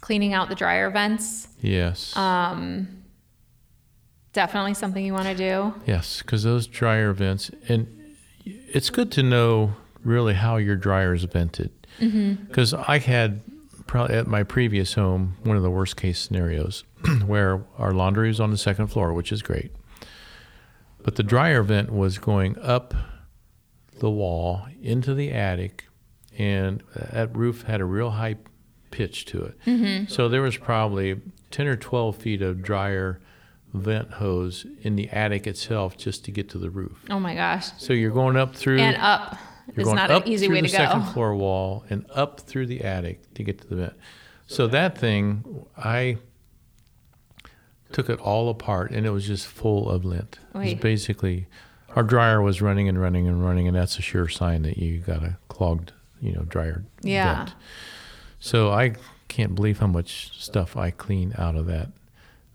cleaning 0.00 0.32
out 0.34 0.48
the 0.48 0.54
dryer 0.54 0.88
vents. 0.90 1.48
yes. 1.60 2.16
Um, 2.16 3.02
Definitely 4.36 4.74
something 4.74 5.02
you 5.02 5.14
want 5.14 5.28
to 5.28 5.34
do. 5.34 5.72
Yes, 5.86 6.20
because 6.20 6.42
those 6.42 6.66
dryer 6.66 7.14
vents, 7.14 7.50
and 7.68 7.86
it's 8.44 8.90
good 8.90 9.10
to 9.12 9.22
know 9.22 9.72
really 10.04 10.34
how 10.34 10.58
your 10.58 10.76
dryer 10.76 11.14
is 11.14 11.24
vented. 11.24 11.70
Mm-hmm. 11.98 12.44
Because 12.44 12.74
I 12.74 12.98
had 12.98 13.40
probably 13.86 14.14
at 14.14 14.26
my 14.26 14.42
previous 14.42 14.92
home 14.92 15.38
one 15.42 15.56
of 15.56 15.62
the 15.62 15.70
worst 15.70 15.96
case 15.96 16.18
scenarios 16.18 16.84
where 17.26 17.64
our 17.78 17.94
laundry 17.94 18.28
was 18.28 18.38
on 18.38 18.50
the 18.50 18.58
second 18.58 18.88
floor, 18.88 19.14
which 19.14 19.32
is 19.32 19.40
great, 19.40 19.70
but 21.02 21.16
the 21.16 21.22
dryer 21.22 21.62
vent 21.62 21.90
was 21.90 22.18
going 22.18 22.58
up 22.58 22.92
the 24.00 24.10
wall 24.10 24.66
into 24.82 25.14
the 25.14 25.32
attic, 25.32 25.86
and 26.36 26.82
that 26.94 27.34
roof 27.34 27.62
had 27.62 27.80
a 27.80 27.86
real 27.86 28.10
high 28.10 28.36
pitch 28.90 29.24
to 29.24 29.44
it. 29.44 29.58
Mm-hmm. 29.64 30.12
So 30.12 30.28
there 30.28 30.42
was 30.42 30.58
probably 30.58 31.22
10 31.52 31.66
or 31.68 31.76
12 31.76 32.16
feet 32.16 32.42
of 32.42 32.60
dryer 32.60 33.18
vent 33.76 34.12
hose 34.14 34.66
in 34.82 34.96
the 34.96 35.08
attic 35.10 35.46
itself 35.46 35.96
just 35.96 36.24
to 36.24 36.30
get 36.30 36.48
to 36.50 36.58
the 36.58 36.70
roof. 36.70 37.04
Oh 37.10 37.20
my 37.20 37.34
gosh. 37.34 37.66
So 37.78 37.92
you're 37.92 38.10
going 38.10 38.36
up 38.36 38.54
through. 38.56 38.78
And 38.78 38.96
up 38.96 39.36
you're 39.74 39.84
going 39.84 39.96
not 39.96 40.10
an 40.10 40.28
easy 40.28 40.46
through 40.46 40.56
way 40.56 40.60
the 40.62 40.68
to 40.68 40.74
second 40.74 41.02
floor 41.06 41.34
wall 41.34 41.84
and 41.90 42.06
up 42.14 42.40
through 42.40 42.66
the 42.66 42.82
attic 42.82 43.34
to 43.34 43.42
get 43.42 43.60
to 43.60 43.66
the 43.66 43.76
vent. 43.76 43.92
So 44.46 44.66
that 44.68 44.96
thing, 44.96 45.66
I 45.76 46.18
took 47.92 48.08
it 48.08 48.18
all 48.20 48.48
apart, 48.48 48.90
and 48.90 49.06
it 49.06 49.10
was 49.10 49.26
just 49.26 49.46
full 49.46 49.90
of 49.90 50.04
lint. 50.04 50.38
It 50.54 50.58
was 50.58 50.74
basically 50.74 51.46
our 51.96 52.02
dryer 52.02 52.40
was 52.42 52.60
running 52.62 52.88
and 52.88 53.00
running 53.00 53.26
and 53.26 53.44
running, 53.44 53.66
and 53.66 53.76
that's 53.76 53.98
a 53.98 54.02
sure 54.02 54.28
sign 54.28 54.62
that 54.62 54.78
you 54.78 54.98
got 54.98 55.22
a 55.22 55.36
clogged, 55.48 55.92
you 56.20 56.32
know, 56.32 56.42
dryer 56.42 56.84
Yeah. 57.02 57.36
vent. 57.36 57.54
So 58.38 58.70
I 58.70 58.94
can't 59.28 59.54
believe 59.54 59.78
how 59.80 59.86
much 59.88 60.30
stuff 60.40 60.76
I 60.76 60.90
clean 60.90 61.34
out 61.38 61.56
of 61.56 61.66
that. 61.66 61.88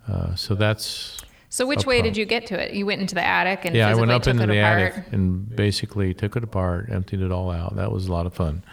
Uh, 0.08 0.36
so 0.36 0.56
that's 0.56 1.18
So 1.50 1.66
which 1.66 1.86
way 1.86 1.98
problem. 1.98 2.14
did 2.14 2.18
you 2.18 2.26
get 2.26 2.48
to 2.48 2.60
it? 2.62 2.74
You 2.74 2.86
went 2.86 3.02
into 3.02 3.16
the 3.16 3.26
attic 3.26 3.66
and 3.66 3.76
yeah, 3.76 3.90
I 3.90 3.96
went 3.96 4.12
up 4.12 4.26
into 4.28 4.46
the 4.48 4.60
apart. 4.60 4.94
attic 4.94 5.06
and 5.14 5.54
basically 5.56 6.14
took 6.14 6.36
it 6.36 6.44
apart, 6.44 6.90
emptied 6.92 7.22
it 7.22 7.32
all 7.32 7.52
out. 7.52 7.76
That 7.76 7.92
was 7.92 8.08
a 8.08 8.12
lot 8.12 8.26
of 8.26 8.34
fun. 8.34 8.64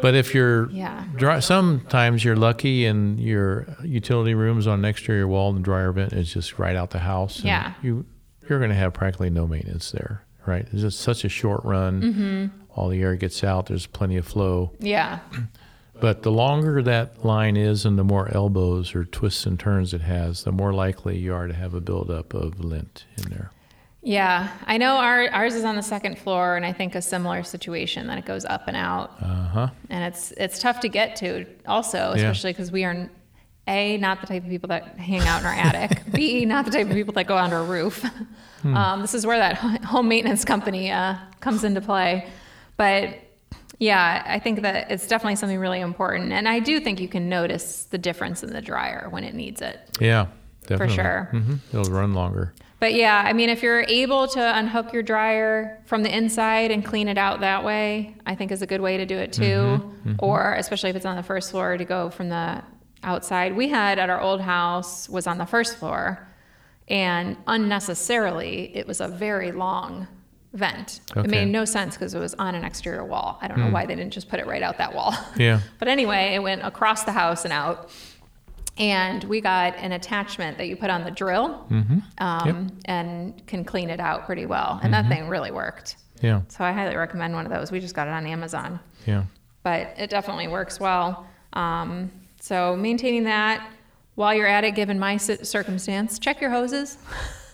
But 0.00 0.14
if 0.14 0.34
you're 0.34 0.70
Yeah. 0.70 1.04
dry, 1.16 1.40
sometimes 1.40 2.24
you're 2.24 2.36
lucky 2.36 2.86
and 2.86 3.18
your 3.20 3.66
utility 3.82 4.34
room's 4.34 4.66
on 4.66 4.80
next 4.80 5.04
to 5.06 5.12
your 5.12 5.26
wall 5.28 5.50
and 5.50 5.58
the 5.58 5.62
dryer 5.62 5.92
vent 5.92 6.12
is 6.12 6.32
just 6.32 6.58
right 6.58 6.76
out 6.76 6.90
the 6.90 7.00
house. 7.00 7.36
and 7.38 7.46
Yeah. 7.46 7.72
you 7.82 8.06
you're 8.48 8.58
going 8.58 8.70
to 8.70 8.76
have 8.76 8.92
practically 8.92 9.30
no 9.30 9.46
maintenance 9.46 9.92
there, 9.92 10.24
right? 10.46 10.66
It's 10.72 10.80
just 10.82 11.00
such 11.00 11.24
a 11.24 11.28
short 11.28 11.62
run. 11.64 12.02
Mm-hmm. 12.02 12.46
All 12.74 12.88
the 12.88 13.00
air 13.02 13.14
gets 13.14 13.44
out. 13.44 13.66
There's 13.66 13.86
plenty 13.86 14.16
of 14.16 14.26
flow. 14.26 14.72
Yeah. 14.80 15.20
But 16.00 16.22
the 16.22 16.32
longer 16.32 16.82
that 16.82 17.24
line 17.24 17.56
is 17.56 17.84
and 17.84 17.98
the 17.98 18.04
more 18.04 18.32
elbows 18.34 18.94
or 18.94 19.04
twists 19.04 19.46
and 19.46 19.58
turns 19.58 19.92
it 19.92 20.00
has, 20.00 20.44
the 20.44 20.52
more 20.52 20.72
likely 20.72 21.18
you 21.18 21.34
are 21.34 21.46
to 21.46 21.54
have 21.54 21.74
a 21.74 21.80
buildup 21.80 22.34
of 22.34 22.60
lint 22.60 23.04
in 23.16 23.30
there. 23.30 23.50
Yeah. 24.02 24.50
I 24.66 24.78
know 24.78 24.96
our 24.96 25.28
ours 25.30 25.54
is 25.54 25.64
on 25.64 25.76
the 25.76 25.82
second 25.82 26.18
floor 26.18 26.56
and 26.56 26.64
I 26.64 26.72
think 26.72 26.94
a 26.94 27.02
similar 27.02 27.42
situation 27.42 28.06
that 28.06 28.16
it 28.16 28.24
goes 28.24 28.44
up 28.46 28.66
and 28.66 28.76
out. 28.76 29.12
Uh 29.20 29.48
huh. 29.48 29.68
And 29.90 30.04
it's 30.04 30.32
it's 30.32 30.58
tough 30.58 30.80
to 30.80 30.88
get 30.88 31.16
to 31.16 31.44
also, 31.66 32.12
especially 32.12 32.52
because 32.52 32.72
we 32.72 32.84
are 32.84 33.10
A, 33.68 33.98
not 33.98 34.22
the 34.22 34.26
type 34.26 34.42
of 34.42 34.48
people 34.48 34.68
that 34.68 34.96
hang 34.96 35.20
out 35.22 35.40
in 35.40 35.46
our 35.46 35.52
attic. 35.52 36.02
B, 36.14 36.46
not 36.46 36.64
the 36.64 36.70
type 36.70 36.86
of 36.86 36.94
people 36.94 37.12
that 37.14 37.26
go 37.26 37.36
under 37.36 37.58
a 37.58 37.64
roof. 37.64 38.04
Um, 38.62 39.00
this 39.00 39.14
is 39.14 39.26
where 39.26 39.38
that 39.38 39.56
home 39.84 40.08
maintenance 40.08 40.44
company 40.44 40.90
uh, 40.90 41.16
comes 41.40 41.64
into 41.64 41.80
play. 41.80 42.28
But 42.76 43.18
yeah, 43.80 44.22
I 44.26 44.38
think 44.38 44.60
that 44.62 44.90
it's 44.90 45.08
definitely 45.08 45.36
something 45.36 45.58
really 45.58 45.80
important. 45.80 46.32
And 46.32 46.46
I 46.46 46.60
do 46.60 46.78
think 46.78 47.00
you 47.00 47.08
can 47.08 47.28
notice 47.28 47.84
the 47.84 47.98
difference 47.98 48.42
in 48.44 48.52
the 48.52 48.60
dryer 48.60 49.08
when 49.10 49.24
it 49.24 49.34
needs 49.34 49.62
it. 49.62 49.80
Yeah, 49.98 50.26
definitely. 50.66 50.86
For 50.96 51.02
sure. 51.02 51.28
hmm 51.32 51.54
It'll 51.72 51.90
run 51.92 52.12
longer. 52.14 52.52
But 52.78 52.94
yeah, 52.94 53.22
I 53.24 53.32
mean, 53.32 53.48
if 53.50 53.62
you're 53.62 53.82
able 53.82 54.26
to 54.28 54.58
unhook 54.58 54.92
your 54.92 55.02
dryer 55.02 55.82
from 55.86 56.02
the 56.02 56.14
inside 56.16 56.70
and 56.70 56.84
clean 56.84 57.08
it 57.08 57.18
out 57.18 57.40
that 57.40 57.64
way, 57.64 58.14
I 58.24 58.34
think 58.34 58.52
is 58.52 58.62
a 58.62 58.66
good 58.66 58.80
way 58.80 58.96
to 58.98 59.04
do 59.06 59.18
it 59.18 59.32
too. 59.32 59.92
Or 60.18 60.54
especially 60.54 60.90
if 60.90 60.96
it's 60.96 61.04
on 61.06 61.16
the 61.16 61.22
first 61.22 61.50
floor, 61.50 61.76
to 61.76 61.84
go 61.84 62.10
from 62.10 62.28
the 62.28 62.62
outside. 63.02 63.56
We 63.56 63.68
had 63.68 63.98
at 63.98 64.08
our 64.10 64.20
old 64.20 64.40
house 64.42 65.08
was 65.08 65.26
on 65.26 65.36
the 65.38 65.46
first 65.46 65.76
floor, 65.78 66.26
and 66.88 67.36
unnecessarily, 67.46 68.76
it 68.76 68.86
was 68.86 69.00
a 69.00 69.08
very 69.08 69.52
long 69.52 70.06
vent. 70.52 71.00
It 71.16 71.28
made 71.28 71.46
no 71.48 71.64
sense 71.64 71.94
because 71.94 72.14
it 72.14 72.18
was 72.18 72.34
on 72.34 72.54
an 72.54 72.64
exterior 72.64 73.04
wall. 73.04 73.38
I 73.40 73.48
don't 73.48 73.58
know 73.58 73.70
why 73.70 73.86
they 73.86 73.94
didn't 73.94 74.12
just 74.12 74.28
put 74.28 74.40
it 74.40 74.46
right 74.46 74.62
out 74.62 74.78
that 74.78 74.94
wall. 74.94 75.14
Yeah. 75.36 75.60
But 75.78 75.88
anyway, 75.88 76.34
it 76.34 76.42
went 76.42 76.62
across 76.62 77.04
the 77.04 77.12
house 77.12 77.44
and 77.44 77.52
out. 77.52 77.90
And 78.78 79.22
we 79.24 79.40
got 79.40 79.76
an 79.76 79.92
attachment 79.92 80.56
that 80.58 80.66
you 80.66 80.74
put 80.76 80.88
on 80.90 81.04
the 81.04 81.10
drill 81.10 81.66
um, 82.18 82.72
and 82.86 83.46
can 83.46 83.62
clean 83.64 83.90
it 83.90 84.00
out 84.00 84.24
pretty 84.26 84.46
well. 84.46 84.80
And 84.82 84.92
that 84.94 85.06
thing 85.08 85.28
really 85.28 85.50
worked. 85.50 85.96
Yeah. 86.22 86.42
So 86.48 86.64
I 86.64 86.72
highly 86.72 86.96
recommend 86.96 87.34
one 87.34 87.44
of 87.46 87.52
those. 87.52 87.70
We 87.70 87.78
just 87.80 87.94
got 87.94 88.06
it 88.08 88.10
on 88.12 88.26
Amazon, 88.26 88.80
Yeah. 89.06 89.24
but 89.62 89.94
it 89.98 90.08
definitely 90.10 90.48
works 90.48 90.80
well. 90.80 91.26
Um, 91.52 92.10
so 92.40 92.74
maintaining 92.76 93.24
that 93.24 93.70
while 94.14 94.34
you're 94.34 94.46
at 94.46 94.64
it, 94.64 94.74
given 94.74 94.98
my 94.98 95.16
circumstance, 95.16 96.18
check 96.18 96.40
your 96.40 96.50
hoses. 96.50 96.98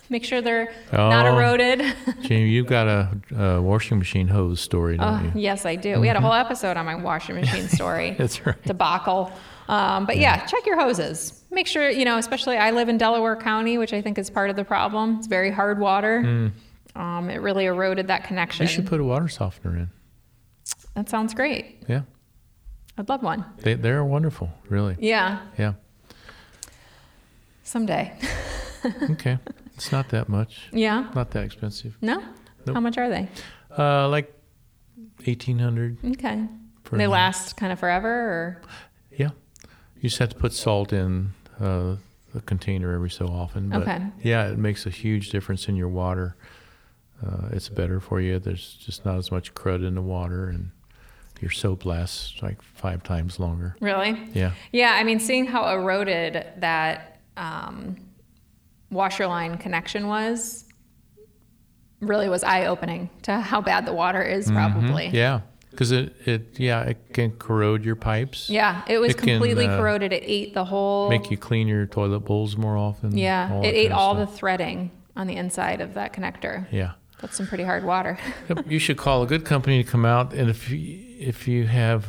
Make 0.09 0.23
sure 0.23 0.41
they're 0.41 0.71
not 0.93 1.25
Oh. 1.25 1.35
eroded. 1.37 1.81
Jamie, 2.21 2.49
you've 2.49 2.67
got 2.67 2.87
a, 2.87 3.17
a 3.37 3.61
washing 3.61 3.97
machine 3.97 4.27
hose 4.29 4.61
story, 4.61 4.97
don't 4.97 5.07
Oh, 5.21 5.31
you? 5.35 5.41
yes, 5.41 5.65
I 5.65 5.75
do. 5.75 5.99
We 5.99 6.07
had 6.07 6.15
a 6.15 6.21
whole 6.21 6.33
episode 6.33 6.77
on 6.77 6.85
my 6.85 6.95
washing 6.95 7.35
machine 7.35 7.67
story. 7.67 8.11
That's 8.17 8.45
right. 8.45 8.61
Debacle. 8.63 9.31
Um, 9.67 10.05
but 10.05 10.17
yeah, 10.17 10.45
check 10.45 10.65
your 10.65 10.79
hoses. 10.79 11.43
Make 11.51 11.67
sure, 11.67 11.89
you 11.89 12.05
know, 12.05 12.17
especially 12.17 12.57
I 12.57 12.71
live 12.71 12.87
in 12.87 12.97
Delaware 12.97 13.35
County, 13.35 13.77
which 13.77 13.91
I 13.93 14.01
think 14.01 14.17
is 14.17 14.29
part 14.29 14.49
of 14.49 14.55
the 14.55 14.63
problem. 14.63 15.17
It's 15.17 15.27
very 15.27 15.51
hard 15.51 15.79
water. 15.79 16.51
Um, 16.95 17.29
it 17.29 17.41
really 17.41 17.65
eroded 17.65 18.07
that 18.07 18.23
connection. 18.23 18.63
You 18.65 18.69
should 18.71 18.87
put 18.87 19.01
a 19.01 19.03
water 19.03 19.27
softener 19.27 19.75
in. 19.77 19.89
that 20.95 21.09
sounds 21.09 21.33
great. 21.33 21.83
Yeah. 21.87 22.01
I'd 22.97 23.09
love 23.09 23.21
one. 23.23 23.45
They, 23.59 23.73
they're 23.75 24.03
wonderful, 24.05 24.49
really. 24.69 24.95
Yeah, 24.99 25.39
Yeah. 25.57 25.73
someday. 27.63 28.13
Okay. 29.09 29.37
It's 29.77 29.91
not 29.91 30.09
that 30.09 30.27
much. 30.27 30.67
yeah. 30.73 31.09
Not 31.15 31.31
that 31.31 31.43
expensive. 31.45 31.97
No? 32.01 32.19
Nope. 32.65 32.73
How 32.75 32.79
much 32.81 32.97
are 32.97 33.09
they? 33.09 33.29
Uh, 33.77 34.09
like 34.09 34.33
1800 35.25 35.97
Okay. 36.13 36.45
they 36.91 37.07
last 37.07 37.57
kind 37.57 37.71
of 37.71 37.79
forever 37.79 38.09
or 38.09 38.61
Yeah. 39.11 39.29
You 40.01 40.09
just 40.09 40.19
have 40.19 40.29
to 40.29 40.35
put 40.35 40.53
salt 40.53 40.93
in 40.93 41.31
uh, 41.59 41.95
the 42.33 42.41
container 42.41 42.93
every 42.93 43.09
so 43.09 43.27
often. 43.27 43.69
But 43.69 43.81
Okay. 43.83 44.01
Yeah, 44.23 44.47
it 44.49 44.57
makes 44.57 44.85
a 44.85 44.89
huge 44.89 45.29
difference 45.31 45.67
in 45.67 45.75
your 45.75 45.89
water. 45.89 46.35
Uh, 47.25 47.49
it's 47.51 47.69
better 47.69 47.99
for 47.99 48.21
you. 48.21 48.37
There's 48.39 48.73
just 48.75 49.05
not 49.05 49.17
as 49.17 49.31
much 49.31 49.55
crud 49.55 49.85
in 49.85 49.95
the 49.95 50.03
water, 50.03 50.49
and 50.49 50.69
your 51.41 51.49
soap 51.49 51.83
lasts 51.83 52.41
like 52.43 52.61
five 52.61 53.01
times 53.01 53.39
longer. 53.39 53.75
really? 53.81 54.19
Yeah. 54.33 54.51
Yeah, 54.71 54.91
I 54.93 55.03
mean, 55.03 55.19
seeing 55.19 55.45
how 55.47 55.67
eroded 55.73 56.45
that 56.57 57.19
um, 57.35 57.97
washer 58.89 59.27
line 59.27 59.57
connection 59.57 60.07
was 60.07 60.65
really 61.99 62.29
was 62.29 62.43
eye 62.43 62.65
opening 62.65 63.09
to 63.23 63.39
how 63.39 63.61
bad 63.61 63.85
the 63.85 63.93
water 63.93 64.21
is, 64.21 64.49
probably. 64.51 65.07
Mm-hmm. 65.07 65.15
Yeah. 65.15 65.41
Because 65.71 65.91
it, 65.91 66.15
it, 66.25 66.59
yeah, 66.59 66.81
it 66.83 67.13
can 67.13 67.31
corrode 67.33 67.85
your 67.85 67.95
pipes. 67.95 68.49
Yeah, 68.49 68.81
it 68.87 68.97
was 68.97 69.11
It 69.11 69.17
can, 69.17 69.27
completely 69.27 69.67
uh, 69.67 69.77
corroded. 69.77 70.11
It 70.11 70.23
ate 70.25 70.53
the 70.55 70.65
whole. 70.65 71.09
Make 71.09 71.29
you 71.29 71.37
clean 71.37 71.67
your 71.67 71.85
toilet 71.85 72.21
bowls 72.21 72.57
more 72.57 72.75
often. 72.77 73.15
yeah, 73.15 73.49
all 73.51 73.63
it 73.63 73.75
ate 73.75 73.91
all 73.91 74.15
the 74.15 74.25
threading 74.25 74.89
on 75.15 75.27
the 75.27 75.35
inside 75.35 75.81
of 75.81 75.93
that 75.93 76.13
connector. 76.13 76.65
Yeah. 76.71 76.93
That's 77.19 77.35
some 77.35 77.47
pretty 77.47 77.63
hard 77.63 77.83
water. 77.83 78.17
You 78.67 78.79
should 78.79 78.97
call 78.97 79.23
a 79.23 79.27
good 79.27 79.43
company 79.45 79.83
to 79.83 79.89
come 79.89 80.05
out, 80.05 80.33
and 80.33 80.49
if 80.49 80.69
you, 80.69 80.99
if 81.19 81.47
you 81.47 81.67
have, 81.67 82.07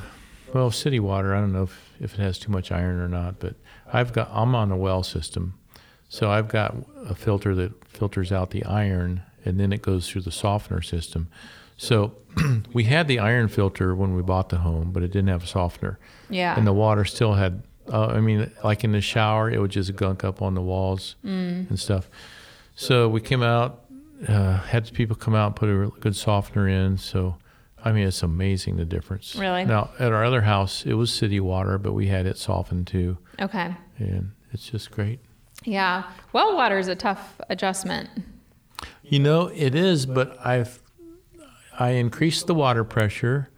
well, 0.55 0.71
city 0.71 1.01
water, 1.01 1.35
I 1.35 1.41
don't 1.41 1.53
know 1.53 1.65
if, 1.65 1.93
if 2.01 2.15
it 2.15 2.21
has 2.21 2.39
too 2.39 2.53
much 2.53 2.71
iron 2.71 3.01
or 3.01 3.09
not, 3.09 3.39
but 3.39 3.55
I've 3.93 4.13
got 4.13 4.31
I'm 4.33 4.55
on 4.55 4.71
a 4.71 4.77
well 4.77 5.03
system, 5.03 5.58
so 6.09 6.31
I've 6.31 6.49
got 6.49 6.75
a 7.09 7.15
filter 7.15 7.55
that 7.55 7.73
filters 7.89 8.33
out 8.33 8.51
the 8.51 8.65
iron, 8.65 9.23
and 9.45 9.59
then 9.61 9.73
it 9.73 9.83
goes 9.83 10.09
through 10.09 10.23
the 10.23 10.31
softener 10.33 10.83
system. 10.83 11.29
So 11.77 12.15
we 12.73 12.85
had 12.85 13.09
the 13.09 13.19
iron 13.19 13.49
filter 13.49 13.95
when 13.95 14.15
we 14.17 14.23
bought 14.23 14.49
the 14.49 14.59
home, 14.59 14.91
but 14.93 15.03
it 15.03 15.09
didn't 15.13 15.29
have 15.29 15.45
a 15.45 15.47
softener, 15.47 15.99
Yeah. 16.31 16.57
and 16.57 16.67
the 16.67 16.73
water 16.73 17.05
still 17.05 17.35
had. 17.35 17.63
Uh, 17.91 18.07
I 18.09 18.21
mean, 18.21 18.51
like 18.63 18.85
in 18.85 18.93
the 18.93 19.01
shower, 19.01 19.51
it 19.51 19.59
would 19.61 19.71
just 19.71 19.97
gunk 19.97 20.23
up 20.23 20.43
on 20.43 20.55
the 20.55 20.61
walls 20.61 21.17
and 21.23 21.79
stuff. 21.81 22.11
So 22.75 23.09
we 23.09 23.21
came 23.23 23.43
out, 23.43 23.85
uh, 24.29 24.59
had 24.59 24.93
people 24.93 25.17
come 25.17 25.35
out 25.35 25.57
put 25.57 25.69
a 25.71 25.89
good 26.01 26.15
softener 26.15 26.69
in. 26.69 26.99
So, 26.99 27.37
I 27.83 27.93
mean, 27.93 28.07
it's 28.07 28.23
amazing 28.23 28.77
the 28.77 28.85
difference. 28.85 29.35
Really? 29.37 29.65
Now, 29.65 29.91
at 29.99 30.13
our 30.13 30.23
other 30.23 30.43
house, 30.43 30.85
it 30.85 30.95
was 30.95 31.11
city 31.13 31.41
water, 31.41 31.79
but 31.79 31.95
we 31.95 32.09
had 32.09 32.27
it 32.27 32.37
softened 32.37 32.87
too. 32.89 33.17
okay. 33.41 33.75
And 33.99 34.33
it's 34.53 34.69
just 34.69 34.91
great. 34.91 35.21
Yeah. 35.69 36.05
Well 36.33 36.55
water 36.57 36.79
is 36.79 36.89
a 36.89 36.97
tough 36.97 37.41
adjustment. 37.49 38.09
You 39.03 39.19
know, 39.19 39.49
it 39.49 39.75
is, 39.75 40.07
but 40.07 40.37
I've 40.45 40.83
I 41.79 41.91
increased 41.91 42.47
the 42.47 42.55
water 42.55 42.85
pressure 42.85 43.51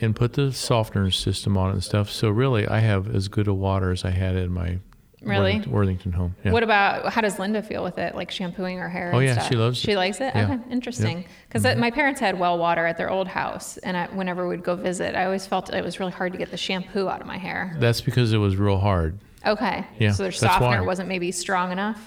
and 0.00 0.14
put 0.14 0.34
the 0.34 0.52
softener 0.52 1.10
system 1.10 1.56
on 1.56 1.70
it 1.70 1.72
and 1.74 1.84
stuff. 1.84 2.10
So 2.10 2.28
really, 2.28 2.66
I 2.66 2.80
have 2.80 3.14
as 3.14 3.28
good 3.28 3.48
a 3.48 3.54
water 3.54 3.92
as 3.92 4.04
I 4.04 4.10
had 4.10 4.36
in 4.36 4.52
my 4.52 4.78
Really? 5.22 5.54
Worthington, 5.54 5.72
Worthington 5.72 6.12
Home. 6.12 6.36
Yeah. 6.44 6.52
What 6.52 6.62
about 6.62 7.12
how 7.12 7.20
does 7.20 7.38
Linda 7.38 7.62
feel 7.62 7.82
with 7.82 7.98
it, 7.98 8.14
like 8.14 8.30
shampooing 8.30 8.78
her 8.78 8.88
hair? 8.88 9.10
Oh, 9.12 9.18
yeah, 9.18 9.32
stuff? 9.32 9.48
she 9.48 9.56
loves 9.56 9.78
it. 9.78 9.82
She 9.82 9.92
it. 9.92 9.96
likes 9.96 10.20
it. 10.20 10.32
Yeah. 10.34 10.44
Mm-hmm. 10.44 10.52
Okay, 10.52 10.70
interesting. 10.70 11.24
Because 11.48 11.76
my 11.76 11.90
parents 11.90 12.20
had 12.20 12.38
well 12.38 12.58
water 12.58 12.86
at 12.86 12.96
their 12.96 13.10
old 13.10 13.26
house, 13.26 13.76
and 13.78 13.96
I, 13.96 14.06
whenever 14.08 14.46
we'd 14.46 14.62
go 14.62 14.76
visit, 14.76 15.16
I 15.16 15.24
always 15.24 15.46
felt 15.46 15.72
it 15.72 15.82
was 15.82 15.98
really 15.98 16.12
hard 16.12 16.32
to 16.32 16.38
get 16.38 16.50
the 16.50 16.56
shampoo 16.56 17.08
out 17.08 17.20
of 17.20 17.26
my 17.26 17.38
hair. 17.38 17.76
That's 17.80 18.00
because 18.00 18.32
it 18.32 18.38
was 18.38 18.56
real 18.56 18.78
hard. 18.78 19.18
Okay. 19.46 19.86
Yeah, 19.98 20.12
So 20.12 20.24
their 20.24 20.30
that's 20.32 20.40
softener 20.40 20.80
why. 20.80 20.86
wasn't 20.86 21.08
maybe 21.08 21.30
strong 21.32 21.72
enough. 21.72 22.00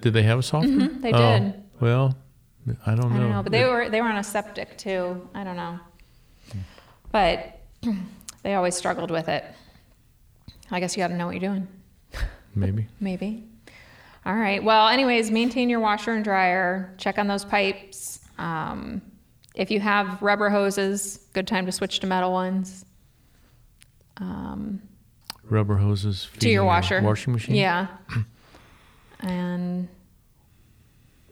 Did 0.00 0.14
they 0.14 0.22
have 0.22 0.38
a 0.38 0.42
softener? 0.42 0.88
Mm-hmm, 0.88 1.00
they 1.02 1.12
Oh, 1.12 1.38
did. 1.38 1.62
Well, 1.80 2.16
I 2.86 2.94
don't 2.94 3.10
know. 3.10 3.16
I 3.16 3.18
don't 3.20 3.30
know, 3.30 3.42
but 3.42 3.52
they 3.52 3.64
were 3.64 3.88
they 3.90 4.00
were 4.00 4.08
on 4.08 4.16
a 4.16 4.24
septic 4.24 4.76
too. 4.78 5.28
I 5.34 5.44
don't 5.44 5.56
know, 5.56 5.78
but 7.12 7.60
they 8.42 8.54
always 8.54 8.74
struggled 8.74 9.10
with 9.10 9.28
it. 9.28 9.44
I 10.70 10.80
guess 10.80 10.96
you 10.96 11.02
got 11.02 11.08
to 11.08 11.16
know 11.16 11.26
what 11.26 11.32
you're 11.40 11.50
doing. 11.52 11.66
Maybe. 12.54 12.86
Maybe. 13.00 13.44
All 14.26 14.34
right. 14.36 14.62
Well, 14.62 14.88
anyways, 14.88 15.30
maintain 15.30 15.68
your 15.70 15.80
washer 15.80 16.12
and 16.12 16.22
dryer. 16.22 16.94
Check 16.98 17.18
on 17.18 17.26
those 17.26 17.44
pipes. 17.44 18.20
Um, 18.38 19.02
if 19.54 19.70
you 19.70 19.80
have 19.80 20.20
rubber 20.22 20.48
hoses, 20.50 21.26
good 21.32 21.46
time 21.46 21.66
to 21.66 21.72
switch 21.72 22.00
to 22.00 22.06
metal 22.06 22.30
ones. 22.32 22.84
Um, 24.18 24.82
Rubber 25.50 25.76
hoses. 25.76 26.28
to 26.38 26.48
your 26.48 26.64
washer. 26.64 27.02
Washing 27.02 27.32
machine? 27.32 27.56
Yeah. 27.56 27.88
and 29.20 29.88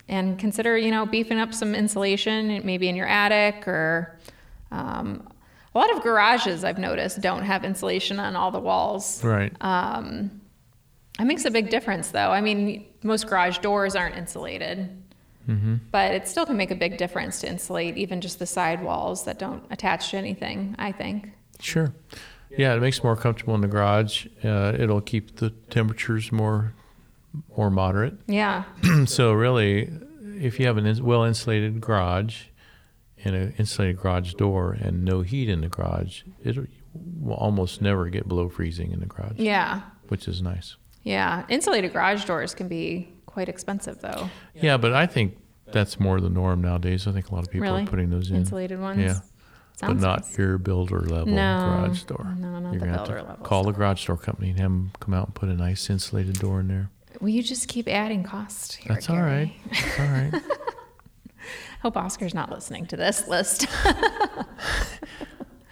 and 0.08 0.38
consider, 0.38 0.76
you 0.76 0.90
know, 0.90 1.06
beefing 1.06 1.38
up 1.38 1.52
some 1.52 1.74
insulation, 1.74 2.64
maybe 2.64 2.88
in 2.88 2.96
your 2.96 3.06
attic 3.06 3.68
or 3.68 4.18
um, 4.70 5.28
a 5.74 5.78
lot 5.78 5.94
of 5.94 6.02
garages 6.02 6.64
I've 6.64 6.78
noticed 6.78 7.20
don't 7.20 7.42
have 7.42 7.64
insulation 7.64 8.18
on 8.18 8.34
all 8.34 8.50
the 8.50 8.60
walls. 8.60 9.22
Right. 9.22 9.52
Um, 9.60 10.40
it 11.20 11.24
makes 11.24 11.44
a 11.44 11.50
big 11.50 11.68
difference, 11.68 12.08
though. 12.08 12.30
I 12.30 12.40
mean, 12.40 12.86
most 13.02 13.26
garage 13.26 13.58
doors 13.58 13.94
aren't 13.96 14.16
insulated, 14.16 14.88
mm-hmm. 15.48 15.76
but 15.90 16.14
it 16.14 16.28
still 16.28 16.46
can 16.46 16.56
make 16.56 16.70
a 16.70 16.76
big 16.76 16.96
difference 16.96 17.40
to 17.40 17.48
insulate 17.48 17.96
even 17.96 18.20
just 18.20 18.38
the 18.38 18.46
side 18.46 18.82
walls 18.82 19.24
that 19.24 19.38
don't 19.38 19.64
attach 19.70 20.10
to 20.12 20.16
anything, 20.16 20.74
I 20.78 20.92
think. 20.92 21.30
Sure. 21.60 21.92
Yeah, 22.56 22.74
it 22.74 22.80
makes 22.80 22.98
it 22.98 23.04
more 23.04 23.16
comfortable 23.16 23.54
in 23.54 23.60
the 23.60 23.68
garage. 23.68 24.26
Uh, 24.42 24.72
it'll 24.78 25.00
keep 25.00 25.36
the 25.36 25.50
temperatures 25.70 26.32
more 26.32 26.74
more 27.56 27.70
moderate. 27.70 28.14
Yeah. 28.26 28.64
so 29.06 29.32
really, 29.32 29.90
if 30.40 30.58
you 30.58 30.66
have 30.66 30.76
an 30.78 31.04
well 31.04 31.24
insulated 31.24 31.80
garage 31.80 32.44
and 33.24 33.34
an 33.34 33.54
insulated 33.58 33.98
garage 33.98 34.34
door 34.34 34.72
and 34.72 35.04
no 35.04 35.20
heat 35.22 35.48
in 35.48 35.60
the 35.60 35.68
garage, 35.68 36.22
it 36.42 36.56
will 37.20 37.34
almost 37.36 37.82
never 37.82 38.08
get 38.08 38.26
below 38.26 38.48
freezing 38.48 38.92
in 38.92 39.00
the 39.00 39.06
garage, 39.06 39.36
Yeah. 39.36 39.82
which 40.08 40.26
is 40.26 40.40
nice. 40.40 40.76
Yeah. 41.02 41.44
Insulated 41.48 41.92
garage 41.92 42.24
doors 42.24 42.54
can 42.54 42.66
be 42.68 43.08
quite 43.26 43.48
expensive, 43.48 44.00
though. 44.00 44.30
Yeah, 44.54 44.76
but 44.78 44.92
I 44.94 45.06
think 45.06 45.36
that's 45.70 46.00
more 46.00 46.20
the 46.20 46.30
norm 46.30 46.62
nowadays. 46.62 47.06
I 47.06 47.12
think 47.12 47.28
a 47.30 47.34
lot 47.34 47.44
of 47.44 47.50
people 47.50 47.68
Really? 47.68 47.82
are 47.82 47.86
putting 47.86 48.10
those 48.10 48.30
in. 48.30 48.36
Insulated 48.36 48.80
ones? 48.80 49.00
Yeah. 49.00 49.20
But 49.86 49.96
not 49.98 50.20
nice. 50.22 50.38
your 50.38 50.58
builder 50.58 51.00
level 51.00 51.26
No. 51.32 51.58
garage 51.86 52.02
door. 52.02 52.34
No, 52.38 52.58
not 52.58 52.72
You're 52.72 52.80
the 52.80 52.86
gonna 52.86 52.98
have 52.98 53.06
builder 53.06 53.20
to 53.22 53.26
level 53.28 53.44
Call 53.46 53.64
the 53.64 53.72
garage 53.72 54.06
door 54.06 54.16
company 54.16 54.50
and 54.50 54.58
have 54.58 54.70
them 54.70 54.90
come 55.00 55.14
out 55.14 55.26
and 55.26 55.34
put 55.34 55.48
a 55.48 55.54
nice 55.54 55.88
insulated 55.88 56.38
door 56.38 56.60
in 56.60 56.68
there. 56.68 56.90
Will 57.20 57.28
you 57.30 57.42
just 57.42 57.68
keep 57.68 57.88
adding 57.88 58.22
cost 58.22 58.74
here? 58.76 58.94
That's 58.94 59.08
all 59.10 59.20
right. 59.20 59.52
That's 59.72 59.98
all 60.00 60.06
right. 60.06 60.34
Hope 61.82 61.96
Oscar's 61.96 62.34
not 62.34 62.50
listening 62.50 62.86
to 62.86 62.96
this 62.96 63.28
list. 63.28 63.66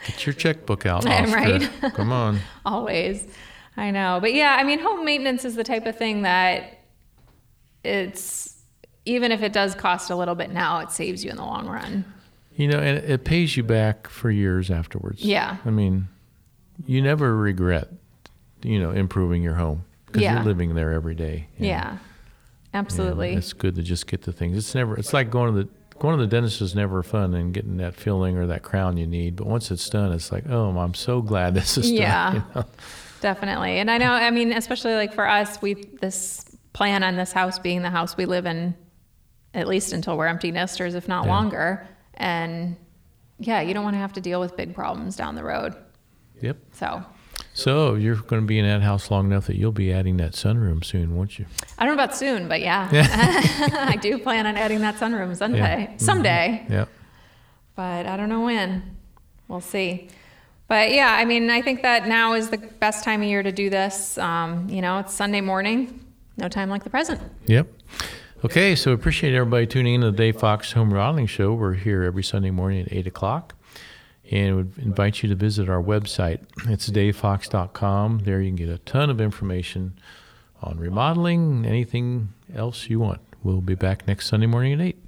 Get 0.06 0.24
your 0.26 0.32
checkbook 0.34 0.86
out, 0.86 1.04
Oscar. 1.08 1.34
right. 1.36 1.70
Come 1.94 2.12
on. 2.12 2.38
Always. 2.64 3.26
I 3.76 3.90
know. 3.90 4.18
But 4.20 4.32
yeah, 4.34 4.56
I 4.58 4.62
mean, 4.64 4.78
home 4.78 5.04
maintenance 5.04 5.44
is 5.44 5.56
the 5.56 5.64
type 5.64 5.84
of 5.86 5.96
thing 5.98 6.22
that 6.22 6.78
it's, 7.84 8.54
even 9.04 9.32
if 9.32 9.42
it 9.42 9.52
does 9.52 9.74
cost 9.74 10.10
a 10.10 10.16
little 10.16 10.34
bit 10.36 10.50
now, 10.50 10.78
it 10.78 10.90
saves 10.92 11.24
you 11.24 11.30
in 11.30 11.36
the 11.36 11.44
long 11.44 11.66
run. 11.68 12.04
You 12.56 12.68
know, 12.68 12.78
and 12.78 12.98
it 12.98 13.24
pays 13.24 13.56
you 13.56 13.62
back 13.62 14.08
for 14.08 14.30
years 14.30 14.70
afterwards. 14.70 15.22
Yeah. 15.22 15.58
I 15.66 15.70
mean, 15.70 16.08
you 16.86 17.02
never 17.02 17.36
regret, 17.36 17.88
you 18.62 18.78
know, 18.80 18.90
improving 18.92 19.42
your 19.42 19.54
home 19.54 19.84
because 20.06 20.22
Yeah. 20.22 20.36
you're 20.36 20.44
living 20.44 20.74
there 20.74 20.92
every 20.92 21.14
day. 21.14 21.48
And- 21.58 21.66
Yeah. 21.66 21.98
Absolutely. 22.74 23.32
it's 23.34 23.52
good 23.52 23.74
to 23.76 23.82
just 23.82 24.06
get 24.06 24.22
the 24.22 24.32
things. 24.32 24.56
It's 24.56 24.74
never. 24.74 24.96
It's 24.96 25.12
like 25.12 25.30
going 25.30 25.54
to 25.54 25.62
the 25.64 25.68
going 25.98 26.18
to 26.18 26.22
the 26.22 26.28
dentist 26.30 26.60
is 26.60 26.74
never 26.74 27.02
fun 27.02 27.32
and 27.32 27.54
getting 27.54 27.78
that 27.78 27.94
filling 27.94 28.36
or 28.36 28.46
that 28.46 28.62
crown 28.62 28.98
you 28.98 29.06
need. 29.06 29.34
But 29.36 29.46
once 29.46 29.70
it's 29.70 29.88
done, 29.88 30.12
it's 30.12 30.30
like, 30.30 30.44
oh, 30.46 30.76
I'm 30.76 30.92
so 30.92 31.22
glad 31.22 31.54
this 31.54 31.78
is 31.78 31.90
Yeah. 31.90 32.32
done. 32.32 32.34
you 32.34 32.42
know? 32.54 32.64
Definitely. 33.22 33.78
And 33.78 33.90
I 33.90 33.96
know, 33.96 34.12
I 34.12 34.30
mean, 34.30 34.52
especially 34.52 34.94
like 34.94 35.14
for 35.14 35.26
us, 35.26 35.60
we 35.62 35.74
this 36.00 36.44
plan 36.74 37.02
on 37.02 37.16
this 37.16 37.32
house 37.32 37.58
being 37.58 37.80
the 37.80 37.88
house 37.90 38.14
we 38.16 38.26
live 38.26 38.44
in 38.44 38.74
at 39.54 39.66
least 39.66 39.94
until 39.94 40.18
we're 40.18 40.26
empty 40.26 40.50
nesters, 40.52 40.94
if 40.94 41.08
not 41.08 41.24
Yeah. 41.24 41.30
longer. 41.30 41.86
And 42.16 42.76
yeah, 43.38 43.60
you 43.60 43.74
don't 43.74 43.84
want 43.84 43.94
to 43.94 44.00
have 44.00 44.12
to 44.14 44.20
deal 44.20 44.40
with 44.40 44.56
big 44.56 44.74
problems 44.74 45.16
down 45.16 45.34
the 45.34 45.44
road. 45.44 45.74
Yep. 46.40 46.56
So 46.72 47.04
So 47.54 47.94
you're 47.94 48.16
going 48.16 48.42
to 48.42 48.46
be 48.46 48.58
in 48.58 48.66
that 48.66 48.82
house 48.82 49.10
long 49.10 49.26
enough 49.26 49.46
that 49.46 49.56
you'll 49.56 49.72
be 49.72 49.92
adding 49.92 50.16
that 50.18 50.32
sunroom 50.32 50.84
soon, 50.84 51.16
won't 51.16 51.38
you? 51.38 51.46
I 51.78 51.84
don't 51.86 51.96
know 51.96 52.02
about 52.02 52.16
soon, 52.16 52.48
but 52.48 52.60
yeah, 52.60 52.88
I 52.92 53.96
do 53.96 54.18
plan 54.18 54.46
on 54.46 54.56
adding 54.56 54.80
that 54.80 54.96
sunroom 54.96 55.36
someday. 55.36 55.58
Yeah. 55.58 55.86
Mm-hmm. 55.86 55.98
Someday. 55.98 56.66
Yep. 56.70 56.88
but 57.74 58.06
I 58.06 58.16
don't 58.16 58.28
know 58.28 58.42
when. 58.44 58.96
We'll 59.48 59.60
see. 59.60 60.08
But 60.68 60.90
yeah, 60.92 61.12
I 61.12 61.24
mean, 61.24 61.48
I 61.50 61.62
think 61.62 61.82
that 61.82 62.08
now 62.08 62.32
is 62.34 62.50
the 62.50 62.58
best 62.58 63.04
time 63.04 63.22
of 63.22 63.28
year 63.28 63.42
to 63.42 63.52
do 63.52 63.70
this. 63.70 64.18
Um, 64.18 64.68
you 64.68 64.82
know, 64.82 64.98
it's 64.98 65.14
Sunday 65.14 65.40
morning, 65.40 66.04
no 66.36 66.48
time 66.48 66.68
like 66.68 66.82
the 66.84 66.90
present. 66.90 67.20
Yep. 67.46 67.68
Okay, 68.44 68.76
so 68.76 68.92
appreciate 68.92 69.34
everybody 69.34 69.66
tuning 69.66 69.94
in 69.94 70.00
to 70.02 70.10
the 70.10 70.16
Dave 70.16 70.36
Fox 70.36 70.72
Home 70.72 70.92
Remodeling 70.92 71.26
Show. 71.26 71.54
We're 71.54 71.72
here 71.72 72.02
every 72.02 72.22
Sunday 72.22 72.50
morning 72.50 72.82
at 72.82 72.92
8 72.92 73.06
o'clock. 73.06 73.54
And 74.30 74.56
would 74.56 74.78
invite 74.78 75.22
you 75.22 75.30
to 75.30 75.34
visit 75.34 75.70
our 75.70 75.82
website. 75.82 76.40
It's 76.68 76.90
davefox.com. 76.90 78.18
There 78.24 78.42
you 78.42 78.50
can 78.50 78.56
get 78.56 78.68
a 78.68 78.76
ton 78.78 79.08
of 79.08 79.22
information 79.22 79.98
on 80.60 80.76
remodeling, 80.76 81.64
anything 81.64 82.34
else 82.54 82.90
you 82.90 83.00
want. 83.00 83.22
We'll 83.42 83.62
be 83.62 83.74
back 83.74 84.06
next 84.06 84.26
Sunday 84.26 84.46
morning 84.46 84.74
at 84.74 84.80
8. 84.80 85.05